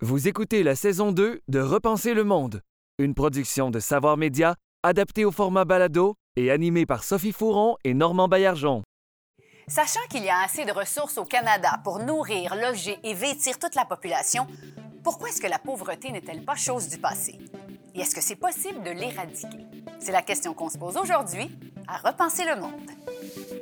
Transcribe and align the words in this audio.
Vous 0.00 0.28
écoutez 0.28 0.62
la 0.62 0.76
saison 0.76 1.10
2 1.10 1.40
de 1.48 1.60
Repenser 1.60 2.14
le 2.14 2.22
monde, 2.22 2.62
une 2.98 3.14
production 3.14 3.68
de 3.68 3.80
Savoir 3.80 4.16
Média 4.16 4.54
adaptée 4.84 5.24
au 5.24 5.32
format 5.32 5.64
balado 5.64 6.14
et 6.36 6.52
animée 6.52 6.86
par 6.86 7.02
Sophie 7.02 7.32
Fouron 7.32 7.76
et 7.82 7.94
Normand 7.94 8.28
Baillargeon. 8.28 8.84
Sachant 9.66 10.06
qu'il 10.08 10.22
y 10.22 10.28
a 10.28 10.38
assez 10.44 10.64
de 10.64 10.70
ressources 10.70 11.18
au 11.18 11.24
Canada 11.24 11.80
pour 11.82 11.98
nourrir, 11.98 12.54
loger 12.54 12.96
et 13.02 13.12
vêtir 13.12 13.58
toute 13.58 13.74
la 13.74 13.84
population, 13.84 14.46
pourquoi 15.02 15.30
est-ce 15.30 15.40
que 15.40 15.48
la 15.48 15.58
pauvreté 15.58 16.12
n'est-elle 16.12 16.44
pas 16.44 16.54
chose 16.54 16.88
du 16.88 16.98
passé? 16.98 17.36
Et 17.96 18.02
est-ce 18.02 18.14
que 18.14 18.22
c'est 18.22 18.36
possible 18.36 18.84
de 18.84 18.90
l'éradiquer? 18.90 19.66
C'est 19.98 20.12
la 20.12 20.22
question 20.22 20.54
qu'on 20.54 20.68
se 20.68 20.78
pose 20.78 20.96
aujourd'hui 20.96 21.50
à 21.88 21.96
Repenser 21.96 22.44
le 22.44 22.60
monde. 22.60 23.57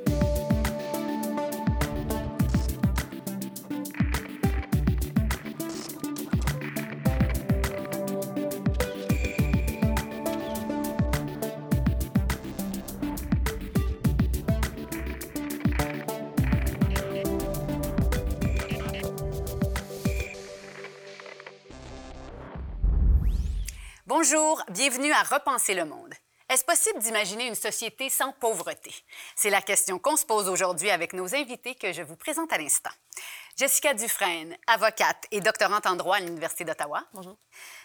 Bonjour, 24.07 24.63
bienvenue 24.69 25.11
à 25.11 25.21
Repenser 25.21 25.73
le 25.73 25.83
monde. 25.83 26.13
Est-ce 26.47 26.63
possible 26.63 26.99
d'imaginer 26.99 27.45
une 27.45 27.55
société 27.55 28.09
sans 28.09 28.31
pauvreté? 28.31 28.95
C'est 29.35 29.49
la 29.49 29.61
question 29.61 29.99
qu'on 29.99 30.15
se 30.15 30.25
pose 30.25 30.47
aujourd'hui 30.47 30.89
avec 30.89 31.11
nos 31.11 31.35
invités 31.35 31.75
que 31.75 31.91
je 31.91 32.03
vous 32.03 32.15
présente 32.15 32.53
à 32.53 32.57
l'instant. 32.57 32.89
Jessica 33.57 33.93
Dufresne, 33.93 34.55
avocate 34.65 35.25
et 35.31 35.41
doctorante 35.41 35.85
en 35.87 35.97
droit 35.97 36.15
à 36.15 36.19
l'Université 36.21 36.63
d'Ottawa. 36.63 37.03
Bonjour. 37.13 37.35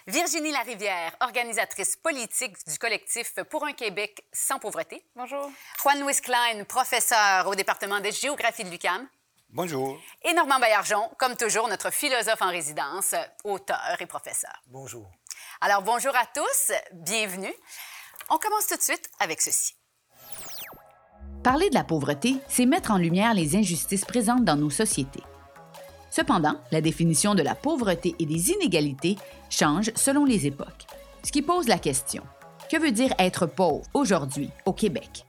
Virginie 0.06 0.52
Larivière, 0.52 1.16
organisatrice 1.22 1.96
politique 1.96 2.54
du 2.68 2.78
collectif 2.78 3.34
Pour 3.50 3.66
un 3.66 3.72
Québec 3.72 4.24
sans 4.32 4.60
pauvreté. 4.60 5.04
Bonjour. 5.16 5.50
Juan 5.82 6.06
Luis 6.06 6.20
Klein, 6.20 6.62
professeur 6.68 7.48
au 7.48 7.56
département 7.56 7.98
de 7.98 8.12
géographie 8.12 8.62
de 8.62 8.70
l'UQAM. 8.70 9.08
Bonjour. 9.50 10.00
Et 10.22 10.32
Normand 10.34 10.60
Baillargeon, 10.60 11.10
comme 11.18 11.36
toujours, 11.36 11.66
notre 11.66 11.90
philosophe 11.90 12.40
en 12.42 12.50
résidence, 12.50 13.16
auteur 13.42 13.96
et 13.98 14.06
professeur. 14.06 14.62
Bonjour. 14.68 15.10
Alors, 15.64 15.82
bonjour 15.82 16.10
à 16.16 16.26
tous, 16.34 16.72
bienvenue. 16.92 17.54
On 18.30 18.36
commence 18.36 18.66
tout 18.66 18.76
de 18.76 18.82
suite 18.82 19.08
avec 19.20 19.40
ceci. 19.40 19.74
Parler 21.44 21.70
de 21.70 21.74
la 21.74 21.84
pauvreté, 21.84 22.38
c'est 22.48 22.66
mettre 22.66 22.90
en 22.90 22.98
lumière 22.98 23.32
les 23.32 23.54
injustices 23.54 24.04
présentes 24.04 24.44
dans 24.44 24.56
nos 24.56 24.70
sociétés. 24.70 25.22
Cependant, 26.10 26.56
la 26.72 26.80
définition 26.80 27.36
de 27.36 27.44
la 27.44 27.54
pauvreté 27.54 28.16
et 28.18 28.26
des 28.26 28.50
inégalités 28.50 29.16
change 29.50 29.92
selon 29.94 30.24
les 30.24 30.48
époques. 30.48 30.88
Ce 31.22 31.30
qui 31.30 31.42
pose 31.42 31.68
la 31.68 31.78
question, 31.78 32.24
que 32.68 32.80
veut 32.80 32.90
dire 32.90 33.14
être 33.20 33.46
pauvre 33.46 33.86
aujourd'hui 33.94 34.50
au 34.66 34.72
Québec? 34.72 35.26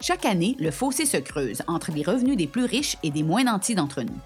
Chaque 0.00 0.24
année, 0.24 0.56
le 0.58 0.72
fossé 0.72 1.06
se 1.06 1.18
creuse 1.18 1.62
entre 1.68 1.92
les 1.92 2.02
revenus 2.02 2.36
des 2.36 2.48
plus 2.48 2.64
riches 2.64 2.96
et 3.04 3.12
des 3.12 3.22
moins 3.22 3.44
nantis 3.44 3.76
d'entre 3.76 4.02
nous. 4.02 4.18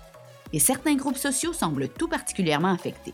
Et 0.55 0.59
certains 0.59 0.97
groupes 0.97 1.19
sociaux 1.19 1.53
semblent 1.53 1.91
tout 1.91 2.09
particulièrement 2.09 2.72
affectés. 2.72 3.12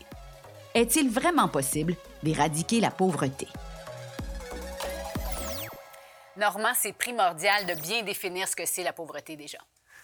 Est-il 0.75 1.09
vraiment 1.09 1.47
possible 1.47 1.95
d'éradiquer 2.21 2.79
la 2.79 2.91
pauvreté? 2.91 3.47
Normand, 6.37 6.73
c'est 6.75 6.93
primordial 6.93 7.65
de 7.65 7.73
bien 7.81 8.03
définir 8.03 8.47
ce 8.47 8.55
que 8.55 8.65
c'est 8.65 8.83
la 8.83 8.93
pauvreté 8.93 9.35
déjà. 9.35 9.57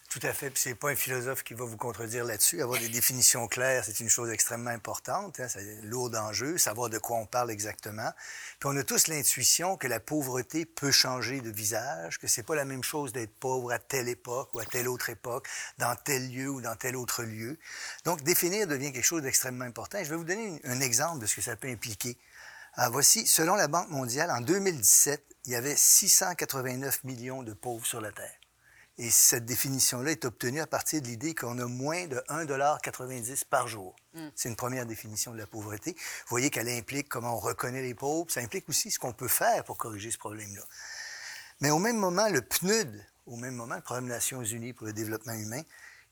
Tout 0.10 0.20
à 0.24 0.34
fait. 0.34 0.50
Puis 0.50 0.62
c'est 0.62 0.76
pas 0.76 0.92
un 0.92 0.96
philosophe 0.96 1.44
qui 1.44 1.54
va 1.54 1.66
vous 1.66 1.78
contredire 1.78 2.24
là-dessus. 2.24 2.62
Avoir 2.62 2.80
des 2.80 2.90
définitions 2.90 3.48
claires, 3.48 3.84
c'est 3.84 4.00
une 4.00 4.10
chose 4.10 4.30
extrêmement 4.30 4.70
importante. 4.70 5.40
Hein. 5.40 5.48
C'est 5.50 5.82
lourd 5.84 6.10
d'enjeux, 6.10 6.58
savoir 6.58 6.90
de 6.90 6.98
quoi 6.98 7.18
on 7.18 7.26
parle 7.26 7.52
exactement. 7.52 8.10
Puis 8.60 8.70
on 8.72 8.78
a 8.78 8.84
tous 8.84 9.08
l'intuition 9.08 9.76
que 9.78 9.88
la 9.88 10.00
pauvreté 10.00 10.66
peut 10.66 10.92
changer 10.92 11.42
de 11.42 11.50
visage, 11.50 12.18
que 12.20 12.28
c'est 12.28 12.44
pas 12.44 12.56
la 12.56 12.66
même 12.66 12.84
chose 12.84 13.12
d'être 13.12 13.34
pauvre 13.40 13.72
à 13.74 13.80
telle 13.80 14.08
époque 14.08 14.54
ou 14.54 14.60
à 14.60 14.66
telle 14.66 14.88
autre 14.88 15.10
époque, 15.10 15.50
dans 15.80 15.96
tel 15.96 16.32
lieu 16.32 16.50
ou 16.50 16.62
dans 16.62 16.76
tel 16.76 16.96
autre 16.96 17.24
lieu. 17.24 17.58
Donc 18.06 18.24
définir 18.24 18.68
devient 18.68 18.94
quelque 18.94 19.04
chose 19.04 19.24
d'extrêmement 19.24 19.66
important. 19.66 19.98
Je 20.02 20.10
vais 20.10 20.16
vous 20.16 20.24
donner 20.24 20.62
un 20.64 20.80
exemple 20.80 21.20
de 21.20 21.26
ce 21.26 21.36
que 21.36 21.42
ça 21.42 21.56
peut 21.56 21.70
impliquer. 21.70 22.18
Alors 22.76 22.94
voici, 22.94 23.26
selon 23.26 23.56
la 23.56 23.68
Banque 23.68 23.90
mondiale, 23.90 24.32
en 24.32 24.42
2017, 24.42 25.24
il 25.46 25.52
y 25.52 25.56
avait 25.56 25.76
689 25.76 27.04
millions 27.04 27.44
de 27.44 27.54
pauvres 27.54 27.86
sur 27.86 28.02
la 28.02 28.12
Terre. 28.12 28.36
Et 28.98 29.12
cette 29.12 29.46
définition-là 29.46 30.12
est 30.12 30.24
obtenue 30.24 30.62
à 30.62 30.68
partir 30.68 31.02
de 31.02 31.08
l'idée 31.08 31.36
qu'on 31.36 31.60
a 31.60 31.66
moins 31.66 32.08
de 32.08 32.18
1,90 32.30 33.44
par 33.50 33.68
jour. 33.68 33.94
C'est 34.36 34.48
une 34.48 34.56
première 34.56 34.86
définition 34.86 35.34
de 35.34 35.38
la 35.38 35.48
pauvreté. 35.48 35.92
Vous 35.92 36.30
voyez 36.30 36.50
qu'elle 36.50 36.70
implique 36.70 37.10
comment 37.10 37.36
on 37.36 37.40
reconnaît 37.40 37.82
les 37.82 37.94
pauvres. 37.94 38.32
Ça 38.32 38.40
implique 38.40 38.70
aussi 38.70 38.92
ce 38.92 38.98
qu'on 38.98 39.12
peut 39.12 39.28
faire 39.28 39.66
pour 39.66 39.78
corriger 39.78 40.12
ce 40.12 40.18
problème-là. 40.18 40.64
Mais 41.60 41.72
au 41.72 41.80
même 41.80 41.98
moment, 41.98 42.30
le 42.30 42.42
PNUD, 42.42 43.06
au 43.26 43.36
même 43.36 43.56
moment, 43.56 43.76
le 43.76 43.82
Programme 43.82 44.06
des 44.06 44.14
Nations 44.14 44.44
Unies 44.44 44.72
pour 44.72 44.88
le 44.88 44.94
développement 44.94 45.34
humain, 45.34 45.62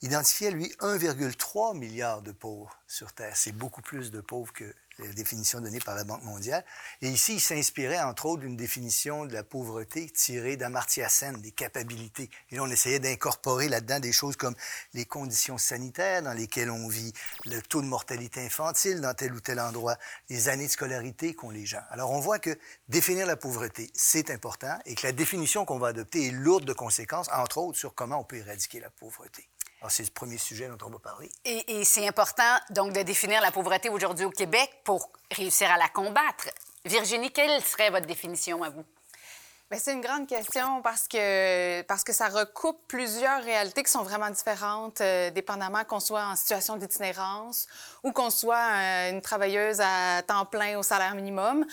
identifiait, 0.02 0.52
lui, 0.52 0.68
1,3 0.80 1.78
milliard 1.78 2.22
de 2.22 2.34
pauvres 2.34 2.78
sur 2.88 3.14
Terre. 3.14 3.38
C'est 3.38 3.54
beaucoup 3.54 3.82
plus 3.82 4.12
de 4.12 4.20
pauvres 4.20 4.52
que 4.52 4.76
la 5.00 5.08
définition 5.14 5.60
donnée 5.60 5.80
par 5.80 5.96
la 5.96 6.04
Banque 6.04 6.24
mondiale. 6.24 6.64
Et 7.02 7.10
ici, 7.10 7.36
il 7.36 7.42
s'inspirait, 7.42 8.02
entre 8.02 8.26
autres, 8.26 8.42
d'une 8.42 8.56
définition 8.56 9.26
de 9.26 9.34
la 9.34 9.44
pauvreté 9.44 10.10
tirée 10.10 10.58
d'Amartya 10.58 11.10
Sen, 11.10 11.42
des 11.42 11.52
capacités. 11.52 12.30
Et 12.52 12.56
là, 12.56 12.64
on 12.64 12.70
essayait 12.70 13.00
d'incorporer 13.00 13.68
là-dedans 13.68 14.00
des 14.00 14.12
choses 14.12 14.36
comme 14.36 14.56
les 14.94 15.06
conditions 15.06 15.58
sanitaires 15.58 16.22
dans 16.22 16.34
lesquelles 16.34 16.70
on 16.70 16.88
vit, 16.88 17.14
le 17.46 17.62
taux 17.62 17.82
de 17.82 17.88
mortalité 17.88 18.46
infantile 18.46 19.02
dans 19.02 19.14
tel 19.14 19.34
ou 19.34 19.40
tel 19.40 19.60
endroit, 19.60 19.98
les 20.30 20.50
années 20.50 20.68
de 20.68 20.72
scolarité 20.72 21.34
qu'ont 21.34 21.50
les 21.50 21.66
gens. 21.66 21.84
Alors, 21.90 22.12
on 22.12 22.20
voit 22.20 22.40
que 22.40 22.58
définir 22.88 23.26
la 23.26 23.36
pauvreté, 23.36 23.92
c'est 23.94 24.30
important 24.30 24.78
et 24.86 24.96
que 24.96 25.08
la 25.08 25.14
définition 25.14 25.66
qu'on 25.66 25.80
va 25.80 25.88
adopter 25.88 26.28
est 26.28 26.32
lourde 26.32 26.66
de 26.66 26.74
conséquences, 26.74 27.30
entre 27.34 27.58
autres, 27.58 27.78
sur 27.78 27.96
comment 27.96 28.20
on 28.20 28.24
peut 28.24 28.38
éradiquer 28.38 28.80
la 28.80 28.90
pauvreté. 28.90 29.48
Alors, 29.84 29.92
c'est 29.92 30.04
le 30.04 30.12
premier 30.12 30.38
sujet 30.38 30.70
dont 30.70 30.78
on 30.88 30.90
va 30.92 31.00
parler. 31.00 31.30
Et, 31.44 31.80
et 31.80 31.84
c'est 31.84 32.08
important, 32.08 32.58
donc, 32.70 32.94
de 32.94 33.02
définir 33.02 33.42
la 33.42 33.52
pauvreté 33.52 33.90
aujourd'hui 33.90 34.24
au 34.24 34.30
Québec 34.30 34.70
pour 34.86 35.12
réussir 35.30 35.70
à 35.70 35.78
la 35.78 35.90
combattre. 35.90 36.48
Virginie, 36.86 37.34
quelle 37.34 37.62
serait 37.62 37.90
votre 37.90 38.06
définition 38.06 38.64
à 38.64 38.70
vous? 38.70 38.86
Bien, 39.72 39.80
c'est 39.80 39.94
une 39.94 40.02
grande 40.02 40.28
question 40.28 40.82
parce 40.82 41.08
que, 41.08 41.82
parce 41.84 42.04
que 42.04 42.14
ça 42.14 42.28
recoupe 42.28 42.78
plusieurs 42.88 43.42
réalités 43.44 43.82
qui 43.82 43.90
sont 43.90 44.04
vraiment 44.04 44.30
différentes, 44.30 45.02
euh, 45.02 45.32
dépendamment 45.32 45.84
qu'on 45.86 46.02
soit 46.02 46.26
en 46.26 46.36
situation 46.36 46.76
d'itinérance 46.76 47.68
ou 48.04 48.12
qu'on 48.12 48.30
soit 48.30 48.56
euh, 48.58 49.12
une 49.12 49.22
travailleuse 49.22 49.80
à 49.82 50.22
temps 50.22 50.46
plein 50.46 50.78
au 50.78 50.84
salaire 50.84 51.16
minimum 51.16 51.66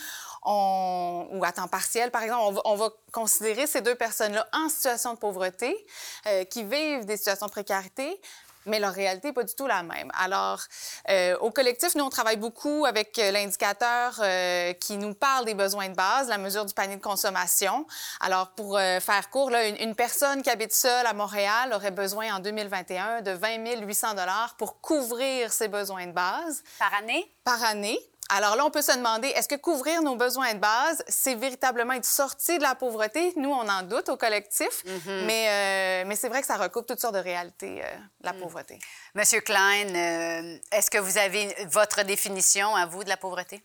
ou 0.43 1.43
à 1.43 1.51
temps 1.51 1.67
partiel, 1.67 2.09
par 2.09 2.23
exemple. 2.23 2.41
On 2.43 2.51
va, 2.51 2.61
on 2.65 2.75
va 2.75 2.89
considérer 3.11 3.67
ces 3.67 3.81
deux 3.81 3.95
personnes-là 3.95 4.47
en 4.53 4.69
situation 4.69 5.13
de 5.13 5.19
pauvreté, 5.19 5.85
euh, 6.25 6.43
qui 6.45 6.63
vivent 6.63 7.05
des 7.05 7.17
situations 7.17 7.45
de 7.45 7.51
précarité, 7.51 8.19
mais 8.65 8.79
leur 8.79 8.93
réalité 8.93 9.29
n'est 9.29 9.33
pas 9.33 9.43
du 9.43 9.53
tout 9.55 9.67
la 9.67 9.83
même. 9.83 10.11
Alors, 10.17 10.61
euh, 11.09 11.37
au 11.39 11.51
collectif, 11.51 11.95
nous, 11.95 12.03
on 12.03 12.09
travaille 12.09 12.37
beaucoup 12.37 12.85
avec 12.85 13.17
euh, 13.19 13.31
l'indicateur 13.31 14.19
euh, 14.19 14.73
qui 14.73 14.97
nous 14.97 15.13
parle 15.13 15.45
des 15.45 15.53
besoins 15.53 15.89
de 15.89 15.95
base, 15.95 16.27
la 16.27 16.37
mesure 16.37 16.65
du 16.65 16.73
panier 16.73 16.95
de 16.95 17.01
consommation. 17.01 17.85
Alors, 18.19 18.51
pour 18.51 18.77
euh, 18.77 18.99
faire 18.99 19.29
court, 19.29 19.49
là, 19.49 19.67
une, 19.67 19.77
une, 19.77 19.95
personne 19.95 20.41
qui 20.41 20.49
habite 20.49 20.73
seule 20.73 21.05
à 21.05 21.13
Montréal 21.13 21.73
aurait 21.73 21.91
besoin 21.91 22.35
en 22.35 22.39
2021 22.39 23.21
de 23.21 23.31
20 23.31 23.81
800 23.81 24.13
dollars 24.15 24.55
pour 24.57 24.81
couvrir 24.81 25.51
ses 25.51 25.67
besoins 25.67 26.07
de 26.07 26.11
base. 26.11 26.63
Par 26.79 26.93
année? 26.93 27.31
Par 27.43 27.63
année. 27.63 27.99
Alors 28.33 28.55
là, 28.55 28.65
on 28.65 28.71
peut 28.71 28.81
se 28.81 28.95
demander, 28.95 29.27
est-ce 29.27 29.49
que 29.49 29.55
couvrir 29.55 30.01
nos 30.01 30.15
besoins 30.15 30.53
de 30.53 30.59
base, 30.59 31.03
c'est 31.09 31.35
véritablement 31.35 31.91
être 31.91 32.05
sorti 32.05 32.57
de 32.57 32.63
la 32.63 32.75
pauvreté? 32.75 33.33
Nous, 33.35 33.49
on 33.49 33.67
en 33.67 33.83
doute 33.83 34.07
au 34.07 34.15
collectif, 34.15 34.85
mm 34.85 34.89
-hmm. 34.89 35.25
mais, 35.25 35.43
euh, 35.49 36.07
mais 36.07 36.15
c'est 36.15 36.29
vrai 36.29 36.39
que 36.39 36.47
ça 36.47 36.55
recoupe 36.65 36.87
toutes 36.87 37.01
sortes 37.01 37.15
de 37.21 37.25
réalités, 37.31 37.75
euh, 37.83 37.87
la 38.21 38.31
mm. 38.31 38.39
pauvreté. 38.41 38.79
Monsieur 39.15 39.41
Klein, 39.41 39.87
euh, 39.95 40.75
est-ce 40.75 40.89
que 40.93 41.01
vous 41.07 41.17
avez 41.17 41.43
votre 41.79 41.99
définition 42.13 42.67
à 42.81 42.85
vous 42.91 43.03
de 43.03 43.09
la 43.09 43.17
pauvreté? 43.17 43.55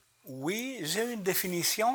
Oui, 0.47 0.65
j'ai 0.91 1.05
une 1.15 1.23
définition 1.23 1.91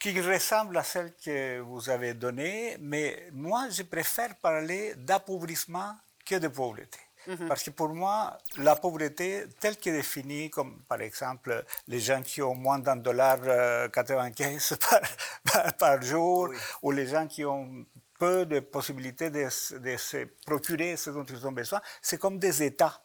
qui 0.00 0.10
ressemble 0.32 0.74
à 0.78 0.84
celle 0.92 1.10
que 1.24 1.60
vous 1.70 1.90
avez 1.90 2.12
donnée, 2.14 2.78
mais 2.80 3.06
moi, 3.32 3.60
je 3.76 3.82
préfère 3.94 4.32
parler 4.48 4.94
d'appauvrissement 5.08 5.92
que 6.28 6.36
de 6.44 6.48
pauvreté. 6.48 7.00
-hmm. 7.34 7.48
Parce 7.48 7.62
que 7.64 7.70
pour 7.70 7.88
moi, 7.90 8.38
la 8.56 8.76
pauvreté, 8.76 9.44
telle 9.60 9.76
qu'elle 9.76 9.94
est 9.94 9.98
définie, 9.98 10.50
comme 10.50 10.82
par 10.88 11.00
exemple 11.00 11.64
les 11.88 12.00
gens 12.00 12.22
qui 12.22 12.42
ont 12.42 12.54
moins 12.54 12.78
d'un 12.78 12.96
dollar 12.96 13.38
euh, 13.44 13.88
95 13.88 14.78
par, 14.90 15.00
par, 15.44 15.76
par 15.76 16.02
jour, 16.02 16.48
oui. 16.50 16.56
ou 16.82 16.90
les 16.92 17.06
gens 17.06 17.26
qui 17.26 17.44
ont 17.44 17.86
peu 18.18 18.44
de 18.46 18.60
possibilités 18.60 19.30
de, 19.30 19.48
de 19.78 19.96
se 19.96 20.26
procurer 20.46 20.96
ce 20.96 21.10
dont 21.10 21.24
ils 21.24 21.46
ont 21.46 21.52
besoin, 21.52 21.80
c'est 22.02 22.18
comme 22.18 22.38
des 22.38 22.62
États. 22.62 23.02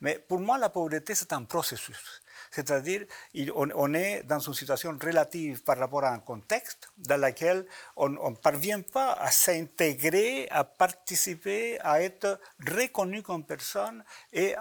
Mais 0.00 0.18
pour 0.28 0.40
moi, 0.40 0.58
la 0.58 0.68
pauvreté, 0.68 1.14
c'est 1.14 1.32
un 1.32 1.44
processus. 1.44 2.20
C'est-à-dire, 2.50 3.04
on, 3.54 3.94
est 3.94 4.22
dans 4.24 4.38
une 4.38 4.54
situation 4.54 4.96
relative 5.00 5.62
par 5.62 5.78
rapport 5.78 6.04
à 6.04 6.12
un 6.12 6.18
contexte 6.18 6.88
dans 6.96 7.20
lequel 7.20 7.66
on 7.96 8.08
ne 8.08 8.36
parvient 8.36 8.80
pas 8.80 9.12
à 9.12 9.30
s'intégrer, 9.30 10.48
à 10.50 10.64
participer, 10.64 11.78
à 11.80 12.02
être 12.02 12.40
reconnu 12.66 13.22
comme 13.22 13.44
personne 13.44 14.02
et 14.32 14.54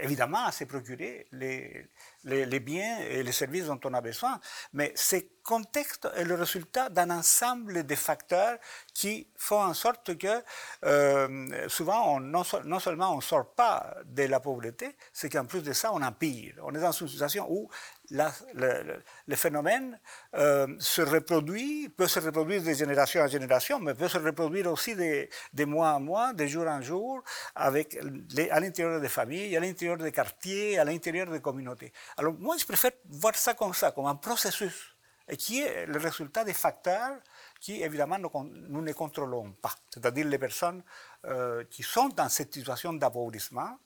évidemment 0.00 0.44
à 0.46 0.52
se 0.52 0.64
procurer 0.64 1.26
les, 1.32 1.86
les, 2.24 2.60
biens 2.60 2.98
et 3.00 3.22
les 3.22 3.32
services 3.32 3.66
dont 3.66 3.80
on 3.84 3.94
a 3.94 4.00
besoin. 4.00 4.40
Mais 4.72 4.92
ce 4.94 5.16
contexte 5.42 6.08
est 6.14 6.24
le 6.24 6.34
résultat 6.34 6.88
d'un 6.88 7.10
ensemble 7.10 7.84
de 7.84 7.94
facteurs 7.94 8.58
qui 8.94 9.26
font 9.36 9.62
en 9.62 9.74
sorte 9.74 10.16
que 10.18 10.42
euh, 10.84 11.68
souvent, 11.68 12.16
on, 12.16 12.20
non, 12.20 12.42
non, 12.64 12.78
seulement 12.78 13.12
on 13.12 13.16
ne 13.16 13.22
sort 13.22 13.54
pas 13.54 13.96
de 14.04 14.24
la 14.24 14.40
pauvreté, 14.40 14.96
c'est 15.12 15.28
qu'en 15.28 15.44
plus 15.44 15.62
de 15.62 15.72
ça, 15.72 15.92
on 15.92 16.02
empire. 16.02 16.54
On 16.62 16.74
est 16.74 16.80
dans 16.80 16.92
une 16.92 17.08
situation 17.08 17.46
où 17.48 17.68
le, 18.10 19.36
phénomène 19.36 19.98
euh, 20.34 20.66
se 20.78 21.02
reproduit, 21.02 21.88
peut 21.88 22.08
se 22.08 22.20
reproduire 22.20 22.62
de 22.62 22.72
génération 22.72 23.22
en 23.22 23.28
génération, 23.28 23.78
mais 23.78 23.94
peut 23.94 24.08
se 24.08 24.18
reproduire 24.18 24.70
aussi 24.70 24.94
de, 24.94 25.28
de 25.52 25.64
mois 25.64 25.92
en 25.92 26.00
mois, 26.00 26.32
de 26.32 26.46
jour 26.46 26.66
en 26.66 26.80
jour, 26.82 27.22
à 27.54 27.70
l'intérieur 27.70 29.00
des 29.00 29.08
familles, 29.08 29.56
à 29.56 29.60
l'intérieur 29.60 29.96
des 29.96 30.12
quartiers, 30.12 30.78
à 30.78 30.84
l'intérieur 30.84 31.26
des 31.28 31.40
communautés. 31.40 31.92
Alors 32.16 32.34
moi, 32.38 32.56
je 32.58 32.64
préfère 32.64 32.92
voir 33.08 33.34
ça 33.34 33.54
comme 33.54 33.74
ça, 33.74 33.92
comme 33.92 34.06
un 34.06 34.16
processus, 34.16 34.94
qui 35.36 35.60
est 35.60 35.86
le 35.86 35.98
résultat 35.98 36.44
des 36.44 36.52
facteurs 36.54 37.16
qui, 37.60 37.82
évidemment, 37.82 38.18
nous 38.18 38.82
ne 38.82 38.92
contrôlons 38.92 39.52
pas. 39.52 39.74
C'est-à-dire 39.90 40.26
les 40.26 40.38
personnes 40.38 40.82
euh, 41.26 41.64
qui 41.70 41.82
sont 41.82 42.08
dans 42.08 42.28
cette 42.28 42.54
situation 42.54 42.92
d'appauvrissement 42.94 43.78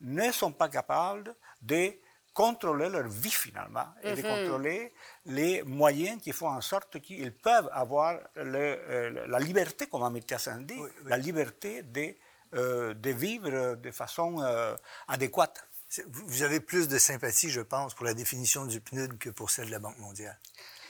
ne 0.00 0.30
sont 0.30 0.52
pas 0.52 0.68
capables 0.68 1.34
de 1.60 1.92
contrôler 2.36 2.90
leur 2.90 3.08
vie 3.08 3.30
finalement 3.30 3.86
et 4.02 4.12
de 4.12 4.20
contrôler 4.20 4.92
les 5.24 5.62
moyens 5.62 6.20
qui 6.20 6.32
font 6.32 6.50
en 6.50 6.60
sorte 6.60 7.00
qu'ils 7.00 7.32
peuvent 7.32 7.70
avoir 7.72 8.20
le, 8.34 8.58
euh, 8.58 9.26
la 9.26 9.38
liberté, 9.38 9.86
comme 9.86 10.02
Améthias 10.02 10.46
dit, 10.60 10.74
oui, 10.74 10.90
oui. 11.02 11.08
la 11.08 11.16
liberté 11.16 11.82
de, 11.82 12.14
euh, 12.54 12.92
de, 12.92 13.10
vivre 13.10 13.76
de 13.76 13.90
façon 13.90 14.42
euh, 14.42 14.76
adéquate. 15.08 15.66
Vous 16.08 16.42
avez 16.42 16.60
plus 16.60 16.88
de 16.88 16.98
sympathie, 16.98 17.48
je 17.48 17.62
pense, 17.62 17.94
pour 17.94 18.04
la 18.04 18.12
définition 18.12 18.66
du 18.66 18.82
PNUD 18.82 19.16
que 19.16 19.30
pour 19.30 19.48
celle 19.50 19.68
de 19.68 19.70
la 19.70 19.78
Banque 19.78 19.98
mondiale 19.98 20.38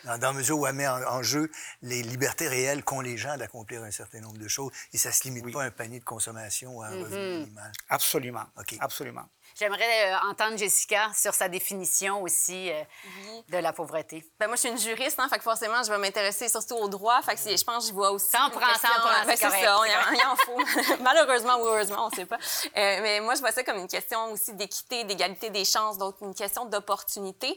dans, 0.06 0.18
dans 0.18 0.28
la 0.28 0.32
mesure 0.32 0.58
où 0.58 0.66
elle 0.66 0.74
met 0.74 0.88
en, 0.88 1.02
en 1.02 1.22
jeu 1.22 1.50
les 1.82 2.02
libertés 2.02 2.48
réelles 2.48 2.84
qu'ont 2.84 3.00
les 3.00 3.16
gens 3.16 3.36
d'accomplir 3.36 3.82
un 3.82 3.90
certain 3.90 4.20
nombre 4.20 4.38
de 4.38 4.48
choses 4.48 4.72
et 4.92 4.98
ça 4.98 5.10
ne 5.10 5.14
se 5.14 5.24
limite 5.24 5.44
oui. 5.44 5.52
pas 5.52 5.62
à 5.62 5.66
un 5.66 5.70
panier 5.70 5.98
de 5.98 6.04
consommation 6.04 6.76
ou 6.76 6.82
à 6.82 6.86
un 6.86 6.90
mm 6.90 6.94
-hmm. 6.94 7.04
revenu 7.04 7.38
minimal. 7.38 7.72
Absolument. 7.88 8.46
Okay. 8.56 8.78
Absolument. 8.80 9.26
J'aimerais 9.58 10.12
euh, 10.12 10.30
entendre 10.30 10.56
Jessica 10.58 11.10
sur 11.14 11.32
sa 11.32 11.48
définition 11.48 12.22
aussi 12.22 12.70
euh, 12.70 12.82
oui. 13.24 13.44
de 13.48 13.58
la 13.58 13.72
pauvreté. 13.72 14.24
Ben, 14.38 14.48
moi, 14.48 14.56
je 14.56 14.60
suis 14.60 14.68
une 14.68 14.78
juriste, 14.78 15.18
hein, 15.18 15.28
fait 15.30 15.38
que 15.38 15.44
forcément, 15.44 15.82
je 15.82 15.90
vais 15.90 15.98
m'intéresser 15.98 16.48
surtout 16.48 16.74
au 16.74 16.88
droit. 16.88 17.22
Fait 17.22 17.36
que 17.36 17.56
je 17.56 17.64
pense 17.64 17.84
que 17.84 17.90
je 17.90 17.94
vois 17.94 18.10
aussi. 18.10 18.28
Ça 18.28 18.44
en 18.44 18.50
prend, 18.50 18.74
ça 18.74 18.88
en 18.96 19.00
prend. 19.00 19.24
Ben, 19.24 19.36
c'est 19.36 19.36
ça, 19.36 19.50
il 19.56 20.18
y 20.18 20.24
en 20.24 20.36
faut. 20.36 20.60
Malheureusement 21.02 21.56
ou 21.60 21.64
heureusement, 21.66 22.06
on 22.06 22.10
ne 22.10 22.14
sait 22.14 22.26
pas. 22.26 22.36
Euh, 22.36 23.00
mais 23.02 23.20
moi, 23.20 23.34
je 23.34 23.40
vois 23.40 23.52
ça 23.52 23.62
comme 23.64 23.78
une 23.78 23.88
question 23.88 24.32
aussi 24.32 24.52
d'équité, 24.54 25.04
d'égalité 25.04 25.50
des 25.50 25.64
chances, 25.64 25.96
donc 25.96 26.16
une 26.20 26.34
question 26.34 26.66
d'opportunité. 26.66 27.56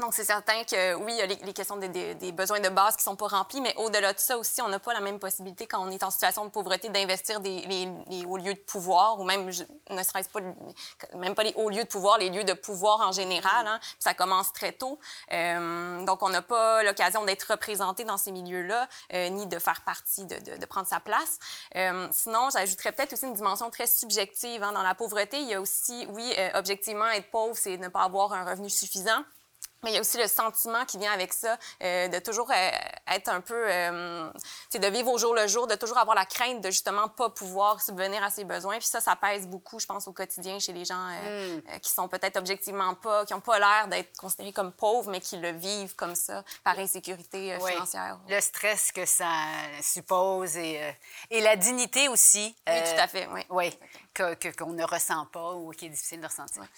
Donc, 0.00 0.14
c'est 0.14 0.24
certain 0.24 0.64
que 0.64 0.94
oui, 0.94 1.12
il 1.12 1.18
y 1.18 1.20
a 1.20 1.26
les, 1.26 1.52
questions 1.52 1.76
des, 1.76 2.32
besoins 2.32 2.60
de 2.60 2.70
base 2.70 2.96
qui 2.96 3.02
sont 3.02 3.14
pas 3.14 3.26
remplis, 3.26 3.60
mais 3.60 3.74
au-delà 3.76 4.14
de 4.14 4.18
ça 4.18 4.38
aussi, 4.38 4.62
on 4.62 4.68
n'a 4.68 4.78
pas 4.78 4.94
la 4.94 5.00
même 5.00 5.18
possibilité 5.18 5.66
quand 5.66 5.86
on 5.86 5.90
est 5.90 6.02
en 6.02 6.10
situation 6.10 6.46
de 6.46 6.50
pauvreté 6.50 6.88
d'investir 6.88 7.40
des, 7.40 7.60
les, 8.08 8.24
hauts 8.24 8.38
lieux 8.38 8.54
de 8.54 8.58
pouvoir, 8.58 9.20
ou 9.20 9.24
même, 9.24 9.50
ne 9.90 10.02
serait-ce 10.02 10.30
pas, 10.30 10.40
même 11.14 11.34
pas 11.34 11.42
les 11.42 11.52
hauts 11.56 11.68
lieux 11.68 11.84
de 11.84 11.88
pouvoir, 11.88 12.16
les 12.16 12.30
lieux 12.30 12.44
de 12.44 12.54
pouvoir 12.54 13.00
en 13.00 13.12
général. 13.12 13.66
Hein, 13.66 13.80
ça 13.98 14.14
commence 14.14 14.52
très 14.54 14.72
tôt. 14.72 14.98
Euh, 15.30 16.04
donc, 16.04 16.22
on 16.22 16.30
n'a 16.30 16.42
pas 16.42 16.82
l'occasion 16.82 17.24
d'être 17.26 17.50
représenté 17.50 18.04
dans 18.04 18.16
ces 18.16 18.32
milieux-là, 18.32 18.88
euh, 19.12 19.28
ni 19.28 19.46
de 19.46 19.58
faire 19.58 19.82
partie, 19.82 20.24
de, 20.24 20.66
prendre 20.66 20.86
sa 20.86 21.00
place. 21.00 21.38
Euh, 21.76 22.08
sinon, 22.12 22.48
j'ajouterais 22.50 22.92
peut-être 22.92 23.12
aussi 23.12 23.26
une 23.26 23.34
dimension 23.34 23.68
très 23.68 23.86
subjective. 23.86 24.62
Hein. 24.62 24.72
Dans 24.72 24.82
la 24.82 24.94
pauvreté, 24.94 25.38
il 25.38 25.48
y 25.48 25.54
a 25.54 25.60
aussi, 25.60 26.06
oui, 26.10 26.34
objectivement, 26.54 27.08
être 27.10 27.30
pauvre, 27.30 27.56
c'est 27.56 27.76
ne 27.76 27.88
pas 27.88 28.04
avoir 28.04 28.32
un 28.32 28.48
revenu 28.48 28.70
suffisant. 28.70 29.22
Mais 29.82 29.90
il 29.90 29.94
y 29.94 29.96
a 29.96 30.00
aussi 30.00 30.16
le 30.16 30.28
sentiment 30.28 30.84
qui 30.84 30.96
vient 30.96 31.12
avec 31.12 31.32
ça, 31.32 31.58
euh, 31.82 32.06
de 32.06 32.20
toujours 32.20 32.48
euh, 32.52 32.70
être 33.08 33.28
un 33.28 33.40
peu, 33.40 33.64
euh, 33.68 34.30
de 34.72 34.86
vivre 34.86 35.10
au 35.10 35.18
jour 35.18 35.34
le 35.34 35.48
jour, 35.48 35.66
de 35.66 35.74
toujours 35.74 35.98
avoir 35.98 36.14
la 36.14 36.24
crainte 36.24 36.60
de 36.60 36.70
justement 36.70 37.08
pas 37.08 37.30
pouvoir 37.30 37.82
subvenir 37.82 38.22
à 38.22 38.30
ses 38.30 38.44
besoins. 38.44 38.78
Puis 38.78 38.86
ça, 38.86 39.00
ça 39.00 39.16
pèse 39.16 39.48
beaucoup, 39.48 39.80
je 39.80 39.86
pense, 39.86 40.06
au 40.06 40.12
quotidien 40.12 40.60
chez 40.60 40.72
les 40.72 40.84
gens 40.84 41.08
mm. 41.08 41.80
qui 41.80 41.90
sont 41.90 42.06
peut-être 42.06 42.36
objectivement 42.36 42.94
pas, 42.94 43.26
qui 43.26 43.32
n'ont 43.32 43.40
pas 43.40 43.58
l'air 43.58 43.88
d'être 43.88 44.16
considérés 44.16 44.52
comme 44.52 44.72
pauvres, 44.72 45.10
mais 45.10 45.20
qui 45.20 45.36
le 45.38 45.50
vivent 45.50 45.96
comme 45.96 46.14
ça 46.14 46.44
par 46.62 46.78
insécurité 46.78 47.58
oui. 47.60 47.72
financière. 47.72 48.20
Le 48.28 48.40
stress 48.40 48.92
que 48.92 49.04
ça 49.04 49.32
suppose 49.82 50.56
et, 50.56 50.80
et 51.30 51.40
la 51.40 51.56
dignité 51.56 52.06
aussi. 52.08 52.54
Oui, 52.68 52.82
tout 52.84 53.00
à 53.00 53.08
fait, 53.08 53.28
oui. 53.32 53.40
Oui, 53.50 53.78
qu'on 54.16 54.34
qu 54.36 54.64
ne 54.64 54.84
ressent 54.84 55.26
pas 55.26 55.54
ou 55.54 55.70
qui 55.70 55.86
est 55.86 55.90
difficile 55.90 56.20
de 56.20 56.26
ressentir. 56.26 56.62
Oui. 56.62 56.68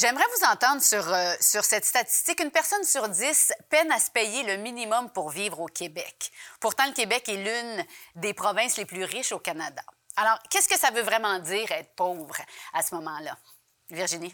J'aimerais 0.00 0.22
vous 0.36 0.46
entendre 0.46 0.80
sur, 0.80 1.12
euh, 1.12 1.34
sur 1.40 1.64
cette 1.64 1.84
statistique. 1.84 2.38
Une 2.38 2.52
personne 2.52 2.84
sur 2.84 3.08
dix 3.08 3.52
peine 3.68 3.90
à 3.90 3.98
se 3.98 4.12
payer 4.12 4.44
le 4.44 4.62
minimum 4.62 5.10
pour 5.10 5.30
vivre 5.30 5.58
au 5.58 5.66
Québec. 5.66 6.30
Pourtant, 6.60 6.86
le 6.86 6.92
Québec 6.92 7.28
est 7.28 7.34
l'une 7.42 7.84
des 8.14 8.32
provinces 8.32 8.76
les 8.76 8.84
plus 8.84 9.02
riches 9.02 9.32
au 9.32 9.40
Canada. 9.40 9.82
Alors, 10.14 10.38
qu'est-ce 10.50 10.68
que 10.68 10.78
ça 10.78 10.92
veut 10.92 11.02
vraiment 11.02 11.40
dire 11.40 11.72
être 11.72 11.96
pauvre 11.96 12.36
à 12.74 12.82
ce 12.84 12.94
moment-là? 12.94 13.36
Virginie? 13.90 14.32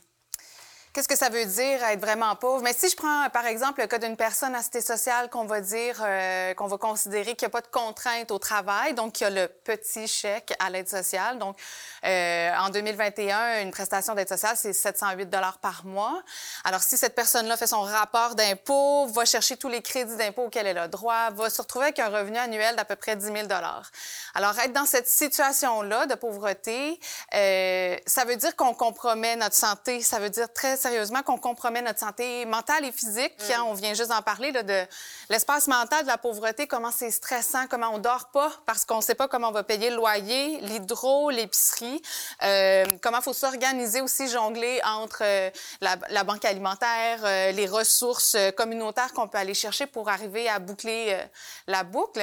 Qu'est-ce 0.94 1.08
que 1.08 1.16
ça 1.16 1.28
veut 1.28 1.44
dire 1.44 1.82
être 1.82 1.98
vraiment 1.98 2.36
pauvre? 2.36 2.62
Mais 2.62 2.72
si 2.72 2.88
je 2.88 2.94
prends, 2.94 3.28
par 3.30 3.46
exemple, 3.46 3.80
le 3.80 3.88
cas 3.88 3.98
d'une 3.98 4.16
personne 4.16 4.54
à 4.54 4.62
cité 4.62 4.80
sociale 4.80 5.28
qu'on 5.28 5.44
va 5.44 5.60
dire, 5.60 6.00
euh, 6.00 6.54
qu'on 6.54 6.68
va 6.68 6.78
considérer 6.78 7.34
qu'il 7.34 7.48
n'y 7.48 7.50
a 7.50 7.50
pas 7.50 7.62
de 7.62 7.66
contrainte 7.66 8.30
au 8.30 8.38
travail, 8.38 8.94
donc 8.94 9.20
il 9.20 9.24
y 9.24 9.26
a 9.26 9.30
le 9.30 9.48
petit 9.48 10.06
chèque 10.06 10.54
à 10.60 10.70
l'aide 10.70 10.88
sociale. 10.88 11.40
Donc, 11.40 11.56
euh, 12.04 12.52
en 12.60 12.70
2021, 12.70 13.62
une 13.62 13.72
prestation 13.72 14.14
d'aide 14.14 14.28
sociale, 14.28 14.56
c'est 14.56 14.72
708 14.72 15.28
dollars 15.28 15.58
par 15.58 15.84
mois. 15.84 16.22
Alors, 16.62 16.80
si 16.80 16.96
cette 16.96 17.16
personne-là 17.16 17.56
fait 17.56 17.66
son 17.66 17.80
rapport 17.80 18.36
d'impôt, 18.36 19.06
va 19.08 19.24
chercher 19.24 19.56
tous 19.56 19.68
les 19.68 19.82
crédits 19.82 20.14
d'impôt 20.14 20.44
auxquels 20.44 20.68
elle 20.68 20.78
a 20.78 20.86
droit, 20.86 21.30
va 21.30 21.50
se 21.50 21.60
retrouver 21.60 21.86
avec 21.86 21.98
un 21.98 22.08
revenu 22.08 22.38
annuel 22.38 22.76
d'à 22.76 22.84
peu 22.84 22.94
près 22.94 23.16
10 23.16 23.24
000 23.24 23.38
dollars. 23.48 23.90
Alors, 24.36 24.56
être 24.60 24.72
dans 24.72 24.86
cette 24.86 25.08
situation-là 25.08 26.06
de 26.06 26.14
pauvreté, 26.14 27.00
euh, 27.34 27.96
ça 28.06 28.24
veut 28.24 28.36
dire 28.36 28.54
qu'on 28.54 28.74
compromet 28.74 29.34
notre 29.34 29.56
santé. 29.56 30.00
Ça 30.00 30.20
veut 30.20 30.30
dire 30.30 30.52
très 30.52 30.83
sérieusement 30.84 31.22
qu'on 31.22 31.38
compromet 31.38 31.80
notre 31.80 31.98
santé 31.98 32.44
mentale 32.44 32.84
et 32.84 32.92
physique. 32.92 33.32
Mm. 33.38 33.52
Hein, 33.52 33.64
on 33.68 33.74
vient 33.74 33.94
juste 33.94 34.10
d'en 34.10 34.20
parler 34.20 34.52
là, 34.52 34.62
de 34.62 34.82
l'espace 35.30 35.66
mental 35.66 36.02
de 36.02 36.08
la 36.08 36.18
pauvreté, 36.18 36.66
comment 36.66 36.90
c'est 36.90 37.10
stressant, 37.10 37.66
comment 37.70 37.90
on 37.94 37.98
dort 37.98 38.28
pas 38.32 38.50
parce 38.66 38.84
qu'on 38.84 38.98
ne 38.98 39.02
sait 39.02 39.14
pas 39.14 39.26
comment 39.26 39.48
on 39.48 39.52
va 39.52 39.64
payer 39.64 39.88
le 39.88 39.96
loyer, 39.96 40.60
l'hydro, 40.60 41.30
l'épicerie, 41.30 42.02
euh, 42.42 42.84
comment 43.00 43.18
il 43.18 43.22
faut 43.22 43.32
s'organiser 43.32 44.02
aussi, 44.02 44.28
jongler 44.28 44.80
entre 44.84 45.22
euh, 45.22 45.50
la, 45.80 45.96
la, 46.10 46.24
banque 46.24 46.44
alimentaire, 46.44 47.20
euh, 47.24 47.52
les 47.52 47.66
ressources 47.66 48.34
euh, 48.34 48.50
communautaires 48.50 49.12
qu'on 49.14 49.28
peut 49.28 49.38
aller 49.38 49.54
chercher 49.54 49.86
pour 49.86 50.10
arriver 50.10 50.48
à 50.48 50.58
boucler 50.58 51.18
la 51.66 51.82
boucle 51.82 52.20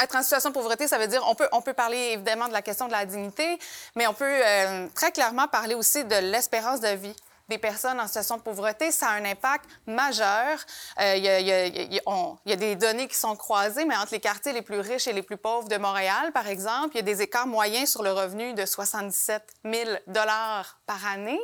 être 0.00 0.16
en 0.16 0.22
situation 0.22 0.50
de 0.50 0.54
pauvreté, 0.54 0.88
ça 0.88 0.98
veut 0.98 1.06
dire 1.06 1.22
on 1.26 1.34
peut 1.34 1.48
on 1.52 1.62
peut 1.62 1.72
parler 1.72 2.12
évidemment 2.12 2.48
de 2.48 2.52
la 2.52 2.62
question 2.62 2.86
de 2.86 2.92
la 2.92 3.06
dignité, 3.06 3.58
mais 3.94 4.06
on 4.06 4.14
peut 4.14 4.24
euh, 4.24 4.86
très 4.94 5.10
clairement 5.10 5.48
parler 5.48 5.74
aussi 5.74 6.04
de 6.04 6.16
l'espérance 6.16 6.80
de 6.80 6.88
vie 6.88 7.16
des 7.48 7.58
personnes 7.58 8.00
en 8.00 8.06
situation 8.06 8.36
de 8.36 8.42
pauvreté, 8.42 8.90
ça 8.90 9.08
a 9.08 9.12
un 9.12 9.24
impact 9.24 9.66
majeur. 9.86 10.58
Euh, 11.00 11.14
il, 11.16 11.24
y 11.24 11.28
a, 11.28 11.38
il, 11.38 11.46
y 11.46 11.52
a, 11.52 12.02
il 12.44 12.50
y 12.50 12.52
a 12.52 12.56
des 12.56 12.76
données 12.76 13.06
qui 13.08 13.16
sont 13.16 13.36
croisées, 13.36 13.84
mais 13.84 13.96
entre 13.96 14.12
les 14.12 14.20
quartiers 14.20 14.52
les 14.52 14.62
plus 14.62 14.80
riches 14.80 15.06
et 15.06 15.12
les 15.12 15.22
plus 15.22 15.36
pauvres 15.36 15.68
de 15.68 15.76
Montréal, 15.76 16.32
par 16.32 16.48
exemple, 16.48 16.90
il 16.94 16.96
y 16.96 17.00
a 17.00 17.02
des 17.02 17.22
écarts 17.22 17.46
moyens 17.46 17.90
sur 17.90 18.02
le 18.02 18.12
revenu 18.12 18.54
de 18.54 18.66
77 18.66 19.42
000 19.64 19.90
dollars 20.08 20.80
par 20.86 21.06
année. 21.06 21.40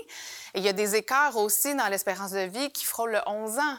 Et 0.55 0.59
il 0.59 0.65
y 0.65 0.69
a 0.69 0.73
des 0.73 0.97
écarts 0.97 1.37
aussi 1.37 1.75
dans 1.75 1.87
l'espérance 1.89 2.33
de 2.33 2.41
vie 2.41 2.71
qui 2.71 2.85
frôlent 2.85 3.13
le 3.13 3.21
11 3.27 3.59
ans. 3.59 3.77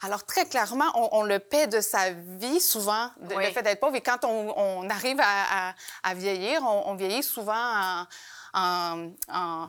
Alors, 0.00 0.24
très 0.24 0.46
clairement, 0.46 0.90
on, 0.94 1.08
on, 1.12 1.22
le 1.24 1.40
paie 1.40 1.66
de 1.66 1.80
sa 1.80 2.10
vie, 2.12 2.60
souvent, 2.60 3.10
de, 3.20 3.34
oui. 3.34 3.46
le 3.46 3.50
fait 3.50 3.62
d'être 3.62 3.80
pauvre. 3.80 3.96
Et 3.96 4.00
quand 4.00 4.24
on, 4.24 4.54
on 4.56 4.88
arrive 4.88 5.18
à, 5.20 5.70
à, 5.70 5.74
à 6.04 6.14
vieillir, 6.14 6.62
on, 6.62 6.90
on, 6.90 6.94
vieillit 6.94 7.24
souvent 7.24 7.52
en, 7.52 8.06
en, 8.54 9.10
en 9.32 9.68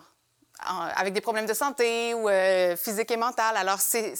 avec 0.66 1.14
des 1.14 1.22
problèmes 1.22 1.46
de 1.46 1.54
santé 1.54 2.14
ou 2.14 2.30
euh, 2.30 2.76
physique 2.76 3.12
et 3.12 3.18
mental. 3.18 3.56
Alors, 3.58 3.80
c'est 3.80 4.16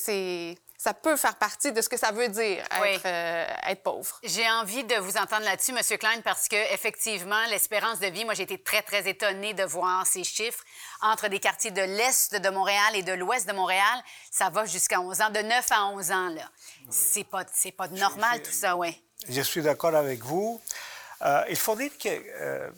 ça 0.82 0.94
peut 0.94 1.18
faire 1.18 1.36
partie 1.36 1.74
de 1.74 1.82
ce 1.82 1.90
que 1.90 1.98
ça 1.98 2.14
veut 2.14 2.30
dire 2.30 2.64
être, 2.72 2.82
oui. 2.82 2.98
euh, 3.04 3.46
être 3.68 3.84
pauvre. 3.84 4.18
J'ai 4.24 4.50
envie 4.50 4.86
de 4.86 4.96
vous 4.96 5.18
entendre 5.18 5.44
là-dessus, 5.44 5.72
M. 5.72 5.98
Klein, 5.98 6.22
parce 6.24 6.48
que 6.48 6.56
effectivement, 6.74 7.46
l'espérance 7.50 8.00
de 8.00 8.08
vie, 8.08 8.24
moi, 8.24 8.34
j'ai 8.34 8.44
été 8.44 8.58
très, 8.64 8.82
très 8.82 9.06
étonnée 9.10 9.54
de 9.54 9.64
voir 9.64 10.08
ces 10.08 10.24
chiffres. 10.24 10.64
Entre 11.02 11.28
des 11.28 11.40
quartiers 11.40 11.72
de 11.72 11.82
l'Est 11.82 12.34
de 12.34 12.50
Montréal 12.50 12.96
et 12.96 13.04
de 13.04 13.12
l'Ouest 13.12 13.46
de 13.46 13.52
Montréal, 13.52 13.84
ça 14.32 14.50
va 14.50 14.66
jusqu'à 14.66 15.02
11 15.02 15.20
ans, 15.20 15.30
de 15.30 15.42
9 15.42 15.68
à 15.70 15.86
11 15.88 16.12
ans, 16.12 16.30
là. 16.30 16.50
Oui. 16.80 16.88
C'est 16.90 17.26
pas, 17.26 17.44
pas 17.78 17.88
normal, 17.90 18.42
tout 18.42 18.54
ça, 18.54 18.78
oui. 18.78 19.04
Je 19.28 19.42
suis 19.42 19.62
d'accord 19.62 19.94
avec 19.94 20.24
vous. 20.24 20.62
Euh, 21.22 21.44
il 21.50 21.58
faut 21.58 21.76
dire 21.76 21.92
que 22.02 22.08
euh, 22.08 22.70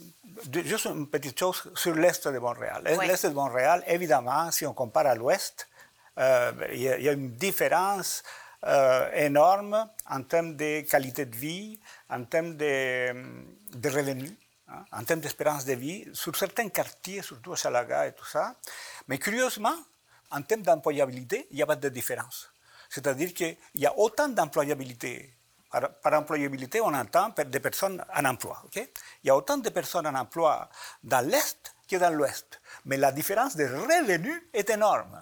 juste 0.66 0.86
une 0.86 1.08
petite 1.08 1.40
chose 1.40 1.72
sur 1.76 1.96
l'Est 1.96 2.28
de 2.28 2.40
Montréal. 2.40 2.84
L'Est 2.84 3.26
de 3.26 3.34
Montréal, 3.34 3.84
évidemment, 3.88 4.52
si 4.52 4.66
on 4.66 4.74
compare 4.74 5.08
à 5.08 5.16
l'Ouest, 5.16 5.68
euh, 6.18 6.52
il 6.74 6.82
y, 6.82 7.10
a 7.10 7.12
une 7.14 7.32
différence 7.36 8.24
euh, 8.66 9.10
énorme 9.14 9.90
en 10.10 10.24
termes 10.24 10.56
de 10.56 10.82
qualité 10.82 11.26
de 11.26 11.36
vie, 11.36 11.80
en 12.10 12.24
termes 12.26 12.56
de, 12.58 13.14
de 13.74 13.90
revenus, 13.90 14.34
hein, 14.68 14.84
en 14.92 15.04
termes 15.04 15.22
d'espérance 15.22 15.66
de 15.66 15.74
vie, 15.74 16.06
sur 16.14 16.36
certains 16.36 16.70
quartiers, 16.70 17.22
surtout 17.22 17.54
à 17.54 17.58
Salaga 17.58 18.08
et 18.08 18.14
tout 18.14 18.26
ça. 18.26 18.56
Mais 19.08 19.18
curieusement, 19.18 19.76
en 20.32 20.42
termes 20.42 20.62
d'employabilité, 20.64 21.48
il 21.52 21.58
n'y 21.58 21.64
a 21.64 21.66
pas 21.66 21.76
de 21.76 21.90
différence. 21.90 22.52
C'est-à-dire 22.90 23.34
qu'il 23.34 23.56
y 23.76 23.86
a 23.86 23.98
autant 23.98 24.28
d'employabilité. 24.28 25.34
Par, 25.72 26.14
employabilité, 26.14 26.82
on 26.82 26.94
entend 26.94 27.30
des 27.30 27.60
personnes 27.60 28.04
en 28.14 28.26
emploi. 28.26 28.62
il 28.76 28.88
y 29.24 29.30
a 29.30 29.36
autant 29.36 29.58
de 29.58 29.70
personnes 29.70 30.06
en 30.06 30.16
emploi 30.16 30.70
dans 31.04 31.26
l'Est 31.26 31.76
que 31.90 31.96
dans 31.96 32.14
l'Ouest. 32.14 32.62
Mais 32.86 32.98
la 32.98 33.12
différence 33.12 33.56
de 33.56 33.64
revenus 33.64 34.44
est 34.54 34.70
énorme. 34.70 35.18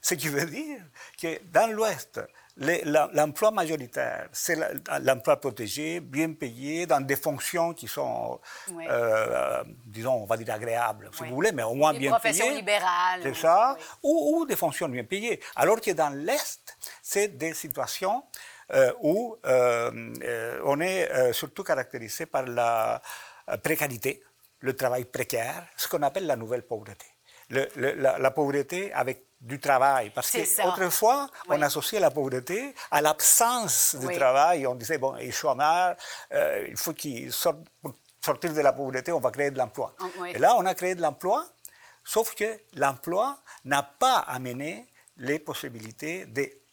Ce 0.00 0.14
qui 0.14 0.28
veut 0.28 0.44
dire 0.46 0.82
que 1.20 1.40
dans 1.44 1.72
l'Ouest, 1.72 2.20
L'emploi 2.56 3.50
majoritaire, 3.50 4.28
c'est 4.30 4.56
l'emploi 5.02 5.40
protégé, 5.40 5.98
bien 5.98 6.32
payé, 6.34 6.86
dans 6.86 7.00
des 7.00 7.16
fonctions 7.16 7.74
qui 7.74 7.88
sont, 7.88 8.40
euh, 8.88 9.64
disons, 9.84 10.22
on 10.22 10.24
va 10.24 10.36
dire 10.36 10.54
agréables, 10.54 11.10
si 11.12 11.24
vous 11.24 11.34
voulez, 11.34 11.50
mais 11.50 11.64
au 11.64 11.74
moins 11.74 11.92
bien 11.92 12.16
payées. 12.16 12.32
Des 12.32 12.38
professions 12.38 12.54
libérales. 12.54 13.20
C'est 13.24 13.34
ça, 13.34 13.76
ou, 14.04 14.46
des 14.48 14.54
fonctions 14.54 14.88
bien 14.88 15.02
payées. 15.02 15.40
Alors 15.56 15.80
que 15.80 15.90
dans 15.90 16.10
l'Est, 16.10 16.78
c'est 17.02 17.36
des 17.36 17.54
situations 17.54 18.22
euh, 18.22 18.53
où 19.00 19.36
euh, 19.46 20.60
on 20.64 20.80
est 20.80 21.32
surtout 21.32 21.62
caractérisé 21.62 22.26
par 22.26 22.44
la 22.44 23.00
précarité, 23.62 24.22
le 24.60 24.74
travail 24.74 25.04
précaire, 25.04 25.66
ce 25.76 25.88
qu'on 25.88 26.02
appelle 26.02 26.26
la 26.26 26.36
nouvelle 26.36 26.62
pauvreté. 26.62 27.06
la, 27.50 28.18
la, 28.18 28.30
pauvreté 28.30 28.92
avec 28.92 29.26
du 29.44 29.60
travail. 29.60 30.10
Parce 30.10 30.30
qu'autrefois, 30.30 31.28
on 31.48 31.60
associait 31.60 32.00
la 32.00 32.10
pauvreté 32.10 32.74
à 32.90 33.02
l'absence 33.02 33.94
de 33.96 34.08
travail. 34.14 34.66
On 34.66 34.74
disait, 34.74 34.98
bon, 34.98 35.16
il 35.16 35.28
est 35.28 35.32
chômeur, 35.32 35.96
euh, 36.32 36.66
il 36.68 36.76
faut 36.76 36.94
qu'il 36.94 37.32
sorte. 37.32 37.58
Pour 37.82 37.94
sortir 38.32 38.54
de 38.54 38.60
la 38.62 38.72
pauvreté, 38.72 39.12
on 39.12 39.20
va 39.20 39.30
créer 39.30 39.50
de 39.50 39.58
l'emploi. 39.58 39.94
Oh, 40.00 40.24
Et 40.24 40.38
là, 40.38 40.56
on 40.56 40.64
a 40.64 40.74
créé 40.74 40.94
de 40.94 41.02
l'emploi, 41.02 41.46
sauf 42.02 42.34
que 42.34 42.58
l'emploi 42.72 43.36
n'a 43.66 43.82
pas 43.82 44.16
amené 44.16 44.88
les 45.18 45.38
possibilités 45.38 46.24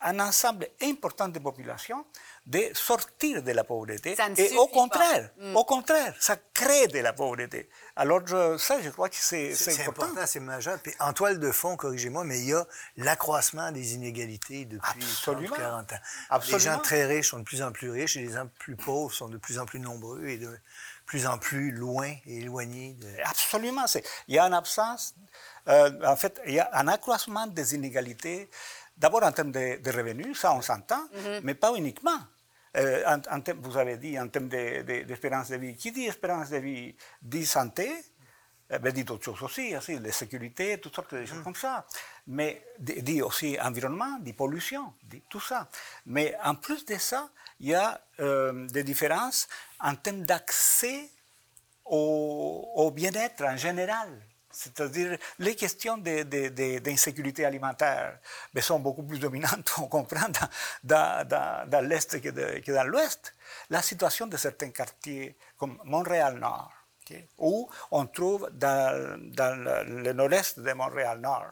d'un 0.03 0.19
ensemble 0.19 0.67
important 0.81 1.27
de 1.27 1.39
populations 1.39 2.05
de 2.47 2.71
sortir 2.73 3.43
de 3.43 3.51
la 3.51 3.63
pauvreté. 3.63 4.15
et 4.37 4.57
au 4.57 4.67
contraire, 4.67 5.29
mm. 5.37 5.55
au 5.55 5.63
contraire, 5.63 6.15
ça 6.19 6.37
crée 6.53 6.87
de 6.87 6.97
la 6.99 7.13
pauvreté. 7.13 7.69
Alors 7.95 8.21
ça, 8.57 8.81
je 8.81 8.89
crois 8.89 9.09
que 9.09 9.15
c'est 9.15 9.53
important. 9.83 10.07
C'est 10.21 10.27
c'est 10.27 10.39
majeur. 10.39 10.79
Puis 10.81 10.93
en 10.99 11.13
toile 11.13 11.39
de 11.39 11.51
fond, 11.51 11.77
corrigez-moi, 11.77 12.23
mais 12.23 12.39
il 12.39 12.47
y 12.47 12.53
a 12.53 12.65
l'accroissement 12.97 13.71
des 13.71 13.93
inégalités 13.93 14.65
depuis 14.65 15.05
30 15.21 15.49
40 15.55 15.93
ans. 15.93 15.95
Absolument. 16.29 16.57
Les 16.57 16.63
gens 16.63 16.79
très 16.79 17.05
riches 17.05 17.29
sont 17.29 17.39
de 17.39 17.43
plus 17.43 17.61
en 17.61 17.71
plus 17.71 17.91
riches 17.91 18.17
et 18.17 18.21
les 18.21 18.33
gens 18.33 18.47
plus 18.57 18.75
pauvres 18.75 19.13
sont 19.13 19.29
de 19.29 19.37
plus 19.37 19.59
en 19.59 19.65
plus 19.65 19.79
nombreux 19.79 20.25
et 20.25 20.37
de 20.37 20.57
plus 21.05 21.27
en 21.27 21.37
plus 21.37 21.71
loin 21.71 22.13
et 22.25 22.37
éloignés. 22.37 22.93
De... 22.93 23.07
Absolument. 23.25 23.85
Il 24.27 24.35
y 24.35 24.39
a 24.39 24.45
une 24.45 24.53
absence, 24.53 25.13
euh, 25.67 25.91
en 26.05 26.15
fait, 26.15 26.41
il 26.47 26.53
y 26.53 26.59
a 26.59 26.69
un 26.73 26.87
accroissement 26.87 27.47
des 27.47 27.75
inégalités 27.75 28.49
D'abord 28.97 29.23
en 29.23 29.31
termes 29.31 29.51
de, 29.51 29.91
revenus, 29.91 30.39
ça 30.39 30.53
on 30.53 30.61
s'entend, 30.61 31.01
mhm. 31.13 31.41
mais 31.43 31.55
pas 31.55 31.73
uniquement. 31.75 32.19
Euh, 32.77 33.03
en, 33.05 33.39
vous 33.59 33.77
avez 33.77 33.97
dit 33.97 34.17
en 34.19 34.27
termes 34.29 34.47
d'espérance 34.47 35.49
de, 35.49 35.57
vie. 35.57 35.75
Qui 35.75 35.91
dit 35.91 36.05
espérance 36.05 36.49
de 36.49 36.57
vie 36.57 36.95
dit 37.21 37.45
santé, 37.45 37.91
eh 38.69 38.79
ben, 38.79 38.93
dit 38.93 39.03
d'autres 39.03 39.25
choses 39.25 39.43
aussi, 39.43 39.75
aussi, 39.75 39.99
la 39.99 40.11
sécurité, 40.13 40.79
toutes 40.79 40.95
sortes 40.95 41.13
de 41.13 41.25
choses 41.25 41.39
mhm. 41.39 41.43
comme 41.43 41.55
ça. 41.55 41.85
Mais 42.27 42.65
dit 42.79 43.21
aussi 43.21 43.57
environnement, 43.61 44.19
dit 44.19 44.33
pollution, 44.33 44.93
dit 45.03 45.23
tout 45.29 45.41
ça. 45.41 45.67
Mais 46.05 46.37
en 46.43 46.55
plus 46.55 46.85
de 46.85 46.95
ça, 46.95 47.29
il 47.59 47.69
y 47.69 47.75
a 47.75 48.01
euh, 48.19 48.67
des 48.67 48.83
différences 48.83 49.47
en 49.79 49.95
termes 49.95 50.23
d'accès 50.23 51.09
au, 51.85 52.71
au 52.75 52.91
bien-être 52.91 53.43
en 53.43 53.57
général. 53.57 54.09
C'est-à-dire, 54.51 55.17
les 55.39 55.55
questions 55.55 55.97
d'insécurité 55.97 57.45
alimentaire 57.45 58.19
mais 58.53 58.61
sont 58.61 58.79
beaucoup 58.79 59.03
plus 59.03 59.19
dominantes, 59.19 59.73
on 59.77 59.87
comprend, 59.87 60.27
dans, 60.83 61.87
l'Est 61.87 62.21
que, 62.21 62.29
dans 62.71 62.83
l'Ouest. 62.87 63.33
La 63.69 63.81
situation 63.81 64.27
de 64.27 64.37
certains 64.37 64.69
quartiers, 64.69 65.35
comme 65.57 65.77
Montréal-Nord, 65.83 66.71
où 67.37 67.69
on 67.91 68.05
trouve 68.05 68.49
dans, 68.53 69.19
dans 69.33 69.85
le, 69.85 70.13
nord-est 70.13 70.59
de 70.59 70.71
Montréal-Nord 70.73 71.47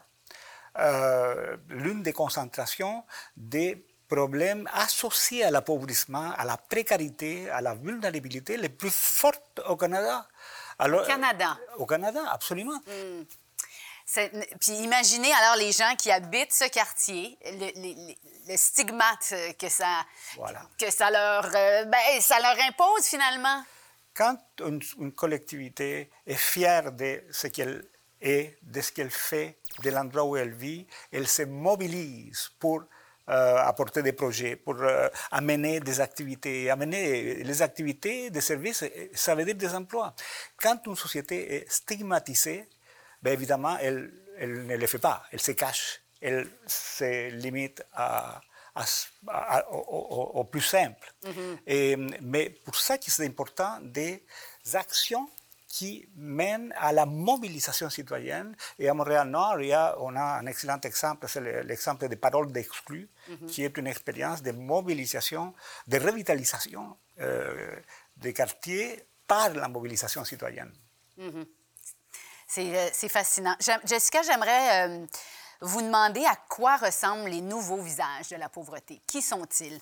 euh, 0.78 1.56
l'une 1.68 2.02
des 2.02 2.12
concentrations 2.12 3.04
des 3.36 3.84
problèmes 4.08 4.68
associés 4.72 5.44
à 5.44 5.50
l'appauvrissement, 5.50 6.32
à 6.36 6.44
la 6.44 6.56
précarité, 6.56 7.50
à 7.50 7.60
la 7.60 7.74
vulnérabilité 7.74 8.56
les 8.56 8.68
plus 8.68 8.92
fortes 8.92 9.60
au 9.68 9.76
Canada 9.76 10.26
au 10.86 11.06
Canada. 11.06 11.58
Au 11.78 11.86
Canada, 11.86 12.20
absolument. 12.30 12.80
Hmm. 12.86 13.24
Puis 14.60 14.72
imaginez 14.72 15.32
alors 15.32 15.56
les 15.56 15.70
gens 15.70 15.94
qui 15.96 16.10
habitent 16.10 16.52
ce 16.52 16.68
quartier, 16.68 17.38
le, 17.44 18.56
stigmate 18.56 19.32
que 19.58 19.68
ça, 19.68 20.04
que 20.78 20.90
ça 20.90 21.10
leur, 21.10 21.44
euh, 21.54 21.84
ben, 21.84 22.20
ça 22.20 22.40
leur 22.40 22.56
impose 22.66 23.04
finalement. 23.04 23.62
Quand 24.12 24.36
une, 24.58 25.12
collectivité 25.12 26.10
est 26.26 26.34
fière 26.34 26.90
de 26.90 27.22
ce 27.30 27.46
qu'elle 27.46 27.84
est, 28.20 28.58
de 28.62 28.80
ce 28.80 28.90
qu'elle 28.90 29.10
fait, 29.10 29.58
de 29.84 29.90
l'endroit 29.90 30.24
où 30.24 30.36
elle 30.36 30.54
vit, 30.54 30.86
elle 31.12 31.28
se 31.28 31.42
mobilise 31.42 32.50
pour 32.58 32.80
euh, 32.80 32.99
apporter 33.30 34.02
des 34.02 34.12
projets, 34.12 34.56
pour 34.56 34.76
euh, 34.80 35.08
amener 35.30 35.80
des 35.80 36.00
activités. 36.00 36.70
Amener 36.70 37.44
les 37.44 37.62
activités, 37.62 38.30
des 38.30 38.40
services, 38.40 38.84
ça 39.14 39.34
veut 39.34 39.44
dire 39.44 39.54
des 39.54 39.74
emplois. 39.74 40.14
Quand 40.56 40.78
une 40.86 40.96
société 40.96 41.54
est 41.54 41.70
stigmatisée, 41.70 42.66
bien 43.22 43.32
évidemment, 43.32 43.76
elle, 43.80 44.12
elle 44.38 44.66
ne 44.66 44.76
le 44.76 44.86
fait 44.86 44.98
pas, 44.98 45.22
elle 45.32 45.40
se 45.40 45.52
cache, 45.52 46.00
elle 46.20 46.48
se 46.66 47.30
limite 47.30 47.82
à, 47.92 48.40
au, 49.70 50.44
plus 50.44 50.62
simple. 50.62 51.12
Mm-hmm. 51.24 51.58
Et, 51.66 51.96
mais 52.22 52.50
pour 52.50 52.76
ça, 52.76 52.96
c'est 53.00 53.26
important 53.26 53.78
des 53.82 54.24
actions 54.74 55.28
qui 55.70 56.08
mène 56.16 56.74
à 56.76 56.92
la 56.92 57.06
mobilisation 57.06 57.88
citoyenne. 57.88 58.56
Et 58.80 58.88
à 58.88 58.92
Montréal-Nord, 58.92 59.58
on 60.00 60.16
a 60.16 60.40
un 60.40 60.46
excellent 60.46 60.80
exemple, 60.80 61.28
c'est 61.28 61.62
l'exemple 61.62 62.08
des 62.08 62.16
paroles 62.16 62.50
d'exclus, 62.50 63.08
mhm. 63.28 63.46
qui 63.46 63.62
est 63.62 63.78
une 63.78 63.86
expérience 63.86 64.42
de 64.42 64.50
mobilisation, 64.50 65.54
de 65.86 65.98
revitalisation 65.98 66.96
euh, 67.20 67.76
des 68.16 68.32
quartiers 68.32 69.04
par 69.28 69.50
la 69.54 69.68
mobilisation 69.68 70.24
citoyenne. 70.24 70.72
Mhm. 71.16 71.46
Euh, 72.58 72.88
c'est 72.92 73.08
fascinant. 73.08 73.54
Jessica, 73.84 74.22
j'aimerais 74.22 74.88
euh, 74.88 75.06
vous 75.60 75.82
demander 75.82 76.24
à 76.24 76.34
quoi 76.48 76.78
ressemblent 76.78 77.30
les 77.30 77.42
nouveaux 77.42 77.80
visages 77.80 78.28
de 78.30 78.36
la 78.36 78.48
pauvreté. 78.48 79.00
Qui 79.06 79.22
sont-ils? 79.22 79.78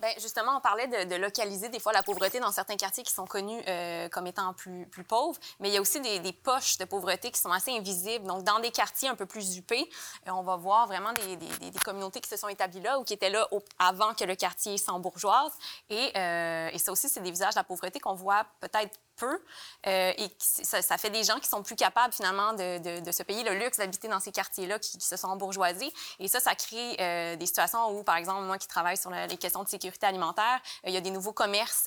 Bien, 0.00 0.12
justement, 0.18 0.56
on 0.56 0.60
parlait 0.60 0.86
de, 0.86 1.14
localiser 1.16 1.68
des 1.68 1.78
fois 1.78 1.92
la 1.92 2.02
pauvreté 2.02 2.40
dans 2.40 2.50
certains 2.52 2.76
quartiers 2.76 3.04
qui 3.04 3.12
sont 3.12 3.26
connus 3.26 3.60
euh, 3.68 4.08
comme 4.08 4.26
étant 4.26 4.54
plus, 4.54 4.86
pauvres, 5.06 5.38
mais 5.58 5.68
il 5.68 5.74
y 5.74 5.76
a 5.76 5.80
aussi 5.80 6.00
des, 6.00 6.32
poches 6.32 6.78
de 6.78 6.86
pauvreté 6.86 7.30
qui 7.30 7.38
sont 7.38 7.52
assez 7.52 7.70
invisibles. 7.70 8.26
Donc, 8.26 8.42
dans 8.44 8.60
des 8.60 8.70
quartiers 8.70 9.10
un 9.10 9.14
peu 9.14 9.26
plus 9.26 9.58
huppés, 9.58 9.90
euh, 10.26 10.30
on 10.30 10.42
va 10.42 10.56
voir 10.56 10.86
vraiment 10.86 11.12
des, 11.12 11.36
des, 11.36 11.78
communautés 11.84 12.20
qui 12.20 12.30
se 12.30 12.36
sont 12.36 12.48
établies 12.48 12.80
là 12.80 12.98
ou 12.98 13.04
qui 13.04 13.12
étaient 13.12 13.28
là 13.28 13.46
avant 13.78 14.14
que 14.14 14.24
le 14.24 14.36
quartier 14.36 14.78
s'embourgeoise. 14.78 15.52
Et, 15.90 16.12
euh, 16.16 16.70
et 16.72 16.78
ça 16.78 16.92
aussi, 16.92 17.10
c'est 17.10 17.20
des 17.20 17.30
visages 17.30 17.54
de 17.54 17.58
la 17.58 17.64
pauvreté 17.64 18.00
qu'on 18.00 18.14
voit 18.14 18.46
peut-être 18.60 18.98
Euh, 19.26 20.12
et 20.16 20.28
ça, 20.38 20.98
fait 20.98 21.10
des 21.10 21.24
gens 21.24 21.38
qui 21.38 21.48
sont 21.48 21.62
plus 21.62 21.76
capables 21.76 22.12
finalement 22.12 22.52
de, 22.52 23.00
de, 23.00 23.12
se 23.12 23.22
payer 23.22 23.42
le 23.42 23.58
luxe 23.58 23.78
d'habiter 23.78 24.08
dans 24.08 24.20
ces 24.20 24.32
quartiers-là 24.32 24.78
qui, 24.78 25.00
se 25.00 25.16
sont 25.16 25.34
bourgeoisés. 25.36 25.92
Et 26.18 26.28
ça, 26.28 26.40
ça 26.40 26.54
crée 26.54 26.96
euh, 27.00 27.36
des 27.36 27.46
situations 27.46 27.98
où, 27.98 28.02
par 28.02 28.16
exemple, 28.16 28.42
moi 28.42 28.58
qui 28.58 28.68
travaille 28.68 28.96
sur 28.96 29.10
les 29.10 29.36
questions 29.36 29.62
de 29.62 29.68
sécurité 29.68 30.06
alimentaire, 30.06 30.60
euh, 30.84 30.88
il 30.88 30.94
y 30.94 30.96
a 30.96 31.00
des 31.00 31.10
nouveaux 31.10 31.32
commerces 31.32 31.84